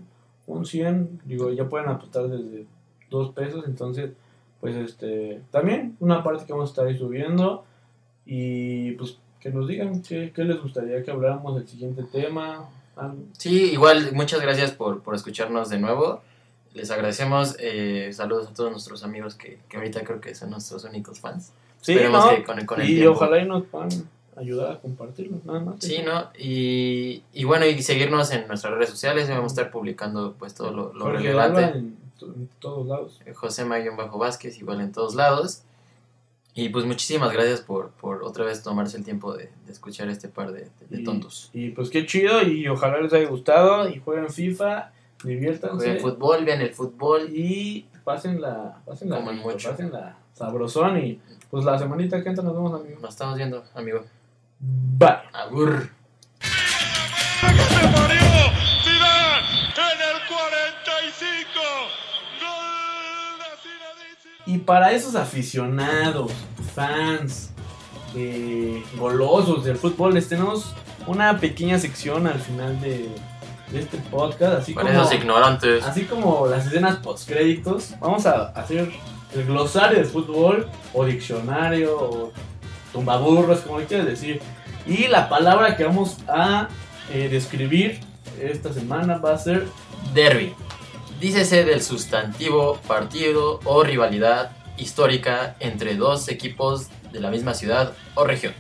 un 0.46 0.66
100, 0.66 1.20
digo, 1.24 1.50
ya 1.52 1.68
pueden 1.68 1.88
apostar 1.88 2.28
desde 2.28 2.66
dos 3.08 3.30
pesos, 3.30 3.64
entonces, 3.66 4.10
pues 4.60 4.74
este, 4.76 5.40
también 5.50 5.96
una 6.00 6.22
parte 6.22 6.44
que 6.44 6.52
vamos 6.52 6.70
a 6.70 6.72
estar 6.72 6.86
ahí 6.86 6.98
subiendo 6.98 7.64
y 8.26 8.92
pues 8.92 9.18
que 9.40 9.50
nos 9.50 9.66
digan 9.68 10.02
qué, 10.02 10.32
qué 10.34 10.44
les 10.44 10.60
gustaría 10.60 11.02
que 11.02 11.10
habláramos 11.10 11.54
del 11.56 11.66
siguiente 11.66 12.02
tema. 12.02 12.68
algo. 12.96 13.22
Sí, 13.32 13.70
igual, 13.72 14.10
muchas 14.12 14.40
gracias 14.42 14.72
por, 14.72 15.02
por 15.02 15.14
escucharnos 15.14 15.70
de 15.70 15.78
nuevo. 15.78 16.22
Les 16.74 16.90
agradecemos. 16.90 17.56
eh, 17.58 18.10
saludos 18.12 18.48
a 18.48 18.54
todos 18.54 18.70
nuestros 18.70 19.02
amigos 19.04 19.34
que, 19.34 19.58
que 19.68 19.76
ahorita 19.76 20.02
creo 20.04 20.20
que 20.20 20.34
son 20.34 20.50
nuestros 20.50 20.84
únicos 20.84 21.20
fans. 21.20 21.52
Sí, 21.80 21.92
Esperemos 21.92 22.24
¿no? 22.24 22.30
que 22.36 22.44
con, 22.44 22.64
con 22.66 22.80
el 22.80 22.90
y 22.90 22.94
tiempo. 22.96 23.12
ojalá 23.16 23.38
y 23.42 23.46
nos 23.48 23.64
puedan 23.66 23.88
ayudar 24.36 24.72
a 24.72 24.78
compartirlo, 24.80 25.38
nada 25.44 25.60
más. 25.60 25.76
Sí, 25.80 26.02
¿no? 26.04 26.30
Y, 26.38 27.22
y 27.32 27.44
bueno, 27.44 27.66
y 27.66 27.82
seguirnos 27.82 28.30
en 28.32 28.46
nuestras 28.48 28.74
redes 28.74 28.90
sociales. 28.90 29.28
Vamos 29.28 29.52
a 29.52 29.54
estar 29.54 29.70
publicando 29.70 30.34
pues 30.38 30.54
todo 30.54 30.70
lo, 30.72 30.92
lo 30.92 31.10
relevante. 31.10 31.62
En, 31.78 31.96
en 32.22 32.48
todos 32.60 32.86
lados. 32.86 33.18
José 33.34 33.64
Bajo 33.64 34.18
Vázquez, 34.18 34.58
igual 34.58 34.80
en 34.82 34.92
todos 34.92 35.14
lados. 35.14 35.62
Y 36.54 36.68
pues 36.68 36.84
muchísimas 36.84 37.32
gracias 37.32 37.60
por, 37.60 37.90
por 37.92 38.22
otra 38.24 38.44
vez 38.44 38.62
tomarse 38.62 38.96
el 38.96 39.04
tiempo 39.04 39.34
de, 39.36 39.50
de 39.66 39.72
escuchar 39.72 40.08
este 40.08 40.28
par 40.28 40.52
de, 40.52 40.68
de 40.90 41.00
Y- 41.00 41.04
tontos. 41.04 41.48
Y 41.54 41.70
pues 41.70 41.90
qué 41.90 42.04
chido 42.06 42.42
y 42.42 42.66
ojalá 42.68 43.00
les 43.00 43.12
haya 43.12 43.28
gustado 43.28 43.88
y 43.88 43.98
jueguen 44.00 44.28
FIFA, 44.30 44.90
diviértanse 45.24 45.76
Jueguen 45.76 46.00
fútbol, 46.00 46.44
vean 46.44 46.60
el 46.60 46.74
fútbol. 46.74 47.28
y 47.32 47.86
pasen 48.04 48.40
la, 48.40 48.80
pasen 48.84 49.10
la, 49.10 49.24
pasen 49.24 49.92
la 49.92 50.16
sabrosón 50.32 50.98
y 50.98 51.20
pues 51.50 51.64
la 51.64 51.78
semanita 51.78 52.22
que 52.22 52.28
entra 52.28 52.44
nos 52.44 52.54
vemos 52.54 52.80
amigos. 52.80 53.02
Nos 53.02 53.10
estamos 53.10 53.36
viendo, 53.36 53.64
amigo. 53.74 54.04
Bye. 54.58 55.08
Agur. 55.32 55.90
¡Se 56.40 57.88
parió! 57.88 58.20
¡Zidane 58.84 59.40
en 59.76 60.00
el 60.00 60.18
45! 60.28 61.60
¡Gol 62.40 63.38
de 63.38 63.50
Zinedine 63.62 64.44
Y 64.46 64.58
para 64.58 64.92
esos 64.92 65.14
aficionados, 65.16 66.32
fans, 66.74 67.52
eh, 68.14 68.82
golosos 68.96 69.64
del 69.64 69.76
fútbol, 69.76 70.14
les 70.14 70.28
tenemos 70.28 70.74
una 71.06 71.40
pequeña 71.40 71.78
sección 71.78 72.26
al 72.26 72.38
final 72.38 72.80
de, 72.80 73.08
de 73.72 73.80
este 73.80 73.98
podcast, 73.98 74.62
así 74.62 74.74
como, 74.74 74.88
esos 74.88 75.12
ignorantes. 75.12 75.84
así 75.84 76.04
como 76.04 76.46
las 76.46 76.66
escenas 76.66 76.96
postcréditos. 76.96 77.94
Vamos 78.00 78.26
a 78.26 78.48
hacer 78.48 78.90
el 79.34 79.46
glosario 79.46 79.98
de 79.98 80.04
fútbol 80.04 80.68
o 80.92 81.04
diccionario 81.04 81.96
o 81.96 82.32
tumbaburros, 82.92 83.60
como 83.60 83.78
le 83.78 83.86
quieras 83.86 84.06
decir. 84.06 84.40
Y 84.86 85.06
la 85.06 85.28
palabra 85.28 85.76
que 85.76 85.84
vamos 85.84 86.16
a 86.28 86.68
eh, 87.12 87.28
describir 87.28 88.00
esta 88.40 88.72
semana 88.72 89.18
va 89.18 89.34
a 89.34 89.38
ser 89.38 89.66
Derby. 90.14 90.54
Dícese 91.20 91.64
del 91.64 91.82
sustantivo 91.82 92.78
partido 92.88 93.60
o 93.64 93.84
rivalidad 93.84 94.52
histórica 94.78 95.56
entre 95.60 95.94
dos 95.94 96.28
equipos 96.28 96.88
de 97.12 97.20
la 97.20 97.30
misma 97.30 97.54
ciudad 97.54 97.92
o 98.14 98.24
región. 98.24 98.54